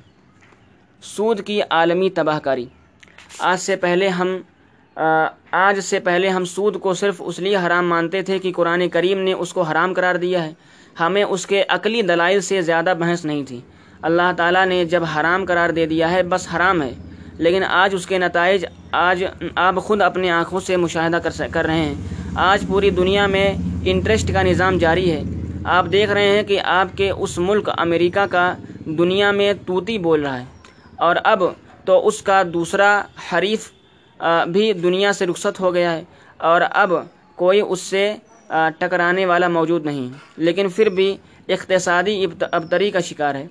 سود 1.01 1.41
کی 1.41 1.61
عالمی 1.69 2.09
تباہ 2.09 2.39
کاری۔ 2.39 2.65
آج 3.39 3.59
سے 3.59 3.75
پہلے 3.75 4.07
ہم 4.07 4.37
آج 5.51 5.79
سے 5.79 5.99
پہلے 5.99 6.29
ہم 6.29 6.45
سود 6.45 6.79
کو 6.79 6.93
صرف 6.93 7.15
اس 7.19 7.39
لیے 7.39 7.57
حرام 7.57 7.89
مانتے 7.89 8.21
تھے 8.21 8.39
کہ 8.39 8.51
قرآن 8.55 8.89
کریم 8.89 9.19
نے 9.19 9.33
اس 9.33 9.53
کو 9.53 9.61
حرام 9.61 9.93
قرار 9.93 10.15
دیا 10.15 10.43
ہے۔ 10.43 10.53
ہمیں 10.99 11.23
اس 11.23 11.47
کے 11.47 11.63
عقلی 11.69 12.01
دلائل 12.01 12.41
سے 12.41 12.61
زیادہ 12.61 12.93
بحث 12.99 13.25
نہیں 13.25 13.43
تھی۔ 13.43 13.61
اللہ 14.01 14.31
تعالیٰ 14.37 14.65
نے 14.65 14.85
جب 14.85 15.03
حرام 15.03 15.45
قرار 15.45 15.69
دے 15.69 15.85
دیا 15.85 16.11
ہے، 16.11 16.23
بس 16.23 16.47
حرام 16.55 16.81
ہے۔ 16.81 16.93
لیکن 17.37 17.63
آج 17.63 17.95
اس 17.95 18.05
کے 18.07 18.17
نتائج، 18.17 18.65
آج 18.91 19.23
آپ 19.55 19.75
خود 19.75 20.01
اپنے 20.01 20.29
آنکھوں 20.31 20.59
سے 20.59 20.77
مشاہدہ 20.77 21.15
کر 21.23 21.47
کر 21.51 21.65
رہے 21.65 21.79
ہیں۔ 21.79 21.93
آج 22.35 22.65
پوری 22.67 22.89
دنیا 22.89 23.25
میں 23.27 23.53
انٹرسٹ 23.85 24.33
کا 24.33 24.41
نظام 24.41 24.77
جاری 24.77 25.11
ہے۔ 25.11 25.23
آپ 25.63 25.85
دیکھ 25.91 26.11
رہے 26.11 26.27
ہیں 26.27 26.43
کہ 26.43 26.59
آپ 26.59 26.97
کے 26.97 27.09
اس 27.09 27.37
ملک 27.37 27.69
امریکہ 27.77 28.25
کا 28.31 28.53
دنیا 28.85 29.31
میں 29.31 29.53
توتی 29.65 29.97
بول 29.97 30.21
رہا 30.21 30.39
ہے۔ 30.39 30.45
اور 30.95 31.15
اب 31.23 31.43
تو 31.85 32.07
اس 32.07 32.21
کا 32.21 32.43
دوسرا 32.53 33.01
حریف 33.31 33.71
بھی 34.47 34.73
دنیا 34.73 35.13
سے 35.13 35.25
رخصت 35.25 35.59
ہو 35.59 35.73
گیا 35.73 35.91
ہے۔ 35.93 36.03
اور 36.37 36.61
اب 36.69 36.93
کوئی 37.35 37.61
اس 37.69 37.81
سے 37.81 38.15
ٹکرانے 38.77 39.25
والا 39.25 39.47
موجود 39.47 39.85
نہیں۔ 39.85 40.07
لیکن 40.37 40.69
پھر 40.69 40.89
بھی 40.89 41.17
اقتصادی 41.47 42.25
ابتری 42.51 42.91
کا 42.91 42.99
شکار 42.99 43.35
ہے۔ 43.35 43.47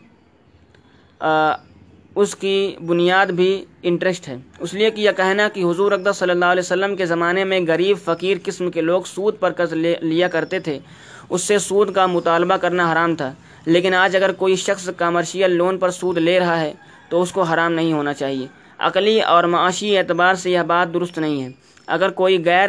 اس 2.14 2.36
کی 2.36 2.76
بنیاد 2.86 3.26
بھی 3.26 3.64
انٹرسٹ 3.82 4.28
ہے۔ 4.28 4.36
اس 4.58 4.74
لیے 4.74 4.90
کہ 4.90 5.00
یہ 5.00 5.10
کہنا 5.16 5.48
کہ 5.48 5.64
حضور 5.64 5.92
اقدس 5.92 6.16
صلی 6.16 6.30
اللہ 6.30 6.44
علیہ 6.44 6.60
وسلم 6.60 6.96
کے 6.96 7.06
زمانے 7.06 7.44
میں 7.44 7.60
غریب، 7.68 7.96
فقیر 8.04 8.36
قسم 8.44 8.70
کے 8.70 8.80
لوگ 8.80 9.02
سود 9.02 9.34
پر 9.40 9.52
قرض 9.52 9.72
لیا 10.00 10.28
کرتے 10.28 10.58
تھے۔ 10.58 10.78
اس 11.30 11.42
سے 11.42 11.58
سود 11.58 11.92
کا 11.94 12.06
مطالبہ 12.06 12.56
کرنا 12.56 12.92
حرام 12.92 13.16
تھا۔ 13.16 13.32
لیکن 13.66 13.94
آج 13.94 14.16
اگر 14.16 14.32
کوئی 14.32 14.56
شخص 14.56 14.88
کامرشیل 14.96 15.50
لون 15.50 15.78
پر 15.78 15.90
سود 15.90 16.18
لے 16.18 16.40
رہا 16.40 16.60
ہے، 16.60 16.72
تو 17.08 17.22
اس 17.22 17.32
کو 17.32 17.42
حرام 17.42 17.72
نہیں 17.72 17.92
ہونا 17.92 18.14
چاہیے۔ 18.14 18.46
عقلی 18.78 19.20
اور 19.20 19.44
معاشی 19.44 19.98
اعتبار 19.98 20.34
سے 20.34 20.50
یہ 20.50 20.60
بات 20.66 20.94
درست 20.94 21.18
نہیں 21.18 21.42
ہے۔ 21.42 21.48
اگر 21.86 22.10
کوئی 22.10 22.42
غیر 22.44 22.68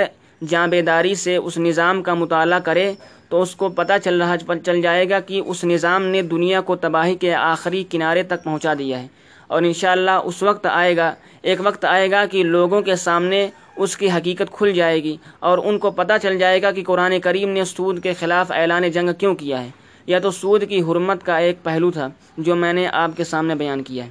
جاں 0.50 0.68
بیداری 0.68 1.16
سے 1.16 1.36
اس 1.36 1.58
نظام 1.58 2.04
کا 2.04 2.14
مطالعہ 2.14 2.60
کرے، 2.60 2.94
تو 3.30 3.42
اس 3.42 3.56
کو 3.56 3.70
پتہ 3.70 3.94
چل 4.04 4.22
رہا 4.22 4.36
چل 4.66 4.82
جائے 4.82 5.10
گا 5.10 5.20
کہ 5.20 5.42
اس 5.46 5.64
نظام 5.64 6.04
نے 6.04 6.22
دنیا 6.22 6.62
کو 6.62 6.76
تباہی 6.76 7.16
کے 7.16 7.34
آخری 7.34 7.84
کنارے 7.90 8.24
تک 8.24 8.44
پہنچا 8.44 8.74
دیا 8.80 9.02
ہے۔ 9.02 9.08
اور 9.48 9.62
انشاءاللہ 9.62 10.12
اس 10.12 10.44
وقت 10.44 10.66
آئے 10.66 10.98
گا، 10.98 11.16
ایک 11.42 11.60
وقت 11.64 11.86
آئے 11.86 12.12
گا 12.12 12.26
کہ 12.26 12.44
لوگوں 12.44 12.82
کے 12.82 12.96
سامنے 12.96 13.50
اس 13.76 13.98
کی 13.98 14.12
حقیقت 14.12 14.52
کھل 14.52 14.72
جائے 14.74 15.04
گی 15.04 15.18
اور 15.40 15.58
ان 15.64 15.78
کو 15.78 15.92
پتہ 15.92 16.14
چل 16.22 16.38
جائے 16.38 16.62
گا 16.62 16.72
کہ 16.72 16.84
قرآن 16.84 17.20
کریم 17.20 17.50
نے 17.50 17.64
سود 17.64 18.04
کے 18.04 18.14
خلاف 18.14 18.52
اعلان 18.52 18.92
جنگ 18.92 19.10
کیوں 19.20 19.36
کیا 19.36 19.64
ہے۔ 19.64 19.70
یا 20.08 20.20
تو 20.20 20.32
سود 20.32 20.64
کی 20.70 20.82
حرمت 20.82 21.26
کا 21.26 21.38
ایک 21.38 21.64
پہلو 21.64 21.92
تھا 21.92 22.08
جو 22.38 22.56
میں 22.56 22.74
نے 22.74 22.88
آپ 22.88 23.12
کے 23.18 23.24
سامنے 23.24 23.56
بیان 23.56 23.84
کیا 23.84 24.06
ہے۔ 24.06 24.10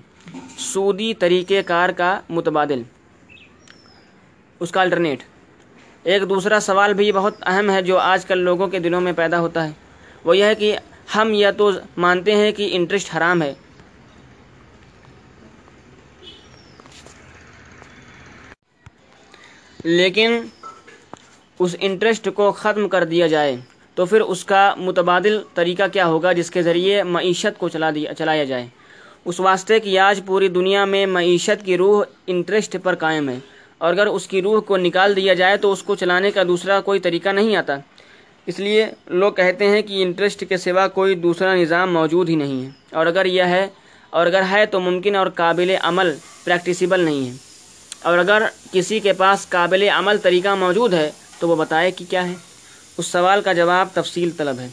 سودی 0.59 1.15
طریقہ 1.15 1.55
کار 1.67 1.89
کا 1.89 2.21
متبادل۔ 2.29 2.83
اس 4.61 4.71
کا 4.71 4.81
الٹرنیٹ 4.81 5.19
ایک 6.03 6.31
دوسرا 6.31 6.61
سوال 6.61 6.95
بھی 6.95 7.13
بہت 7.13 7.35
اہم 7.47 7.71
ہے 7.71 7.83
جو 7.83 7.99
آج 7.99 8.25
کل 8.25 8.39
لوگوں 8.39 8.69
کے 8.69 8.79
دلوں 8.79 9.01
میں 9.01 9.13
پیدا 9.13 9.41
ہوتا 9.41 9.65
ہے۔ 9.65 9.73
وہ 10.25 10.37
یہ 10.37 10.45
ہے 10.45 10.55
کہ 10.55 10.77
ہم 11.17 11.35
یا 11.35 11.51
تو 11.51 11.71
مانتے 11.97 12.37
ہیں 12.37 12.53
کہ 12.53 12.69
انٹرسٹ 12.73 13.17
حرام 13.17 13.43
ہے۔ 13.43 13.55
لیکن 19.85 20.41
اس 21.59 21.77
انٹرسٹ 21.81 22.29
کو 22.35 22.53
ختم 22.53 22.89
کر 22.89 23.05
دیا 23.05 23.27
جائے، 23.27 23.57
تو 23.95 24.07
پھر 24.07 24.21
اس 24.21 24.45
کا 24.45 24.75
متبادل 24.79 25.39
طریقہ 25.55 25.83
کیا 25.93 26.07
ہوگا 26.07 26.33
جس 26.33 26.51
کے 26.51 26.63
ذریعے 26.63 27.03
معیشت 27.03 27.59
کو 27.59 27.69
چلا 27.69 27.91
دیا، 27.91 28.15
چلایا 28.15 28.45
جائے؟ 28.45 28.67
اس 29.25 29.41
واسطے 29.41 29.81
کہ 29.81 29.99
آج 29.99 30.21
پوری 30.27 30.49
دنیا 30.49 30.85
میں 30.85 31.07
معیشت 31.07 31.65
کی 31.65 31.77
روح 31.77 32.05
انٹرسٹ 32.27 32.77
پر 32.83 32.95
قائم 32.95 33.29
ہے۔ 33.29 33.39
اور 33.79 33.93
اگر 33.93 34.07
اس 34.07 34.27
کی 34.27 34.43
روح 34.43 34.61
کو 34.61 34.77
نکال 34.77 35.17
دیا 35.17 35.35
جائے 35.35 35.57
تو 35.57 35.73
اس 35.73 35.83
کو 35.83 35.95
چلانے 35.95 36.31
کا 36.31 36.43
دوسرا 36.43 36.81
کوئی 36.81 37.01
طریقہ 37.01 37.29
نہیں 37.29 37.57
آتا۔ 37.57 37.77
اس 38.47 38.59
لیے 38.59 38.87
لوگ 39.07 39.33
کہتے 39.33 39.69
ہیں 39.69 39.83
کہ 39.83 40.03
انٹرسٹ 40.03 40.45
کے 40.49 40.57
سوا 40.57 40.89
کوئی 40.89 41.15
دوسرا 41.15 41.55
نظام 41.55 41.93
موجود 41.93 42.29
ہی 42.29 42.37
نہیں 42.37 42.65
ہے۔ 42.65 42.71
اور 42.93 43.07
اگر 43.07 43.25
یہ 43.25 43.43
ہے، 43.43 43.69
اور 44.11 44.27
اگر 44.27 44.43
ہے 44.51 44.67
تو 44.67 44.81
ممکن 44.81 45.17
اور 45.17 45.27
قابل 45.27 45.77
عمل 45.81 46.15
پریکٹیسیبل 46.45 47.01
نہیں 47.01 47.31
ہے۔ 47.31 47.52
اور 48.03 48.19
اگر 48.19 48.43
کسی 48.73 49.01
کے 49.01 49.13
پاس 49.13 49.49
قابل 49.49 49.83
عمل 49.83 50.19
طریقہ 50.19 50.55
موجود 50.55 50.95
ہے 50.95 51.11
تو 51.39 51.49
وہ 51.49 51.57
بتائے 51.57 51.91
کہ 51.91 52.05
کیا 52.11 52.29
ہے؟ 52.29 52.35
اس 52.99 53.07
سوال 53.07 53.43
کا 53.43 53.53
جواب 53.53 53.89
تفصیل 53.93 54.31
طلب 54.37 54.59
ہے۔ 54.59 54.69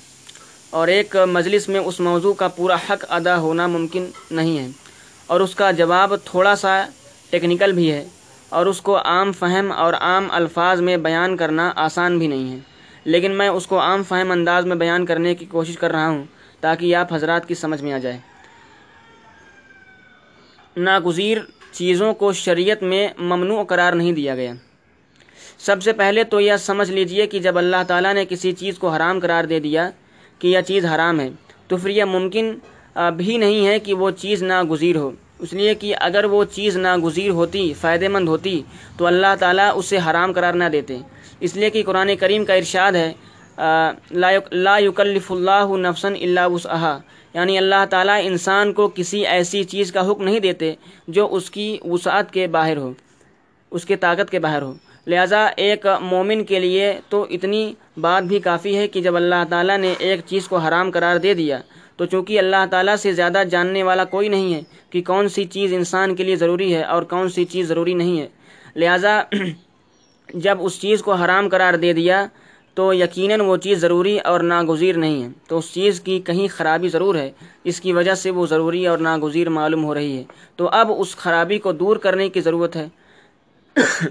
اور 0.70 0.88
ایک 0.88 1.16
مجلس 1.30 1.70
میں 1.70 1.80
اس 1.80 2.00
موضوع 2.00 2.34
کا 2.34 2.48
پورا 2.48 2.76
حق 2.76 3.06
ادا 3.10 3.38
ہونا 3.38 3.68
ممکن 3.68 4.06
نہیں 4.32 4.60
ہے۔ 4.60 4.68
اور 5.28 5.40
اس 5.40 5.56
کا 5.56 5.72
جواب 5.72 6.14
تھوڑا 6.26 6.56
سا 6.56 6.86
ٹیکنیکل 7.30 7.72
بھی 7.72 7.92
ہے۔ 7.92 8.08
اور 8.50 8.66
اس 8.66 8.82
کو 8.82 8.98
عام 8.98 9.32
فہم 9.32 9.72
اور 9.72 9.94
عام 9.94 10.28
الفاظ 10.32 10.82
میں 10.82 10.98
بیان 10.98 11.38
کرنا 11.38 11.72
آسان 11.76 12.20
بھی 12.20 12.28
نہیں 12.28 12.52
ہے۔ 12.52 12.60
لیکن 13.06 13.32
میں 13.32 13.48
اس 13.48 13.68
کو 13.68 13.80
عام 13.80 14.04
فہم 14.04 14.32
انداز 14.32 14.66
میں 14.66 14.76
بیان 14.76 15.06
کرنے 15.06 15.36
کی 15.36 15.46
کوشش 15.46 15.78
کر 15.78 15.92
رہا 15.92 16.10
ہوں 16.10 16.24
تاکہ 16.60 16.96
آپ 16.96 17.14
حضرات 17.14 17.48
کی 17.48 17.56
سمجھ 17.56 17.82
میں 17.82 17.94
آ 17.94 17.98
جائے۔ 17.98 18.18
ناگزیر 20.78 21.38
چیزوں 21.72 22.14
کو 22.14 22.32
شریعت 22.34 22.84
میں 22.84 23.08
ممنوع 23.18 23.64
قرار 23.64 23.94
نہیں 23.94 24.14
دیا 24.14 24.36
گیا۔ 24.36 24.54
سب 25.58 25.84
سے 25.84 25.94
پہلے 25.94 26.24
تو 26.24 26.40
یہ 26.40 26.56
سمجھ 26.60 26.90
لیجیے 26.92 27.28
کہ 27.28 27.40
جب 27.40 27.58
اللہ 27.58 27.84
تعالیٰ 27.88 28.14
نے 28.14 28.26
کسی 28.30 28.52
چیز 28.52 28.78
کو 28.80 28.90
حرام 28.90 29.20
قرار 29.20 29.44
دے 29.44 29.60
دیا 29.60 29.90
کہ 30.40 30.48
یہ 30.48 30.62
چیز 30.68 30.86
حرام 30.86 31.20
ہے، 31.20 31.30
تو 31.68 31.78
پھر 31.78 31.90
یہ 31.90 32.04
ممکن 32.06 32.54
بھی 33.18 33.38
نہیں 33.38 33.66
ہے 33.68 33.80
کہ 33.80 33.94
وہ 33.94 34.10
چیز 34.18 34.44
ناگزیر 34.44 34.96
ہو۔ 34.96 35.10
اس 35.40 35.54
لیے 35.54 35.74
کہ 35.76 35.94
اگر 36.00 36.24
وہ 36.32 36.44
چیز 36.54 36.78
ناگزیر 36.78 37.30
ہوتی 37.32 37.72
فائدہ 37.82 38.08
مند 38.08 38.28
ہوتی، 38.28 38.62
تو 38.98 39.06
اللہ 39.06 39.36
تعالیٰ 39.40 39.70
اسے 39.76 39.98
حرام 40.06 40.32
قرار 40.34 40.54
نہ 40.54 40.70
دیتے۔ 40.72 40.98
اس 41.40 41.56
لیے 41.56 41.70
کہ 41.70 41.84
قرآن 41.86 42.16
کریم 42.20 42.46
کا 42.46 42.54
ارشاد 42.54 42.92
ہے 42.94 43.12
لا 44.12 44.78
یکلف 44.80 45.32
اللہ 45.32 45.76
نفسن 45.78 46.14
اللہ 46.22 46.48
وسعہ 46.52 46.98
یعنی 47.34 47.58
اللہ 47.58 47.86
تعالیٰ 47.90 48.20
انسان 48.24 48.74
کو 48.74 48.90
کسی 48.96 49.26
ایسی 49.26 49.64
چیز 49.64 49.92
کا 49.92 50.12
حکم 50.12 50.24
نہیں 50.24 50.40
دیتے 50.40 50.74
جو 51.08 51.28
اس 51.32 51.50
کی 51.52 51.78
وسعت 51.86 52.32
کے 52.32 52.48
باہر 52.48 52.78
ہو، 52.78 52.94
اس 53.72 53.86
کے 53.86 53.96
طاقت 53.96 54.32
کے 54.32 54.40
باہر 54.40 54.62
ہو۔ 54.62 54.74
لہٰذا 55.08 55.46
ایک 55.46 55.86
مومن 56.02 56.44
کے 56.44 56.60
لیے 56.60 57.00
تو 57.10 57.26
اتنی 57.30 57.74
بات 57.98 58.24
بھی 58.24 58.40
کافی 58.40 58.78
ہے 58.78 58.88
کہ 58.88 59.02
جب 59.02 59.16
اللہ 59.16 59.44
تعالیٰ 59.50 59.78
نے 59.78 59.94
ایک 60.00 60.22
چیز 60.26 60.48
کو 60.48 60.58
حرام 60.58 60.92
قرار 60.92 61.18
دے 61.18 61.34
دیا، 61.34 61.60
تو 61.98 62.06
چونکہ 62.06 62.40
اللہ 62.40 62.66
تعالیٰ 62.72 62.96
سے 62.96 63.12
زیادہ 63.14 63.44
جاننے 63.52 63.84
والا 63.84 64.04
کوئی 64.04 64.28
نہیں 64.28 64.54
ہے 64.54 64.62
کہ 64.90 65.02
کون 65.02 65.30
سی 65.30 65.44
چیز 65.44 65.74
انسان 65.74 66.16
کے 66.16 66.24
لیے 66.24 66.36
ضروری 66.36 66.76
ہے 66.76 66.84
اور 66.84 67.04
کون 67.04 67.30
سی 67.30 67.46
چیز 67.46 67.68
ضروری 67.68 67.94
نہیں 67.94 68.20
ہے۔ 68.20 68.28
لہٰذا 68.76 69.22
جب 70.34 70.58
اس 70.60 70.82
چیز 70.82 71.02
کو 71.02 71.14
حرام 71.14 71.50
قرار 71.50 71.74
دے 71.74 71.94
دیا 71.94 72.26
تو 72.74 72.94
یقیناً 72.94 73.40
وہ 73.40 73.58
چیز 73.58 73.78
ضروری 73.78 74.20
اور 74.20 74.40
ناگزیر 74.40 74.98
نہیں 74.98 75.24
ہے۔ 75.24 75.28
تو 75.48 75.58
اس 75.58 75.74
چیز 75.74 76.02
کی 76.02 76.20
کہیں 76.20 76.48
خرابی 76.48 76.90
ضرور 76.90 77.16
ہے، 77.16 77.32
اس 77.64 77.82
کی 77.82 77.94
وجہ 77.94 78.16
سے 78.16 78.32
وہ 78.32 78.48
ضروری 78.48 78.88
اور 78.88 78.98
ناگزیر 78.98 79.50
معلوم 79.50 79.84
ہو 79.84 79.94
رہی 79.94 80.18
ہے۔ 80.18 80.24
تو 80.56 80.70
اب 80.70 80.92
اس 80.98 81.16
خرابی 81.16 81.60
کو 81.60 81.72
دور 81.72 81.98
کرنے 81.98 82.30
کی 82.30 82.42
ضرورت 82.42 82.76
ہے۔ 82.76 82.88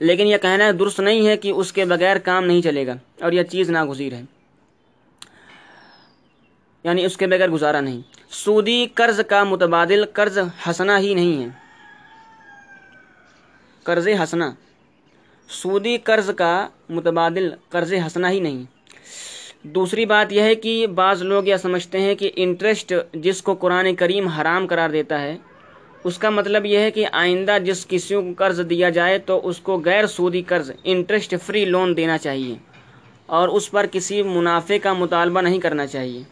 لیکن 0.00 0.26
یہ 0.26 0.36
کہنا 0.42 0.70
درست 0.78 1.00
نہیں 1.00 1.26
ہے 1.26 1.36
کہ 1.36 1.50
اس 1.50 1.72
کے 1.72 1.84
بغیر 1.84 2.16
کام 2.16 2.44
نہیں 2.44 2.62
چلے 2.62 2.86
گا 2.86 2.94
اور 3.20 3.32
یہ 3.32 3.42
چیز 3.42 3.70
ناگزیر 3.70 4.12
ہے۔ 4.12 4.22
یعنی 6.84 7.04
اس 7.04 7.16
کے 7.16 7.26
بغیر 7.26 7.48
گزارا 7.48 7.80
نہیں۔ 7.80 8.00
سودی 8.30 8.86
قرض 8.94 9.20
کا 9.28 9.44
متبادل 9.44 10.04
قرض 10.12 10.38
ہنسنا 10.38 10.98
ہی 10.98 11.14
نہیں 11.14 11.42
ہے۔ 11.42 11.48
قرض 13.82 14.08
ہنسنا 14.08 14.54
سودی 15.48 15.96
قرض 15.96 16.30
کا 16.36 16.68
متبادل 16.88 17.50
قرض 17.68 17.92
ہنسنا 17.92 18.30
ہی 18.30 18.40
نہیں۔ 18.40 18.62
دوسری 19.62 20.06
بات 20.06 20.32
یہ 20.32 20.40
ہے 20.40 20.54
کہ 20.54 20.86
بعض 20.86 21.22
لوگ 21.22 21.46
یہ 21.46 21.56
سمجھتے 21.56 22.00
ہیں 22.00 22.14
کہ 22.14 22.30
انٹرسٹ 22.36 22.92
جس 23.14 23.42
کو 23.42 23.54
قرآن 23.54 23.94
کریم 23.94 24.28
حرام 24.28 24.66
قرار 24.66 24.90
دیتا 24.90 25.20
ہے، 25.20 25.36
اس 26.04 26.18
کا 26.18 26.30
مطلب 26.30 26.66
یہ 26.66 26.78
ہے 26.78 26.90
کہ 26.90 27.06
آئندہ 27.12 27.58
جس 27.64 27.86
کسی 27.86 28.14
کو 28.14 28.20
قرض 28.38 28.60
دیا 28.70 28.90
جائے 28.90 29.18
تو 29.18 29.48
اس 29.48 29.58
کو 29.58 29.82
غیر 29.84 30.06
سودی 30.06 30.42
قرض 30.42 30.70
انٹرسٹ 30.84 31.34
فری 31.46 31.64
لون 31.64 31.96
دینا 31.96 32.18
چاہیے۔ 32.18 32.54
اور 33.26 33.48
اس 33.48 33.70
پر 33.70 33.86
کسی 33.92 34.22
منافع 34.22 34.74
کا 34.82 34.92
مطالبہ 34.92 35.40
نہیں 35.40 35.58
کرنا 35.58 35.86
چاہیے۔ 35.86 36.22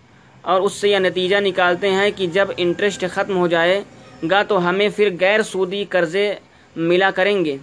اور 0.43 0.61
اس 0.61 0.73
سے 0.73 0.89
یہ 0.89 0.99
نتیجہ 0.99 1.37
نکالتے 1.37 1.91
ہیں 1.91 2.11
کہ 2.17 2.27
جب 2.27 2.49
انٹرسٹ 2.57 3.05
ختم 3.13 3.37
ہو 3.37 3.47
جائے، 3.47 3.83
گا 4.31 4.43
تو 4.43 4.69
ہمیں 4.69 4.89
پھر 4.97 5.11
غیر 5.21 5.43
سودی 5.43 5.85
قرضے 5.89 6.35
ملا 6.77 7.11
کریں 7.11 7.45
گے۔ 7.45 7.57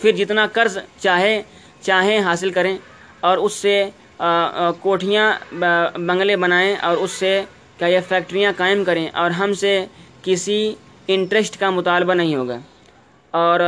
پھر 0.00 0.12
جتنا 0.12 0.46
قرض 0.52 0.78
چاہے، 0.98 1.42
چاہیں 1.80 2.20
حاصل 2.20 2.50
کریں 2.50 2.78
اور 3.20 3.36
اس 3.36 3.52
سے 3.52 3.90
کوٹھیاں 4.80 5.54
بنگلے 5.98 6.36
بنائیں 6.36 6.76
اور 6.76 6.96
اس 6.96 7.10
سے، 7.10 7.42
کیا 7.78 7.88
یہ 7.88 7.98
فیکٹریاں 8.08 8.52
قائم 8.56 8.84
کریں 8.84 9.08
اور 9.12 9.30
ہم 9.30 9.52
سے 9.54 9.86
کسی 10.22 10.74
انٹرسٹ 11.08 11.58
کا 11.60 11.70
مطالبہ 11.70 12.14
نہیں 12.14 12.34
ہوگا۔ 12.34 12.58
اور 13.30 13.60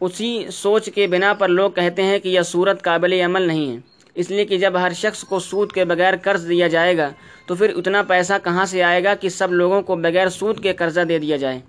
اسی 0.00 0.46
سوچ 0.52 0.88
کے 0.94 1.06
بنا 1.06 1.32
پر 1.32 1.48
لوگ 1.48 1.70
کہتے 1.70 2.02
ہیں 2.02 2.18
کہ 2.18 2.28
یہ 2.28 2.40
صورت 2.40 2.82
قابل 2.82 3.12
عمل 3.12 3.42
نہیں 3.42 3.72
ہے۔ 3.72 3.76
اس 4.14 4.30
لیے 4.30 4.44
کہ 4.44 4.58
جب 4.58 4.80
ہر 4.80 4.92
شخص 4.92 5.24
کو 5.24 5.38
سود 5.40 5.72
کے 5.72 5.84
بغیر 5.84 6.14
قرض 6.22 6.48
دیا 6.48 6.68
جائے 6.68 6.96
گا، 6.96 7.08
تو 7.46 7.54
پھر 7.54 7.72
اتنا 7.76 8.02
پیسہ 8.02 8.32
کہاں 8.44 8.66
سے 8.66 8.82
آئے 8.82 9.04
گا 9.04 9.14
کہ 9.14 9.28
سب 9.28 9.52
لوگوں 9.52 9.82
کو 9.82 9.96
بغیر 9.96 10.28
سود 10.28 10.62
کے 10.62 10.72
قرضہ 10.72 11.00
دے 11.00 11.18
دیا 11.18 11.36
جائے۔ 11.36 11.60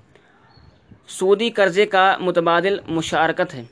سودی 1.08 1.50
قرضے 1.50 1.86
کا 1.86 2.18
متبادل 2.20 2.78
مشارکت 2.88 3.54
ہے۔ 3.54 3.64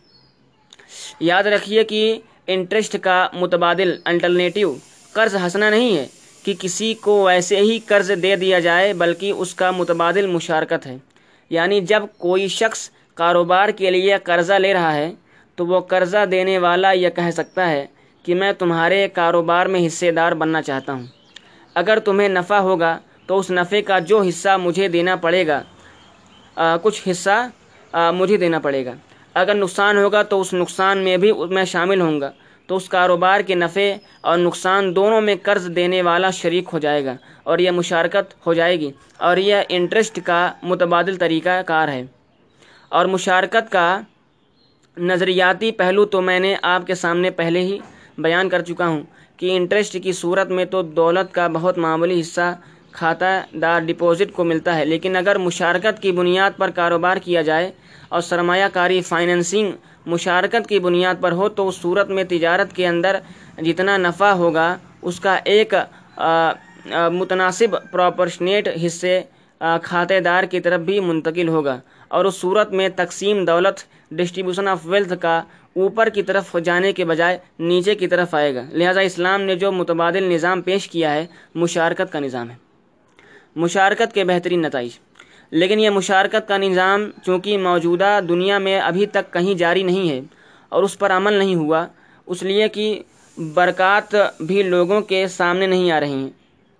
یاد 1.20 1.44
رکھیے 1.44 1.84
کہ 1.84 2.02
انٹرسٹ 2.48 2.96
کا 3.02 3.28
متبادل 3.34 3.96
الٹرنیٹیو 4.04 4.74
قرض 5.14 5.36
ہنسنا 5.36 5.70
نہیں 5.70 5.98
ہے 5.98 6.06
کہ 6.44 6.54
کسی 6.60 6.94
کو 7.02 7.24
ویسے 7.24 7.58
ہی 7.58 7.80
قرض 7.86 8.12
دے 8.24 8.36
دیا 8.36 8.60
جائے 8.60 8.94
بلکہ 8.94 9.32
اس 9.38 9.54
کا 9.56 9.72
متبادل 9.72 10.28
مشارکت 10.28 10.86
ہے۔ 10.86 10.98
یعنی 11.52 11.80
جب 11.82 12.04
کوئی 12.18 12.48
شخص 12.48 12.90
کاروبار 13.18 13.70
کے 13.70 13.92
لیے 13.92 14.16
قرضہ 14.24 14.54
لے 14.54 14.74
رہا 14.74 14.94
ہے 14.96 15.12
تو 15.58 15.66
وہ 15.68 15.80
قرضہ 15.82 16.26
دینے 16.32 16.58
والا 16.58 16.92
یہ 16.92 17.10
کہہ 17.10 17.32
سکتا 17.34 17.70
ہے 17.70 17.86
کہ 18.26 18.36
میں 18.36 18.52
تمہارے 18.54 19.08
کاروبار 19.14 19.66
میں 19.66 19.86
حصے 19.88 20.12
دار 20.12 20.32
بننا 20.32 20.62
چاہتا 20.62 20.94
ہوں۔ 20.94 21.06
اگر 21.76 22.00
تمہیں 22.00 22.30
نفع 22.30 22.58
ہوگا 22.58 22.98
تو 23.28 23.38
اس 23.40 23.50
نفع 23.52 23.80
کا 23.88 24.00
جو 24.10 24.22
حصہ 24.22 24.58
مجھے 24.58 24.88
دینا 24.88 25.16
پڑے 25.16 25.46
گا 25.48 25.62
کچھ 26.84 27.02
حصہ 27.12 27.38
مجھے 28.14 28.38
دینا 28.38 28.60
پڑے 28.60 28.86
گا۔ 28.86 28.94
اگر 29.36 29.56
نقصان 29.56 29.98
ہوگا 29.98 30.22
تو 30.24 30.42
اس 30.42 30.54
نقصان 30.54 30.98
میں 30.98 31.18
بھی 31.18 31.32
میں 31.50 31.66
شامل 31.66 32.02
ہوں 32.02 32.22
گا۔ 32.22 32.32
تو 32.70 32.76
اس 32.76 32.90
کاروبار 32.90 33.40
کے 33.40 33.56
نفع 33.56 33.82
اور 34.22 34.38
نقصان 34.38 34.96
دونوں 34.96 35.22
میں 35.22 35.36
قرض 35.44 35.70
دینے 35.76 36.02
والا 36.02 36.30
شریک 36.30 36.70
ہو 36.74 36.80
جائے 36.80 37.06
گا 37.06 37.16
اور 37.44 37.60
یہ 37.60 37.72
مشارکت 37.72 38.34
ہو 38.46 38.54
جائے 38.54 38.80
گی 38.80 38.92
اور 39.18 39.38
یہ 39.38 39.56
انٹرسٹ 39.70 40.20
کا 40.26 40.52
متبادل 40.64 41.16
طریقہ 41.16 41.62
کار 41.66 41.88
ہے۔ 41.88 42.04
اور 42.90 43.06
مشارکت 43.06 43.72
کا 43.72 43.88
نظریاتی 44.98 45.72
پہلو 45.72 46.06
تو 46.06 46.22
میں 46.22 46.40
نے 46.40 46.56
آپ 46.62 46.88
کے 46.88 46.96
سامنے 46.96 47.30
پہلے 47.30 47.60
ہی 47.60 47.78
بیان 48.18 48.50
کر 48.50 48.62
چکا 48.62 48.88
ہوں 48.88 49.02
کہ 49.38 49.56
انٹرسٹ 49.58 49.98
کی 50.04 50.12
صورت 50.12 50.48
میں 50.48 50.66
تو 50.66 50.82
دولت 50.82 51.34
کا 51.34 51.48
بہت 51.48 51.78
معمولی 51.78 52.20
حصہ 52.22 52.56
کھاتہ 52.92 53.32
دار 53.62 53.80
ڈپوزٹ 53.80 54.34
کو 54.34 54.44
ملتا 54.44 54.76
ہے، 54.78 54.86
لیکن 54.86 55.16
اگر 55.16 55.38
مشارکت 55.38 56.02
کی 56.02 56.12
بنیاد 56.12 56.58
پر 56.58 56.70
کاروبار 56.70 57.18
کیا 57.18 57.42
جائے 57.42 57.72
اور 58.12 58.22
سرمایہ 58.22 58.66
کاری 58.74 59.02
فائننسنگ 59.02 59.72
مشارکت 60.06 60.68
کی 60.70 60.80
بنیاد 60.80 61.16
پر 61.22 61.32
ہو 61.32 61.50
تو 61.50 61.68
اس 61.68 61.76
صورت 61.76 62.10
میں 62.10 62.24
تجارت 62.24 62.74
کے 62.76 62.88
اندر 62.88 63.16
جتنا 63.58 63.98
نفع 63.98 64.32
ہوگا، 64.42 64.68
اس 65.02 65.20
کا 65.20 65.36
ایک 65.54 65.74
متناسب 67.12 67.76
پراپرشنیٹ 67.92 68.70
حصے 68.86 69.22
کھاتے 69.84 70.20
دار 70.20 70.44
کی 70.44 70.60
طرف 70.60 70.82
بھی 70.82 71.00
منتقل 71.00 71.48
ہوگا۔ 71.48 71.80
اور 72.08 72.26
اس 72.26 72.36
صورت 72.36 72.72
میں 72.72 72.90
تقسیم 72.96 73.46
دولت 73.46 73.84
ڈسٹریبیوشن 74.12 74.68
آف 74.68 74.80
ویلتھ 74.86 75.14
کا 75.22 75.38
اوپر 75.76 76.10
کی 76.10 76.24
طرف 76.24 76.56
جانے 76.64 76.92
کے 76.94 77.06
بجائے 77.06 77.38
نیچے 77.60 77.96
کی 77.96 78.08
طرف 78.08 78.36
آئے 78.36 78.54
گا۔ 78.56 78.64
لہذا 78.72 79.02
اسلام 79.02 79.42
نے 79.42 79.56
جو 79.56 79.72
متبادل 79.72 80.24
نظام 80.24 80.62
پیش 80.62 80.88
کیا 80.90 81.14
ہے، 81.14 81.26
مشارکت 81.56 82.12
کا 82.12 82.20
نظام 82.20 82.50
ہے۔ 82.50 82.56
مشارکت 83.56 84.14
کے 84.14 84.24
بہترین 84.24 84.62
نتائج۔ 84.62 84.92
لیکن 85.52 85.80
یہ 85.80 85.90
مشارکت 85.90 86.48
کا 86.48 86.58
نظام 86.58 87.10
چونکہ 87.26 87.58
موجودہ 87.58 88.20
دنیا 88.30 88.58
میں 88.58 88.80
ابھی 88.80 89.06
تک 89.06 89.34
کہیں 89.34 89.54
جاری 89.54 89.84
نہیں 89.84 90.10
ہے 90.10 90.22
اور 90.70 90.84
اس 90.84 91.00
پر 91.00 91.12
عمل 91.12 91.34
نہیں 91.34 91.56
ہوا، 91.56 91.88
اس 92.26 92.44
لیے 92.44 92.68
کہ 92.68 93.04
برکات 93.38 94.16
بھی 94.40 94.64
لوگوں 94.64 95.02
کے 95.02 95.28
سامنے 95.28 95.68
نہیں 95.68 95.92
آ 95.92 96.00
رہی۔ 96.00 96.14
ہیں 96.14 96.30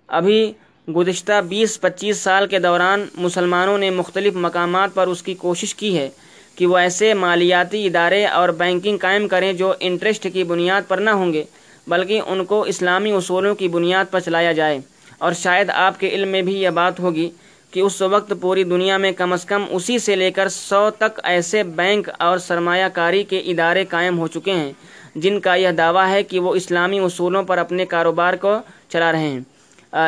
ابھی 0.08 0.52
گزشتہ 0.96 1.40
بیس 1.48 1.80
پچیس 1.80 2.18
سال 2.18 2.46
کے 2.46 2.58
دوران 2.58 3.06
مسلمانوں 3.14 3.78
نے 3.78 3.90
مختلف 3.90 4.34
مقامات 4.34 4.94
پر 4.94 5.06
اس 5.06 5.22
کی 5.22 5.34
کوشش 5.34 5.74
کی 5.74 5.98
ہے 5.98 6.08
کہ 6.54 6.66
وہ 6.66 6.78
ایسے 6.78 7.14
مالیاتی 7.14 7.86
ادارے 7.86 8.26
اور 8.26 8.48
بینکنگ 8.48 8.96
قائم 8.96 9.28
کریں 9.28 9.52
جو 9.52 9.72
انٹرسٹ 9.80 10.26
کی 10.32 10.44
بنیاد 10.44 10.82
پر 10.88 10.98
نہ 10.98 11.10
ہوں 11.10 11.32
گے، 11.32 11.44
بلکہ 11.86 12.20
ان 12.26 12.44
کو 12.44 12.62
اسلامی 12.62 13.12
اصولوں 13.12 13.54
کی 13.54 13.68
بنیاد 13.68 14.04
پر 14.10 14.20
چلایا 14.20 14.52
جائے۔ 14.52 14.78
اور 15.18 15.32
شاید 15.32 15.70
آپ 15.70 16.00
کے 16.00 16.08
علم 16.08 16.28
میں 16.28 16.42
بھی 16.42 16.62
یہ 16.62 16.70
بات 16.70 17.00
ہوگی 17.00 17.30
کہ 17.72 17.80
اس 17.80 18.02
وقت 18.02 18.32
پوری 18.40 18.64
دنیا 18.64 18.96
میں 18.96 19.12
کم 19.12 19.32
از 19.32 19.44
کم 19.44 19.64
اسی 19.70 19.98
سے 19.98 20.16
لے 20.16 20.30
کر 20.30 20.48
سو 20.48 20.90
تک 20.98 21.20
ایسے 21.24 21.62
بینک 21.62 22.08
اور 22.18 22.38
سرمایہ 22.38 22.88
کاری 22.92 23.22
کے 23.22 23.38
ادارے 23.38 23.84
قائم 23.84 24.18
ہو 24.18 24.26
چکے 24.26 24.52
ہیں، 24.52 24.72
جن 25.14 25.40
کا 25.40 25.54
یہ 25.54 25.68
دعویٰ 25.70 26.08
ہے 26.08 26.22
کہ 26.22 26.40
وہ 26.40 26.54
اسلامی 26.54 26.98
اصولوں 26.98 27.42
پر 27.42 27.58
اپنے 27.58 27.86
کاروبار 27.86 28.34
کو 28.34 28.54
چلا 28.88 29.12
رہے 29.12 29.28
ہیں۔ 29.28 29.40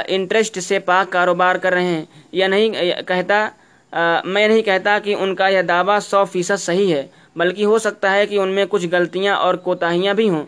انٹرسٹ 0.07 0.59
سے 0.61 0.79
پاک 0.79 1.13
کاروبار 1.13 1.57
کر 1.57 1.73
رہے 1.73 1.85
ہیں۔ 1.85 2.05
یا 2.33 2.47
نہیں 2.47 2.69
کہتا 3.09 3.49
میں 4.25 4.49
نہیں 4.49 4.63
کہتا 4.63 4.99
کہ 4.99 5.15
ان 5.15 5.35
کا 5.35 5.49
یہ 5.49 5.63
دعویٰ 5.63 5.99
سو 6.01 6.25
فیصد 6.25 6.61
صحیح 6.61 6.95
ہے، 6.95 7.07
بلکہ 7.37 7.65
ہو 7.65 7.79
سکتا 7.79 8.13
ہے 8.15 8.27
کہ 8.27 8.39
ان 8.39 8.49
میں 8.49 8.65
کچھ 8.69 8.87
غلطیاں 8.93 9.37
اور 9.37 9.55
کوتاہیاں 9.55 10.15
بھی 10.15 10.29
ہوں۔ 10.29 10.45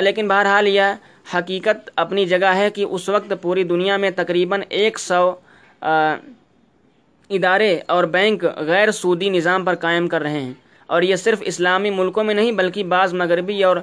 لیکن 0.00 0.28
بہرحال 0.28 0.66
یہ 0.68 0.82
حقیقت 1.34 1.90
اپنی 1.96 2.24
جگہ 2.26 2.52
ہے 2.54 2.70
کہ 2.70 2.84
اس 2.90 3.08
وقت 3.08 3.32
پوری 3.42 3.64
دنیا 3.64 3.96
میں 3.96 4.10
تقریباً 4.16 4.62
ایک 4.68 4.98
سو 4.98 5.32
ادارے 7.30 7.78
اور 7.86 8.04
بینک 8.04 8.44
غیر 8.56 8.90
سودی 8.90 9.28
نظام 9.28 9.64
پر 9.64 9.74
قائم 9.74 10.08
کر 10.08 10.22
رہے 10.22 10.40
ہیں۔ 10.40 10.52
اور 10.86 11.02
یہ 11.02 11.16
صرف 11.16 11.38
اسلامی 11.44 11.90
ملکوں 11.90 12.24
میں 12.24 12.34
نہیں 12.34 12.52
بلکہ 12.52 12.84
بعض 12.84 13.14
مغربی 13.14 13.64
اور 13.64 13.76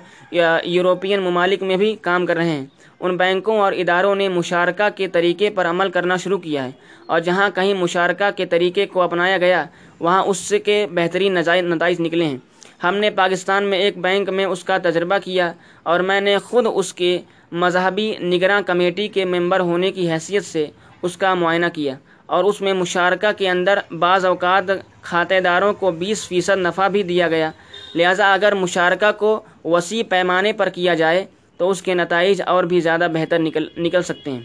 یوروپین 0.64 1.20
ممالک 1.20 1.64
میں 1.64 1.78
بھی 1.78 1.96
کام 2.02 2.26
کر 2.26 2.36
رہے 2.36 2.50
ہیں۔ 2.50 2.66
ان 3.00 3.18
بینکوں 3.18 3.60
اور 3.60 3.72
اداروں 3.72 4.16
نے 4.16 4.30
مشارکہ 4.30 4.90
کے 4.96 5.08
طریقے 5.08 5.50
پر 5.50 5.66
عمل 5.66 5.92
کرنا 5.92 6.16
شروع 6.16 6.38
کیا 6.38 6.66
ہے۔ 6.66 6.72
اور 7.06 7.20
جہاں 7.20 7.50
کہیں 7.56 7.74
مشارکہ 7.74 8.38
کے 8.38 8.46
طریقے 8.46 8.86
کو 8.86 9.02
اپنایا 9.02 9.38
گیا، 9.38 9.66
وہاں 10.00 10.24
اس 10.24 10.54
کے 10.66 10.88
بہترین 10.92 11.38
نتائج 11.62 12.02
نکلے 12.02 12.26
ہیں۔ 12.26 12.38
ہم 12.84 12.96
نے 12.96 13.10
پاکستان 13.10 13.64
میں 13.64 13.80
ایک 13.80 13.98
بینک 13.98 14.30
میں 14.30 14.46
اس 14.46 14.64
کا 14.64 14.78
تجربہ 14.78 15.18
کیا 15.24 15.54
اور 15.84 16.00
میں 16.00 16.22
نے 16.22 16.38
خود 16.38 16.66
اس 16.74 16.94
کے 16.94 17.20
مذہبی 17.52 18.16
نگراں 18.22 18.62
کمیٹی 18.62 19.08
کے 19.08 19.26
ممبر 19.26 19.60
ہونے 19.60 19.92
کی 19.92 20.12
حیثیت 20.12 20.46
سے 20.46 20.66
اس 21.02 21.18
کا 21.18 21.34
معائنہ 21.34 21.66
کیا۔ 21.74 21.96
اور 22.30 22.44
اس 22.44 22.62
میں 22.62 22.74
مشارکہ 22.74 23.32
کے 23.38 23.50
اندر 23.50 23.80
بعض 24.00 24.26
اوقات 24.26 24.64
کھاتہ 25.02 25.40
داروں 25.40 25.74
کو 25.74 25.92
بیس 25.92 26.28
فیصد 26.28 26.58
نفع 26.58 26.88
بھی 26.88 27.04
دیا 27.04 27.28
گیا۔ 27.28 27.52
لہٰذا 27.96 28.34
اگر 28.34 28.54
مشارکہ 28.56 29.12
کو 29.12 29.42
وسیع 29.66 30.04
پیمانے 30.10 30.54
پر 30.54 30.70
کیا 30.70 30.94
جائے، 30.94 31.26
تو 31.58 31.70
اس 31.70 31.82
کے 31.82 31.94
نتائج 31.94 32.42
اور 32.46 32.64
بھی 32.64 32.80
زیادہ 32.80 33.08
بہتر 33.14 33.40
نکل 33.40 33.68
نکل 33.78 34.02
سکتے 34.02 34.32
ہیں۔ 34.32 34.40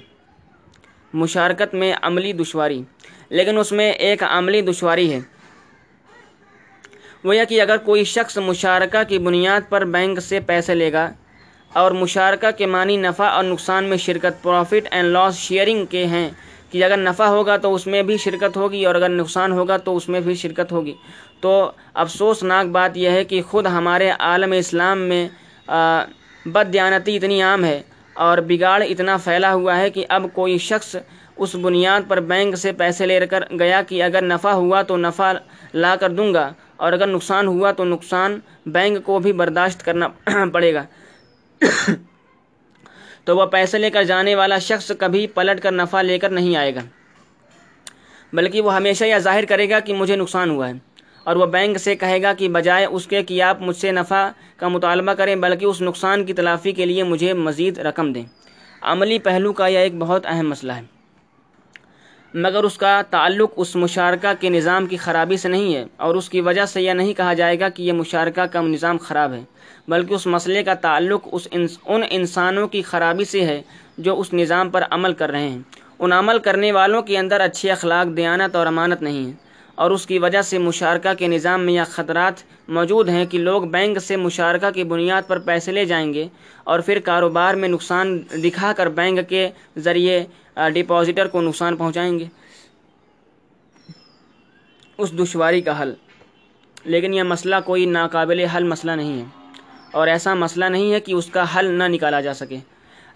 مشارکت 1.14 1.74
میں 1.74 1.94
عملی 2.02 2.32
دشواری۔ 2.32 2.82
لیکن 3.30 3.58
اس 3.58 3.72
میں 3.72 3.92
ایک 3.92 4.22
عملی 4.22 4.60
دشواری 4.60 5.12
ہے۔ 5.12 5.20
وہ 7.24 7.36
یہ 7.36 7.44
کہ 7.48 7.62
اگر 7.62 7.76
کوئی 7.76 8.04
شخص 8.04 8.38
مشارکہ 8.38 9.02
کی 9.08 9.18
بنیاد 9.18 9.60
پر 9.68 9.84
بینک 9.84 10.20
سے 10.20 10.40
پیسے 10.40 10.74
لے 10.74 10.92
گا 10.92 11.10
اور 11.72 11.90
مشارکہ 11.90 12.50
کے 12.50 12.66
معنی 12.66 12.96
نفع 12.96 13.24
اور 13.24 13.44
نقصان 13.44 13.84
میں 13.84 13.96
شرکت، 13.96 14.42
پروفٹ 14.42 14.88
اینڈ 14.90 15.08
لاس 15.08 15.34
شیئرنگ 15.36 15.86
کے 15.86 16.06
ہیں 16.06 16.30
کہ 16.74 16.84
اگر 16.84 16.96
نفع 16.96 17.24
ہوگا 17.26 17.56
تو 17.56 17.74
اس 17.74 17.86
میں 17.86 18.02
بھی 18.02 18.16
شرکت 18.18 18.56
ہوگی 18.56 18.84
اور 18.84 18.94
اگر 18.94 19.08
نقصان 19.08 19.52
ہوگا 19.52 19.76
تو 19.86 19.96
اس 19.96 20.08
میں 20.08 20.20
بھی 20.20 20.34
شرکت 20.34 20.72
ہوگی۔ 20.72 20.94
تو 21.40 21.50
افسوسناک 22.02 22.66
بات 22.72 22.96
یہ 22.96 23.10
ہے 23.10 23.24
کہ 23.24 23.40
خود 23.50 23.66
ہمارے 23.66 24.10
عالم 24.20 24.52
اسلام 24.52 24.98
میں 25.08 25.26
بد 26.46 26.72
دیانتی 26.72 27.16
اتنی 27.16 27.42
عام 27.42 27.64
ہے 27.64 27.80
اور 28.16 28.38
بگاڑ 28.48 28.80
اتنا 28.82 29.16
پھیلا 29.24 29.52
ہوا 29.54 29.76
ہے 29.78 29.90
کہ 29.90 30.04
اب 30.08 30.26
کوئی 30.32 30.58
شخص 30.58 30.94
اس 31.36 31.54
بنیاد 31.54 32.08
پر 32.08 32.20
بینک 32.22 32.56
سے 32.56 32.72
پیسے 32.72 33.06
لے 33.06 33.26
کر 33.30 33.42
گیا 33.58 33.80
کہ 33.88 34.02
اگر 34.02 34.22
نفع 34.22 34.50
ہوا 34.52 34.82
تو 34.82 34.96
نفع 34.96 35.32
لا 35.74 35.94
کر 36.00 36.10
دوں 36.10 36.32
گا 36.34 36.50
اور 36.76 36.92
اگر 36.92 37.06
نقصان 37.06 37.46
ہوا 37.46 37.72
تو 37.72 37.84
نقصان 37.84 38.38
بینک 38.66 39.04
کو 39.04 39.18
بھی 39.18 39.32
برداشت 39.32 39.84
کرنا 39.84 40.08
پڑے 40.52 40.74
گا۔ 40.74 40.84
تو 43.24 43.36
وہ 43.36 43.46
پیسے 43.46 43.78
لے 43.78 43.90
کر 43.90 44.02
جانے 44.02 44.34
والا 44.34 44.58
شخص 44.58 44.92
کبھی 44.98 45.26
پلٹ 45.26 45.60
کر 45.60 45.72
نفع 45.72 46.02
لے 46.02 46.18
کر 46.18 46.30
نہیں 46.30 46.56
آئے 46.56 46.74
گا۔ 46.74 46.80
بلکہ 48.32 48.60
وہ 48.60 48.74
ہمیشہ 48.74 49.04
یہ 49.04 49.18
ظاہر 49.18 49.44
کرے 49.44 49.70
گا 49.70 49.80
کہ 49.80 49.94
مجھے 49.94 50.16
نقصان 50.16 50.50
ہوا 50.50 50.68
ہے 50.68 50.72
اور 51.24 51.36
وہ 51.36 51.46
بینک 51.46 51.78
سے 51.78 51.96
کہے 51.96 52.22
گا 52.22 52.32
کہ 52.32 52.48
بجائے 52.48 52.84
اس 52.84 53.06
کے 53.06 53.22
کہ 53.22 53.42
آپ 53.42 53.62
مجھ 53.62 53.76
سے 53.76 53.92
نفع 53.92 54.28
کا 54.56 54.68
مطالبہ 54.68 55.12
کریں، 55.12 55.36
بلکہ 55.36 55.64
اس 55.64 55.82
نقصان 55.82 56.24
کی 56.24 56.32
تلافی 56.32 56.72
کے 56.72 56.86
لیے 56.86 57.02
مجھے 57.02 57.32
مزید 57.32 57.78
رقم 57.78 58.12
دیں۔ 58.12 58.24
عملی 58.82 59.18
پہلو 59.18 59.52
کا 59.52 59.66
یہ 59.66 59.78
ایک 59.78 59.98
بہت 59.98 60.26
اہم 60.26 60.48
مسئلہ 60.48 60.72
ہے۔ 60.72 60.82
مگر 62.34 62.64
اس 62.64 62.76
کا 62.76 63.02
تعلق 63.10 63.52
اس 63.56 63.76
مشارکہ 63.76 64.32
کے 64.40 64.48
نظام 64.48 64.86
کی 64.86 64.96
خرابی 64.96 65.36
سے 65.36 65.48
نہیں 65.48 65.74
ہے 65.74 65.84
اور 65.96 66.14
اس 66.14 66.28
کی 66.28 66.40
وجہ 66.40 66.64
سے 66.64 66.82
یہ 66.82 66.92
نہیں 66.92 67.14
کہا 67.14 67.34
جائے 67.34 67.60
گا 67.60 67.68
کہ 67.68 67.82
یہ 67.82 67.92
مشارکہ 67.92 68.46
کا 68.46 68.60
نظام 68.60 68.96
خراب 68.96 69.32
ہے۔ 69.32 69.40
بلکہ 69.88 70.14
اس 70.14 70.26
مسئلے 70.26 70.62
کا 70.62 70.74
تعلق 70.74 71.28
اس 71.32 71.48
ان 71.84 72.02
انسانوں 72.10 72.68
کی 72.68 72.82
خرابی 72.82 73.24
سے 73.24 73.44
ہے 73.44 73.62
جو 73.98 74.20
اس 74.20 74.32
نظام 74.32 74.70
پر 74.70 74.82
عمل 74.90 75.12
کر 75.12 75.30
رہے 75.30 75.48
ہیں۔ 75.48 75.58
ان 75.98 76.12
عمل 76.12 76.38
کرنے 76.38 76.72
والوں 76.72 77.02
کے 77.02 77.18
اندر 77.18 77.40
اچھے 77.40 77.72
اخلاق، 77.72 78.16
دیانت 78.16 78.56
اور 78.56 78.66
امانت 78.66 79.02
نہیں 79.02 79.26
ہے 79.26 79.32
اور 79.74 79.90
اس 79.90 80.06
کی 80.06 80.18
وجہ 80.18 80.42
سے 80.42 80.58
مشارکہ 80.58 81.14
کے 81.14 81.28
نظام 81.28 81.64
میں 81.64 81.74
یہ 81.74 81.80
خطرات 81.88 82.34
موجود 82.68 83.08
ہیں 83.08 83.24
کہ 83.26 83.38
لوگ 83.38 83.62
بینک 83.62 83.98
سے 83.98 84.16
مشارکہ 84.16 84.70
کی 84.70 84.84
بنیاد 84.84 85.22
پر 85.26 85.38
پیسے 85.38 85.72
لے 85.72 85.84
جائیں 85.84 86.14
گے 86.14 86.28
اور 86.64 86.80
پھر 86.80 87.00
کاروبار 87.04 87.54
میں 87.54 87.68
نقصان 87.68 88.18
دکھا 88.44 88.72
کر 88.76 88.88
بینک 88.88 89.28
کے 89.28 89.48
ذریعے 89.78 90.24
ڈپازیٹر 90.56 91.26
کو 91.26 91.40
نقصان 91.40 91.76
پہنچائیں 91.76 92.18
گے۔ 92.18 92.24
اس 94.98 95.12
دشواری 95.18 95.60
کا 95.60 95.82
حل۔ 95.82 95.94
لیکن 96.84 97.14
یہ 97.14 97.22
مسئلہ 97.22 97.56
کوئی 97.64 97.86
ناقابل 97.86 98.40
حل 98.40 98.64
مسئلہ 98.64 98.92
نہیں 98.92 99.20
ہے۔ 99.20 99.43
اور 99.94 100.08
ایسا 100.08 100.34
مسئلہ 100.34 100.64
نہیں 100.64 100.92
ہے 100.92 101.00
کہ 101.00 101.12
اس 101.12 101.26
کا 101.26 101.44
حل 101.56 101.66
نہ 101.78 101.84
نکالا 101.88 102.20
جا 102.20 102.34
سکے۔ 102.34 102.56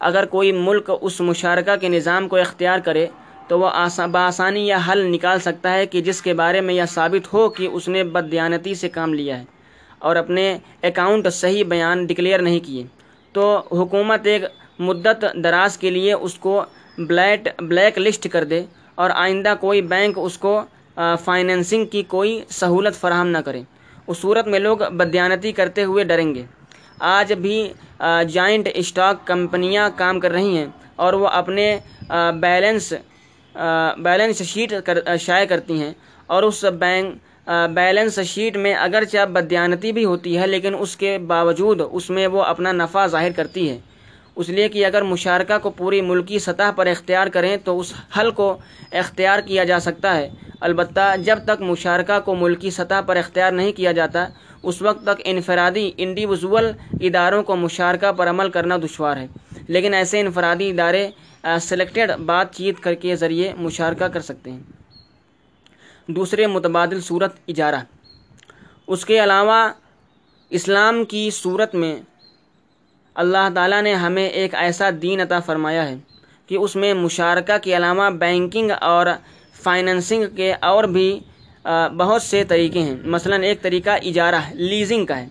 اگر 0.00 0.24
کوئی 0.24 0.52
ملک 0.52 0.90
اس 1.00 1.20
مشارکہ 1.20 1.76
کے 1.76 1.88
نظام 1.88 2.28
کو 2.28 2.36
اختیار 2.36 2.78
کرے، 2.78 3.06
تو 3.48 3.58
وہ 3.60 3.70
بآسانی 4.10 4.66
یہ 4.68 4.88
حل 4.88 5.04
نکال 5.12 5.40
سکتا 5.40 5.72
ہے 5.74 5.86
کہ 5.86 6.00
جس 6.00 6.20
کے 6.22 6.34
بارے 6.34 6.60
میں 6.60 6.74
یہ 6.74 6.84
ثابت 6.88 7.32
ہو 7.32 7.48
کہ 7.48 7.68
اس 7.72 7.88
نے 7.88 8.04
بددیانتی 8.04 8.74
سے 8.74 8.88
کام 8.88 9.14
لیا 9.14 9.38
ہے 9.38 9.44
اور 9.98 10.16
اپنے 10.16 10.44
اکاؤنٹ 10.82 11.26
صحیح 11.32 11.64
بیان 11.68 12.04
ڈکلیئر 12.06 12.42
نہیں 12.42 12.60
کیے۔ 12.60 12.82
تو 13.34 13.44
حکومت 13.72 14.26
ایک 14.26 14.42
مدت 14.78 15.24
دراز 15.44 15.78
کے 15.78 15.90
لیے 15.90 16.12
اس 16.12 16.34
کو 16.34 16.60
بلیٹ، 16.98 17.48
بلیک 17.60 17.98
لسٹ 17.98 18.28
کر 18.32 18.44
دے 18.44 18.62
اور 18.94 19.10
آئندہ 19.14 19.54
کوئی 19.60 19.82
بینک 19.92 20.18
اس 20.22 20.38
کو 20.38 20.60
فائنینسنگ 21.24 21.84
کی 21.86 22.02
کوئی 22.08 22.40
سہولت 22.50 22.94
فراہم 23.00 23.28
نہ 23.28 23.38
کرے۔ 23.44 23.62
اس 24.06 24.18
صورت 24.18 24.46
میں 24.46 24.58
لوگ 24.58 24.78
بدیانتی 24.92 25.52
کرتے 25.52 25.84
ہوئے 25.84 26.04
ڈریں 26.04 26.34
گے۔ 26.34 26.44
آج 26.98 27.32
بھی 27.32 27.68
جائنٹ 28.28 28.68
اسٹاک 28.74 29.26
کمپنیاں 29.26 29.88
کام 29.96 30.20
کر 30.20 30.30
رہی 30.30 30.56
ہیں 30.56 30.66
اور 30.96 31.12
وہ 31.12 31.28
اپنے 31.28 31.78
بیلنس 32.40 32.92
بیلنس 33.98 34.42
شیٹ 34.42 34.72
کر 34.84 34.98
شائع 35.20 35.44
کرتی 35.44 35.80
ہیں 35.82 35.92
اور 36.26 36.42
اس 36.42 36.64
بینک 36.78 37.50
بیلنس 37.74 38.18
شیٹ 38.20 38.56
میں 38.56 38.74
اگرچہ 38.74 39.24
بدیانتی 39.32 39.92
بھی 39.92 40.04
ہوتی 40.04 40.38
ہے 40.38 40.46
لیکن 40.46 40.74
اس 40.78 40.96
کے 40.96 41.18
باوجود 41.18 41.80
اس 41.90 42.10
میں 42.10 42.26
وہ 42.26 42.42
اپنا 42.42 42.72
نفع 42.72 43.06
ظاہر 43.06 43.32
کرتی 43.36 43.68
ہے۔ 43.70 43.78
اس 44.36 44.48
لیے 44.48 44.68
کہ 44.68 44.84
اگر 44.86 45.02
مشارکہ 45.02 45.58
کو 45.58 45.70
پوری 45.70 46.00
ملکی 46.00 46.38
سطح 46.38 46.70
پر 46.76 46.86
اختیار 46.86 47.26
کریں 47.26 47.56
تو 47.64 47.78
اس 47.80 47.92
حل 48.18 48.30
کو 48.30 48.56
اختیار 48.92 49.38
کیا 49.40 49.64
جا 49.64 49.78
سکتا 49.80 50.16
ہے۔ 50.16 50.28
البتہ 50.60 51.14
جب 51.24 51.38
تک 51.44 51.62
مشارکہ 51.62 52.18
کو 52.24 52.34
ملکی 52.34 52.70
سطح 52.70 53.00
پر 53.06 53.16
اختیار 53.16 53.52
نہیں 53.52 53.72
کیا 53.72 53.92
جاتا 53.92 54.26
اس 54.62 54.82
وقت 54.82 55.02
تک 55.02 55.20
انفرادی 55.24 55.90
انڈیویژول 55.96 56.72
اداروں 57.00 57.42
کو 57.42 57.56
مشارکہ 57.56 58.12
پر 58.12 58.30
عمل 58.30 58.50
کرنا 58.50 58.76
دشوار 58.76 59.16
ہے۔ 59.16 59.26
لیکن 59.68 59.94
ایسے 59.94 60.20
انفرادی 60.20 60.70
ادارے 60.70 61.10
سلیکٹڈ 61.60 62.10
بات 62.26 62.54
چیت 62.54 62.80
کر 62.80 62.94
کے 62.94 63.16
ذریعے 63.16 63.52
مشارکہ 63.58 64.04
کر 64.04 64.20
سکتے 64.20 64.52
ہیں۔ 64.52 64.60
دوسرے، 66.06 66.46
متبادل 66.46 67.00
صورت 67.00 67.32
اجارہ۔ 67.48 67.80
اس 68.86 69.04
کے 69.04 69.24
علاوہ، 69.24 69.72
اسلام 70.50 71.04
کی 71.04 71.30
صورت 71.30 71.74
میں 71.74 71.96
اللہ 73.14 73.48
تعالیٰ 73.54 73.82
نے 73.82 73.94
ہمیں 73.94 74.28
ایک 74.28 74.54
ایسا 74.54 74.90
دین 75.02 75.20
عطا 75.20 75.40
فرمایا 75.40 75.88
ہے 75.88 75.96
کہ 76.46 76.54
اس 76.54 76.76
میں 76.76 76.94
مشارکہ 76.94 77.58
کے 77.58 77.76
علاوہ 77.76 78.10
بینکنگ 78.10 78.70
اور 78.80 79.06
فائننسنگ 79.62 80.24
کے 80.36 80.54
اور 80.54 80.84
بھی 80.84 81.20
بہت 81.96 82.22
سے 82.22 82.44
طریقے 82.44 82.80
ہیں۔ 82.80 82.96
مثلا 83.04 83.36
ایک 83.36 83.62
طریقہ 83.62 83.90
اجارہ، 84.02 84.40
لیزنگ 84.54 85.06
کا 85.06 85.20
ہے۔ 85.20 85.28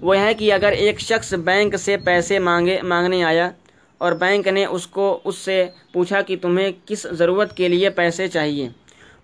وہ 0.00 0.16
ہے 0.16 0.34
کہ 0.34 0.52
اگر 0.52 0.72
ایک 0.72 1.00
شخص 1.00 1.34
بینک 1.34 1.76
سے 1.76 1.96
پیسے 1.96 2.38
مانگے، 2.38 2.82
مانگنے 2.82 3.24
آیا 3.24 3.50
اور 3.98 4.12
بینک 4.12 4.48
نے 4.48 4.64
اس 4.64 4.86
کو، 4.86 5.20
اس 5.24 5.36
سے 5.38 5.66
پوچھا 5.92 6.20
کہ 6.20 6.36
تمہیں 6.42 6.72
کس 6.86 7.06
ضرورت 7.10 7.56
کے 7.56 7.68
لیے 7.68 7.90
پیسے 7.90 8.28
چاہیے؟ 8.28 8.68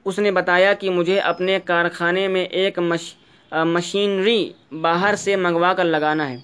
اس 0.05 0.19
نے 0.19 0.31
بتایا 0.31 0.73
کہ 0.73 0.91
مجھے 0.91 1.21
اپنے 1.21 1.59
کارخانے 1.65 2.29
میں 2.29 2.45
ایک 2.45 2.79
مش 2.79 3.15
مشینری 3.53 4.53
باہر 4.81 5.15
سے 5.15 5.37
منگوا 5.37 5.73
کر 5.75 5.85
لگانا 5.85 6.31
ہے۔ 6.31 6.37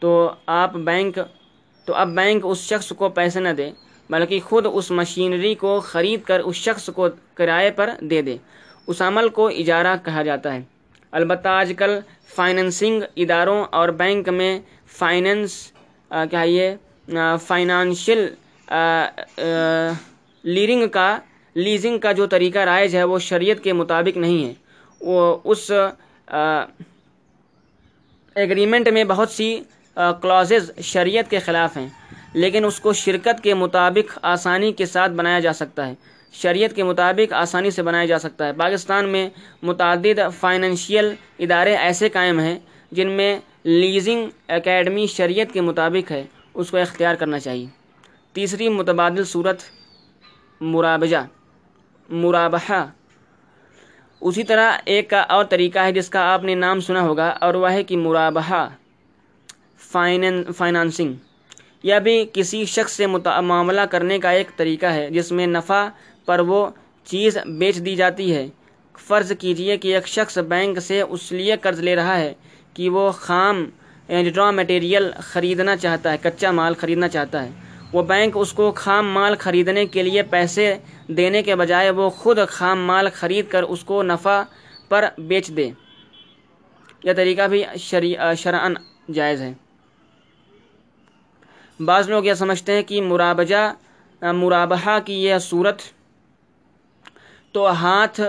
تو 0.00 0.30
آپ 0.46 0.74
بینک، 0.74 1.18
تو 1.84 1.94
اب 1.94 2.08
بینک 2.08 2.46
اس 2.46 2.58
شخص 2.58 2.92
کو 2.96 3.08
پیسے 3.08 3.40
نہ 3.40 3.48
دے، 3.48 3.70
بلکہ 4.10 4.40
خود 4.44 4.66
اس 4.72 4.90
مشینری 4.90 5.54
کو 5.54 5.80
خرید 5.80 6.22
کر 6.22 6.40
اس 6.40 6.56
شخص 6.56 6.90
کو 6.94 7.08
کرائے 7.34 7.70
پر 7.70 7.90
دے 8.00 8.22
دے۔ 8.22 8.36
اس 8.88 9.00
عمل 9.02 9.28
کو 9.28 9.46
اجارہ 9.48 9.94
کہا 10.04 10.22
جاتا 10.22 10.54
ہے۔ 10.54 10.60
البتہ 11.12 11.48
آج 11.48 11.72
کل 11.78 11.98
فائننسنگ 12.34 13.02
اداروں 13.16 13.64
اور 13.70 13.88
بینک 13.98 14.28
میں 14.28 14.58
فائننس 14.98 15.52
کیا 16.10 16.42
یہ؟ 16.42 16.74
فائنانشل 17.46 18.26
لیرنگ 20.44 20.88
کا، 20.88 21.18
لیزنگ 21.56 21.98
کا 21.98 22.12
جو 22.12 22.26
طریقہ 22.26 22.58
رائج 22.58 22.96
ہے 22.96 23.04
وہ 23.04 23.18
شریعت 23.18 23.62
کے 23.64 23.72
مطابق 23.72 24.16
نہیں 24.16 24.44
ہے۔ 24.44 24.52
وہ 25.00 25.36
اس 25.44 25.70
ایگریمنٹ 28.36 28.88
میں 28.88 29.04
بہت 29.04 29.30
سی 29.30 29.48
کلازز 30.22 30.70
شریعت 30.84 31.30
کے 31.30 31.38
خلاف 31.38 31.76
ہیں، 31.76 31.88
لیکن 32.34 32.64
اس 32.64 32.80
کو 32.80 32.92
شرکت 32.94 33.42
کے 33.42 33.54
مطابق 33.54 34.18
آسانی 34.22 34.72
کے 34.72 34.86
ساتھ 34.86 35.12
بنایا 35.12 35.40
جا 35.40 35.52
سکتا 35.52 35.86
ہے۔ 35.86 35.94
شریعت 36.32 36.74
کے 36.76 36.84
مطابق 36.84 37.32
آسانی 37.32 37.70
سے 37.70 37.82
بنایا 37.82 38.06
جا 38.06 38.18
سکتا 38.18 38.46
ہے۔ 38.46 38.52
پاکستان 38.52 39.08
میں 39.08 39.28
متعدد 39.62 40.20
فائننشیل 40.40 41.14
ادارے 41.38 41.76
ایسے 41.76 42.08
قائم 42.08 42.40
ہیں 42.40 42.58
جن 42.92 43.10
میں 43.10 43.38
لیزنگ 43.64 44.28
اکیڈمی 44.48 45.06
شریعت 45.06 45.52
کے 45.52 45.60
مطابق 45.60 46.10
ہے، 46.12 46.24
اس 46.54 46.70
کو 46.70 46.76
اختیار 46.76 47.14
کرنا 47.14 47.38
چاہیے۔ 47.38 47.66
تیسری 48.32 48.68
متبادل 48.68 49.24
صورت 49.24 49.62
مرابجہ 50.60 51.24
مرابحہ 52.08 52.84
اسی 54.22 54.42
طرح 54.42 54.72
ایک 54.84 55.10
کا 55.10 55.20
اور 55.28 55.44
طریقہ 55.44 55.78
ہے 55.78 55.92
جس 55.92 56.08
کا 56.08 56.20
آپ 56.32 56.44
نے 56.44 56.54
نام 56.54 56.80
سنا 56.80 57.02
ہوگا، 57.02 57.28
اور 57.40 57.54
وہ 57.54 57.70
ہے 57.72 57.82
کہ 57.84 57.96
مرابحہ 57.96 58.68
فائنن، 59.90 60.42
فائنانسنگ۔ 60.56 61.14
یا 61.82 61.98
بھی 61.98 62.24
کسی 62.32 62.64
شخص 62.64 62.92
سے 62.92 63.06
معاملہ 63.06 63.80
کرنے 63.80 64.18
کا 64.18 64.30
ایک 64.30 64.48
طریقہ 64.56 64.86
ہے، 64.86 65.08
جس 65.10 65.30
میں 65.32 65.46
نفع 65.46 65.86
پر 66.28 66.38
وہ 66.48 66.60
چیز 67.06 67.36
بیچ 67.58 67.76
دی 67.84 67.94
جاتی 67.96 68.34
ہے۔ 68.34 68.46
فرض 69.06 69.32
کیجیے 69.40 69.76
کہ 69.76 69.94
ایک 69.94 70.06
شخص 70.08 70.38
بینک 70.48 70.80
سے 70.80 71.00
اس 71.00 71.32
لیے 71.32 71.54
قرض 71.62 71.80
لے 71.80 71.94
رہا 71.96 72.16
ہے 72.18 72.32
کہ 72.74 72.88
وہ 72.90 73.10
خام 73.10 73.56
یعنی 74.08 74.30
را 74.36 74.50
مٹیریل 74.50 75.04
خریدنا 75.30 75.76
چاہتا 75.76 76.12
ہے، 76.12 76.16
کچا 76.22 76.50
مال 76.50 76.74
خریدنا 76.80 77.08
چاہتا 77.08 77.44
ہے۔ 77.44 77.50
وہ 77.92 78.02
بینک 78.02 78.32
اس 78.40 78.52
کو 78.52 78.70
خام 78.76 79.12
مال 79.12 79.34
خریدنے 79.38 79.86
کے 79.86 80.02
لیے 80.02 80.22
پیسے 80.22 80.76
دینے 81.08 81.42
کے 81.42 81.54
بجائے 81.56 81.90
وہ 81.90 82.08
خود 82.10 82.38
خام 82.48 82.78
مال 82.86 83.08
خرید 83.14 83.48
کر 83.48 83.62
اس 83.62 83.84
کو 83.84 84.02
نفع 84.02 84.42
پر 84.88 85.04
بیچ 85.28 85.48
دے۔ 85.56 85.70
یہ 87.04 87.12
طریقہ 87.16 87.46
بھی 87.48 87.62
شرعن 88.36 88.74
جائز 89.14 89.40
ہے۔ 89.42 89.52
بعض 91.80 92.08
لوگ 92.10 92.24
یہ 92.24 92.34
سمجھتے 92.34 92.72
ہیں 92.72 92.82
کہ 92.82 93.02
مرابجہ، 93.02 93.62
مرابحہ 94.22 94.98
کی 95.04 95.22
یہ 95.24 95.38
صورت 95.40 95.78
تو 97.54 97.68
ہاتھ 97.74 98.20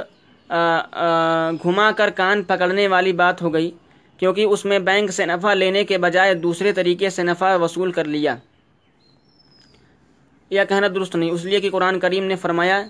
گھما 1.63 1.89
کر 1.97 2.09
کان 2.09 2.43
پکڑنے 2.43 2.88
والی 2.88 3.13
بات 3.13 3.41
ہو 3.41 3.53
گئی، 3.53 3.72
کیونکہ 4.20 4.43
اس 4.43 4.63
میں 4.65 4.80
بینک 4.80 5.11
سے 5.11 5.26
نفع 5.26 5.53
لینے 5.53 5.84
کے 5.84 5.97
بجائے 5.97 6.34
دوسرے 6.36 6.72
طریقے 6.74 7.09
سے 7.09 7.24
نفع 7.24 7.55
وصول 7.55 7.91
کر 7.91 8.05
لیا۔ 8.05 8.36
یہ 10.51 10.61
کہنا 10.70 10.88
درست 10.95 11.15
نہیں، 11.15 11.32
اس 11.32 11.45
لیے 11.45 11.59
کہ 11.59 11.70
قرآن 11.70 11.99
کریم 11.99 12.24
نے 12.24 12.36
فرمایا 12.36 12.82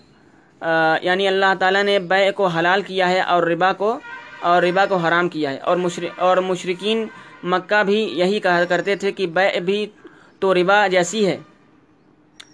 یعنی 1.01 1.27
اللہ 1.27 1.53
تعالیٰ 1.59 1.84
نے 1.84 1.97
بے 2.09 2.32
کو 2.32 2.47
حلال 2.47 2.82
کیا 2.82 3.09
ہے 3.09 3.19
اور 3.21 3.43
ربا 3.43 3.71
کو، 3.73 3.97
اور 4.41 4.63
ربا 4.63 4.86
کو 4.86 4.97
حرام 4.97 5.30
کیا 5.30 5.51
ہے۔ 5.51 5.57
اور 5.57 5.77
اور 6.17 6.38
مشرقین 6.38 7.05
مکہ 7.43 7.84
بھی 7.84 7.99
یہی 8.19 8.39
کہا 8.39 8.63
کرتے 8.69 8.95
تھے 8.95 9.11
کہ 9.11 9.27
بے 9.27 9.59
بھی 9.65 9.86
تو 10.41 10.53
ربا 10.53 10.86
جیسی 10.88 11.25
ہے۔ 11.27 11.38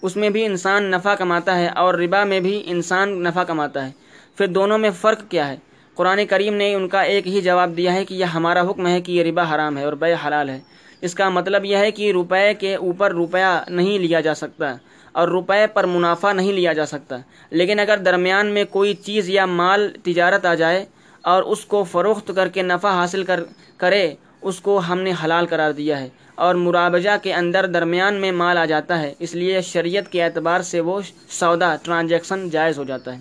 اس 0.02 0.16
میں 0.16 0.30
بھی 0.30 0.46
انسان 0.46 0.84
نفع 0.84 1.16
کماتا 1.16 1.58
ہے 1.58 1.68
اور 1.68 1.94
ربا 1.94 2.24
میں 2.24 2.40
بھی 2.40 2.64
انسان 2.66 3.24
نفع 3.24 3.44
کماتا 3.44 3.86
ہے۔ 3.86 3.92
پھر 4.38 4.48
دونوں 4.48 4.78
میں 4.78 4.90
فرق 5.02 5.22
کیا 5.30 5.48
ہے؟ 5.48 5.56
قرآن 5.96 6.26
کریم 6.26 6.54
نے 6.54 6.74
ان 6.74 6.88
کا 6.88 7.02
ایک 7.02 7.28
ہی 7.28 7.42
جواب 7.42 7.78
دیا 7.78 7.94
ہے 7.94 8.06
کہ 8.06 8.14
یہ 8.14 8.26
ہمارا 8.26 8.62
حکم 8.62 8.88
ہے 8.88 9.02
کہ 9.02 9.12
یہ 9.12 9.24
ربا 9.24 9.56
حرام 9.56 9.78
ہے 9.78 9.84
اور 9.84 9.94
بے 9.94 10.14
حلال 10.14 10.50
ہے۔ 10.50 10.60
اس 11.02 11.16
کا 11.16 11.30
مطلب 11.30 11.66
یہ 11.66 11.78
ہے 11.78 11.92
کہ 11.92 12.12
روپے 12.12 12.54
کے 12.54 12.76
اوپر 12.76 13.12
روپیہ 13.12 13.64
نہیں 13.68 14.00
لیا 14.00 14.22
جا 14.22 14.36
سکتا 14.36 14.76
اور 15.12 15.28
روپے 15.28 15.68
پر 15.74 15.84
منافع 15.84 16.34
نہیں 16.34 16.54
لیا 16.54 16.74
جا 16.74 16.86
سکتا۔ 16.86 17.18
لیکن 17.50 17.80
اگر 17.80 17.98
درمیان 17.98 18.48
میں 18.48 18.64
کوئی 18.64 18.94
چیز 18.94 19.30
یا 19.30 19.46
مال 19.46 19.92
تجارت 20.04 20.46
آ 20.46 20.54
جائے 20.54 20.86
اور 21.22 21.44
اس 21.44 21.66
کو 21.66 21.84
فروخت 21.84 22.32
کر 22.36 22.48
کے 22.48 22.62
نفع 22.62 22.90
حاصل 22.90 23.24
کر 23.24 23.44
کرے، 23.78 24.14
اس 24.42 24.60
کو 24.60 24.82
ہم 24.90 25.00
نے 25.00 25.12
حلال 25.24 25.46
قرار 25.46 25.72
دیا 25.72 26.00
ہے۔ 26.00 26.10
اور 26.36 26.56
مرابجہ 26.56 27.10
کے 27.22 27.34
اندر 27.34 27.66
درمیان 27.66 28.14
میں 28.14 28.32
مال 28.32 28.58
آ 28.58 28.66
جاتا 28.66 29.02
ہے۔ 29.02 29.14
اس 29.20 29.36
لیے 29.36 29.62
شریعت 29.62 30.12
کے 30.12 30.24
اعتبار 30.24 30.62
سے 30.62 30.80
وہ 30.80 31.02
سودا 31.30 31.76
ٹرانجیکشن 31.84 32.50
جائز 32.50 32.78
ہو 32.78 32.84
جاتا 32.84 33.14
ہے۔ 33.16 33.20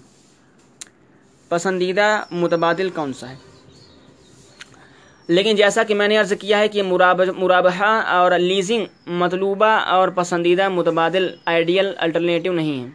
پسندیدہ 1.48 2.24
متبادل 2.30 2.90
کون 2.90 3.12
سا 3.12 3.30
ہے؟ 3.30 3.36
لیکن 5.28 5.56
جیسا 5.56 5.82
کہ 5.82 5.94
میں 5.94 6.08
نے 6.08 6.16
عرض 6.16 6.32
کیا 6.40 6.58
ہے 6.58 6.68
کہ 6.68 6.82
مرابحہ 7.36 8.02
اور 8.06 8.32
لیزنگ 8.32 8.84
مطلوبہ 9.06 9.66
اور 9.66 10.08
پسندیدہ 10.08 10.68
متبادل 10.68 11.28
آئیڈیل 11.44 11.92
الٹرنیٹیو 11.96 12.52
نہیں 12.52 12.78
ہیں۔ 12.78 12.90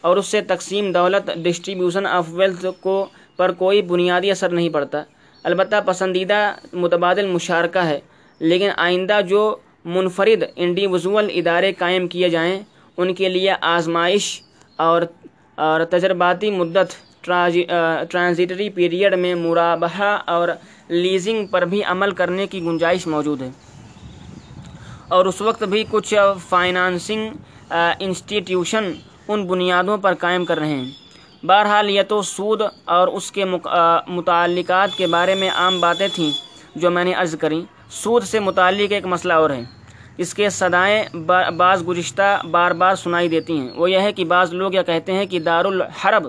اور 0.00 0.16
اس 0.16 0.26
سے 0.26 0.40
تقسیم 0.40 0.92
دولت 0.92 1.30
ڈسٹریبیوشن 1.36 2.06
آف 2.06 2.26
ویلتھ 2.28 2.66
کو 2.80 3.06
پر 3.36 3.52
کوئی 3.52 3.82
بنیادی 3.82 4.30
اثر 4.30 4.48
نہیں 4.48 4.68
پڑتا۔ 4.68 5.02
البتہ 5.42 5.76
پسندیدہ 5.86 6.52
متبادل 6.72 7.26
مشارکہ 7.26 7.78
ہے۔ 7.78 8.00
لیکن 8.40 8.70
آئندہ 8.76 9.20
جو 9.28 9.42
منفرد 9.84 10.42
انڈیویژول 10.56 11.30
ادارے 11.34 11.72
قائم 11.72 12.06
کیے 12.08 12.28
جائیں، 12.28 12.58
ان 12.98 13.14
کے 13.14 13.28
لیے 13.28 13.52
آزمائش 13.60 14.26
اور 14.78 15.02
اور 15.58 15.84
تجرباتی 15.84 16.50
مدت 16.50 16.94
ٹرانزیٹری 18.10 18.68
پیریڈ 18.70 19.14
میں 19.14 19.34
مرابحہ 19.34 20.16
اور 20.26 20.48
لیزنگ 20.88 21.46
پر 21.46 21.62
بھی 21.64 21.82
عمل 21.84 22.10
کرنے 22.10 22.46
کی 22.46 22.62
گنجائش 22.62 23.06
موجود 23.06 23.42
ہے۔ 23.42 23.50
اور 25.08 25.26
اس 25.26 25.40
وقت 25.40 25.62
بھی 25.64 25.84
کچھ 25.90 26.14
فائنانسنگ 26.48 27.28
انسٹیٹیوشن 27.98 28.92
ان 29.28 29.46
بنیادوں 29.46 29.96
پر 29.98 30.14
قائم 30.14 30.44
کر 30.44 30.58
رہے 30.58 30.74
ہیں۔ 30.74 30.90
بہرحال 31.42 31.90
یہ 31.90 32.02
تو 32.08 32.20
سود 32.22 32.62
اور 32.84 33.08
اس 33.08 33.30
کے 33.32 33.44
متعلقات 34.08 34.96
کے 34.96 35.06
بارے 35.06 35.34
میں 35.34 35.50
عام 35.50 35.80
باتیں 35.80 36.08
تھیں 36.14 36.30
جو 36.74 36.90
میں 36.90 37.04
نے 37.04 37.14
عرض 37.14 37.36
کریں 37.38 37.60
سود 37.90 38.22
سے 38.22 38.40
متعلق 38.40 38.92
ایک 38.92 39.06
مسئلہ 39.06 39.32
اور 39.32 39.50
ہے۔ 39.50 39.62
اس 40.16 40.34
کے 40.34 40.50
صدائیں 40.50 41.16
بعض 41.56 41.88
گزشتہ 41.88 42.46
بار 42.50 42.70
بار 42.70 42.94
سنائی 42.94 43.28
دیتی 43.28 43.58
ہیں۔ 43.58 43.68
وہ 43.76 43.90
یہ 43.90 43.98
ہے 43.98 44.12
کہ 44.12 44.24
بعض 44.24 44.54
لوگ 44.54 44.74
یہ 44.74 44.80
کہتے 44.86 45.12
ہیں 45.12 45.26
کہ 45.26 45.38
دارالحرب 45.38 46.28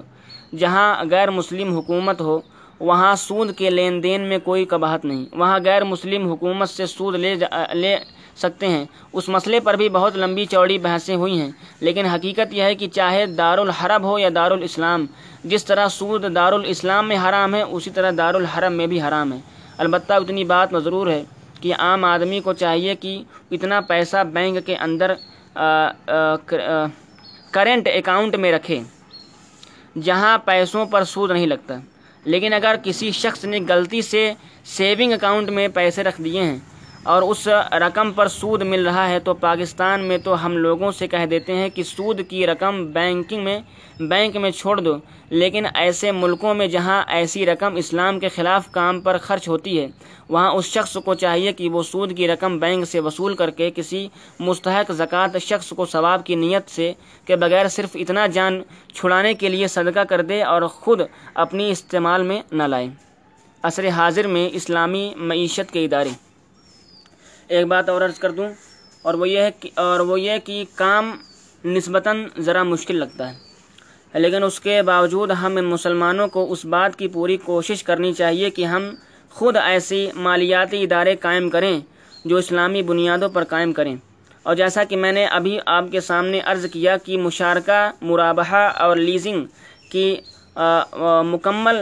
جہاں 0.58 1.04
غیر 1.12 1.32
مسلم 1.32 1.78
حکومت 1.78 2.22
ہو، 2.22 2.40
وہاں 2.80 3.16
سود 3.16 3.58
کے 3.58 3.70
لین 3.70 4.04
دین 4.04 4.22
میں 4.22 4.38
کوئی 4.44 4.66
کباہت 4.66 5.06
نہیں۔ 5.06 5.26
وہاں 5.32 5.60
غیر 5.66 5.84
مسلم 5.84 6.32
حکومت 6.32 6.70
سے 6.70 6.86
سود 6.86 7.16
لے 7.16 7.36
جا، 7.36 7.74
لے 7.74 7.98
سکتے 8.36 8.68
ہیں۔ 8.68 8.86
اس 9.14 9.30
مسئلے 9.30 9.60
پر 9.60 9.74
بھی 9.74 9.90
بہت 9.90 10.18
لمبی 10.18 10.46
چوڑی 10.46 10.78
بحثیں 10.78 11.16
ہوئی 11.16 11.42
ہیں۔ 11.42 11.52
لیکن 11.80 12.06
حقیقت 12.06 12.54
یہ 12.54 12.64
ہے 12.64 12.76
کہ 12.76 12.88
چاہے 12.88 13.26
دارالحرب 13.26 14.04
ہو 14.04 14.20
یا 14.20 14.30
دارالاسلام، 14.36 15.06
جس 15.44 15.66
طرح 15.66 15.88
سود 15.88 16.36
دارالاسلام 16.36 17.08
میں 17.08 17.18
حرام 17.30 17.56
ہے، 17.56 17.62
اسی 17.62 17.90
طرح 17.90 18.12
دارالحرم 18.18 18.74
میں 18.74 18.88
بھی 18.88 19.02
حرام 19.02 19.34
ہے۔ 19.34 19.38
البتہ 19.78 20.14
اتنی 20.14 20.44
بات 20.44 20.70
ضرور 20.84 21.08
ہے۔ 21.08 21.24
کہ 21.62 21.74
عام 21.80 22.04
آدمی 22.06 22.40
کو 22.40 22.54
چاہیے 22.54 22.96
کہ 22.96 23.22
اتنا 23.52 23.80
پیسہ 23.88 24.24
بینک 24.34 24.66
کے 24.66 24.76
اندر 24.78 25.14
کرنٹ 27.54 27.88
اکاؤنٹ 27.94 28.36
میں 28.36 28.52
رکھے، 28.52 28.80
جہاں 29.96 30.38
پیسوں 30.46 30.86
پر 30.86 31.04
سود 31.04 31.32
نہیں 31.32 31.48
لگتا۔ 31.48 31.78
لیکن 32.26 32.54
اگر 32.54 32.76
کسی 32.84 33.12
شخص 33.12 33.46
نے 33.46 33.60
غلطی 33.70 34.02
سے 34.02 34.32
سیونگ 34.78 35.14
اکاؤنٹ 35.14 35.50
میں 35.50 35.68
پیسے 35.74 36.04
رکھ 36.04 36.22
دیے 36.22 36.42
ہیں 36.42 36.58
اور 37.04 37.22
اس 37.22 37.48
رقم 37.82 38.12
پر 38.14 38.28
سود 38.28 38.62
مل 38.62 38.86
رہا 38.88 39.08
ہے، 39.10 39.20
تو 39.20 39.34
پاکستان 39.34 40.02
میں 40.08 40.18
تو 40.18 40.46
ہم 40.46 40.58
لوگوں 40.58 40.92
سے 40.92 41.08
کہہ 41.08 41.26
دیتے 41.30 41.56
ہیں 41.56 41.70
کہ 41.70 41.84
سود 41.84 42.22
کی 42.30 42.46
رقم 42.48 42.86
بینکنگ 42.94 43.44
میں، 43.44 43.60
بینک 44.00 44.38
میں 44.38 44.52
چھوڑ 44.52 44.80
دو۔ 44.80 44.96
لیکن 45.32 45.66
ایسے 45.74 46.12
ملکوں 46.12 46.54
میں 46.54 46.68
جہاں 46.68 47.02
ایسی 47.08 47.46
رقم 47.46 47.76
اسلام 47.76 48.20
کے 48.20 48.30
خلاف 48.30 48.68
کام 48.72 49.00
پر 49.02 49.18
خرچ 49.18 49.48
ہوتی 49.48 49.80
ہے، 49.80 49.88
وہاں 50.30 50.52
اس 50.52 50.66
شخص 50.66 50.98
کو 51.06 51.14
چاہیے 51.14 51.52
کہ 51.54 51.70
وہ 51.70 51.84
سود 51.84 52.16
کی 52.18 52.28
رقم 52.28 52.58
بینک 52.60 52.86
سے 52.88 53.00
وصول 53.00 53.36
کر 53.36 53.50
کے 53.50 53.70
کسی 53.76 54.08
مستحق 54.40 54.92
زکوٰۃ 54.92 55.38
شخص 55.42 55.70
کو 55.76 55.86
ثواب 55.86 56.26
کی 56.26 56.36
نیت 56.36 56.70
سے، 56.70 56.92
کے 57.26 57.36
بغیر 57.36 57.68
صرف 57.68 57.96
اتنا 57.96 58.26
جان 58.28 58.62
چھڑانے 58.94 59.34
کے 59.34 59.50
لیے 59.50 59.68
صدقہ 59.68 60.04
کر 60.10 60.22
دے 60.22 60.42
اور 60.44 60.62
خود 60.74 61.02
اپنی 61.36 61.70
استعمال 61.72 62.24
میں 62.24 62.42
نہ 62.52 62.64
لائے۔ 62.64 62.88
عصر 63.64 63.88
حاضر 63.90 64.28
میں 64.28 64.48
اسلامی 64.54 65.10
معیشت 65.18 65.72
کے 65.74 65.86
ادارے۔ 65.86 66.10
ایک 67.50 67.66
بات 67.68 67.90
اور 67.90 68.02
عرض 68.02 68.20
کر 68.20 68.32
دوں، 68.32 68.50
اور 69.06 69.14
وہ 69.14 69.30
یہ 69.30 69.40
ہے 69.40 69.52
کہ 69.60 69.70
اور 69.76 70.00
وہ 70.00 70.20
یہ 70.20 70.38
کہ 70.46 70.64
کام 70.76 71.16
نسبتاً 71.66 72.24
ذرا 72.40 72.64
مشکل 72.64 72.96
لگتا 72.96 73.30
ہے۔ 73.30 73.51
لیکن 74.14 74.44
اس 74.44 74.60
کے 74.60 74.82
باوجود 74.82 75.32
ہم 75.32 75.54
مسلمانوں 75.54 76.28
کو 76.28 76.52
اس 76.52 76.66
بات 76.66 76.96
کی 76.96 77.08
پوری 77.08 77.38
کوشش 77.38 77.84
کرنی 77.84 78.14
چاہیے 78.14 78.50
کہ 78.50 78.66
ہم 78.66 78.90
خود 79.30 79.58
ایسی 79.58 80.08
مالیاتی 80.16 80.84
ادارے 80.84 81.16
قائم 81.16 81.50
کریں 81.50 81.80
جو 82.26 82.38
اسلامی 82.38 82.82
بنیادوں 82.82 83.30
پر 83.30 83.44
قائم 83.44 83.74
کریں۔ 83.74 83.96
اور 84.44 84.56
جیسا 84.56 84.84
کہ 84.84 84.98
میں 84.98 85.12
نے 85.12 85.26
ابھی 85.26 85.60
آپ 85.66 85.84
کے 85.92 86.02
سامنے 86.02 86.40
عرض 86.40 86.66
کیا 86.72 86.98
کہ 86.98 87.18
مشارکہ، 87.18 87.92
مرابحہ 88.02 88.70
اور 88.78 88.98
لیزنگ 88.98 89.46
کی 89.92 90.16
مکمل 91.24 91.78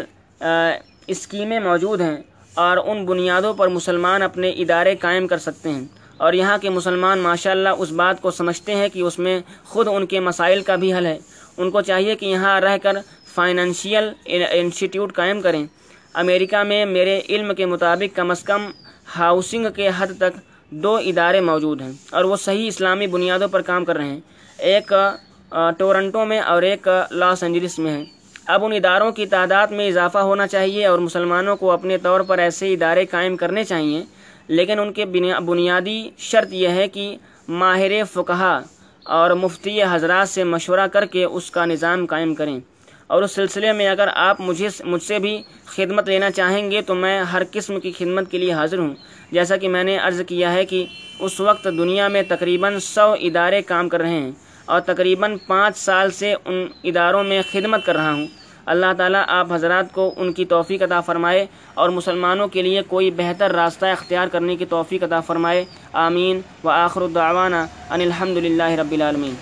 اسکیمیں 1.07 1.59
موجود 1.59 2.01
ہیں 2.01 2.17
اور 2.53 2.77
ان 2.77 3.05
بنیادوں 3.05 3.53
پر 3.53 3.67
مسلمان 3.67 4.21
اپنے 4.21 4.49
ادارے 4.49 4.95
قائم 4.95 5.27
کر 5.27 5.37
سکتے 5.37 5.69
ہیں۔ 5.69 5.85
اور 6.17 6.33
یہاں 6.33 6.57
کے 6.57 6.69
مسلمان 6.69 7.19
ماشاء 7.19 7.51
اللہ 7.51 7.69
اس 7.69 7.91
بات 7.91 8.21
کو 8.21 8.31
سمجھتے 8.31 8.75
ہیں 8.75 8.89
کہ 8.89 8.99
اس 8.99 9.19
میں 9.19 9.39
خود 9.65 9.87
ان 9.87 10.05
کے 10.05 10.19
مسائل 10.19 10.61
کا 10.61 10.75
بھی 10.75 10.93
حل 10.93 11.05
ہے۔ 11.05 11.19
ان 11.59 11.71
کو 11.71 11.81
چاہیے 11.81 12.15
کہ 12.15 12.25
یہاں 12.25 12.59
رہ 12.61 12.77
کر 12.83 12.97
فائنینشیل 13.35 14.09
انسٹیٹیوٹ 14.51 15.13
قائم 15.13 15.41
کریں۔ 15.41 15.65
امریکہ 16.13 16.63
میں 16.63 16.85
میرے 16.85 17.19
علم 17.29 17.53
کے 17.55 17.65
مطابق 17.65 18.15
کم 18.15 18.31
از 18.31 18.43
کم 18.43 18.69
ہاؤسنگ 19.17 19.65
کے 19.75 19.89
حد 19.97 20.07
تک 20.17 20.39
دو 20.83 20.95
ادارے 21.05 21.39
موجود 21.41 21.81
ہیں 21.81 21.91
اور 22.11 22.23
وہ 22.23 22.35
صحیح 22.35 22.67
اسلامی 22.67 23.07
بنیادوں 23.07 23.47
پر 23.47 23.61
کام 23.61 23.85
کر 23.85 23.97
رہے 23.97 24.07
ہیں۔ 24.07 24.19
ایک 24.57 24.93
ٹورنٹو 25.77 26.25
میں 26.25 26.39
اور 26.39 26.61
ایک 26.61 26.87
لاس 27.11 27.43
انجلس 27.43 27.77
میں 27.79 27.91
ہے 27.97 28.03
اب 28.47 28.65
ان 28.65 28.71
اداروں 28.73 29.11
کی 29.11 29.25
تعداد 29.25 29.67
میں 29.67 29.87
اضافہ 29.87 30.17
ہونا 30.17 30.47
چاہیے 30.47 30.85
اور 30.85 30.99
مسلمانوں 30.99 31.55
کو 31.55 31.71
اپنے 31.71 31.97
طور 31.97 32.21
پر 32.21 32.37
ایسے 32.37 32.73
ادارے 32.73 33.05
قائم 33.05 33.35
کرنے 33.37 33.63
چاہیے۔ 33.63 34.03
لیکن 34.49 34.79
ان 34.79 34.91
کے 34.93 35.05
بنیادی 35.45 35.99
شرط 36.17 36.53
یہ 36.53 36.67
ہے 36.67 36.87
کہ 36.87 37.05
ماہر 37.47 37.91
فقہ 38.13 38.59
اور 39.09 39.31
مفتی 39.31 39.83
حضرات 39.83 40.29
سے 40.29 40.43
مشورہ 40.43 40.87
کر 40.93 41.05
کے 41.05 41.23
اس 41.23 41.51
کا 41.51 41.65
نظام 41.65 42.05
قائم 42.05 42.35
کریں۔ 42.35 42.59
اور 43.07 43.23
اس 43.23 43.31
سلسلے 43.31 43.71
میں 43.73 43.87
اگر 43.87 44.07
آپ 44.15 44.41
مجھے 44.41 44.67
مجھ 44.85 45.03
سے 45.03 45.19
بھی 45.19 45.41
خدمت 45.65 46.09
لینا 46.09 46.31
چاہیں 46.31 46.71
گے 46.71 46.81
تو 46.81 46.95
میں 46.95 47.23
ہر 47.23 47.41
قسم 47.51 47.79
کی 47.79 47.91
خدمت 47.91 48.31
کے 48.31 48.37
لیے 48.37 48.53
حاضر 48.53 48.77
ہوں۔ 48.77 48.93
جیسا 49.31 49.57
کہ 49.57 49.67
میں 49.67 49.83
نے 49.83 49.97
عرض 49.97 50.21
کیا 50.27 50.53
ہے 50.53 50.65
کہ 50.65 50.85
اس 51.19 51.39
وقت 51.39 51.63
دنیا 51.63 52.07
میں 52.07 52.21
تقریباً 52.27 52.79
سو 52.79 53.15
ادارے 53.21 53.61
کام 53.61 53.89
کر 53.89 53.99
رہے 54.01 54.09
ہیں 54.09 54.31
اور 54.65 54.81
تقریباً 54.81 55.37
پانچ 55.47 55.77
سال 55.77 56.11
سے 56.11 56.35
ان 56.45 56.67
اداروں 56.83 57.23
میں 57.23 57.41
خدمت 57.51 57.85
کر 57.85 57.95
رہا 57.95 58.13
ہوں۔ 58.13 58.27
اللہ 58.69 58.93
تعالیٰ 58.97 59.23
آپ 59.27 59.53
حضرات 59.53 59.93
کو 59.93 60.13
ان 60.17 60.33
کی 60.33 60.45
توفیق 60.45 60.81
عطا 60.81 61.01
فرمائے 61.01 61.45
اور 61.73 61.89
مسلمانوں 61.89 62.47
کے 62.47 62.61
لیے 62.61 62.81
کوئی 62.81 63.11
بہتر 63.11 63.51
راستہ 63.51 63.85
اختیار 63.85 64.27
کرنے 64.27 64.55
کی 64.55 64.65
توفیق 64.65 65.03
عطا 65.03 65.19
فرمائے۔ 65.19 65.65
آمین۔ 65.93 66.41
و 66.63 66.69
آخر 66.69 67.01
الدعوانا 67.01 67.65
ان 67.89 68.01
الحمد 68.01 68.37
للہ 68.37 68.69
رب 68.69 68.91
العالمین۔ 68.91 69.33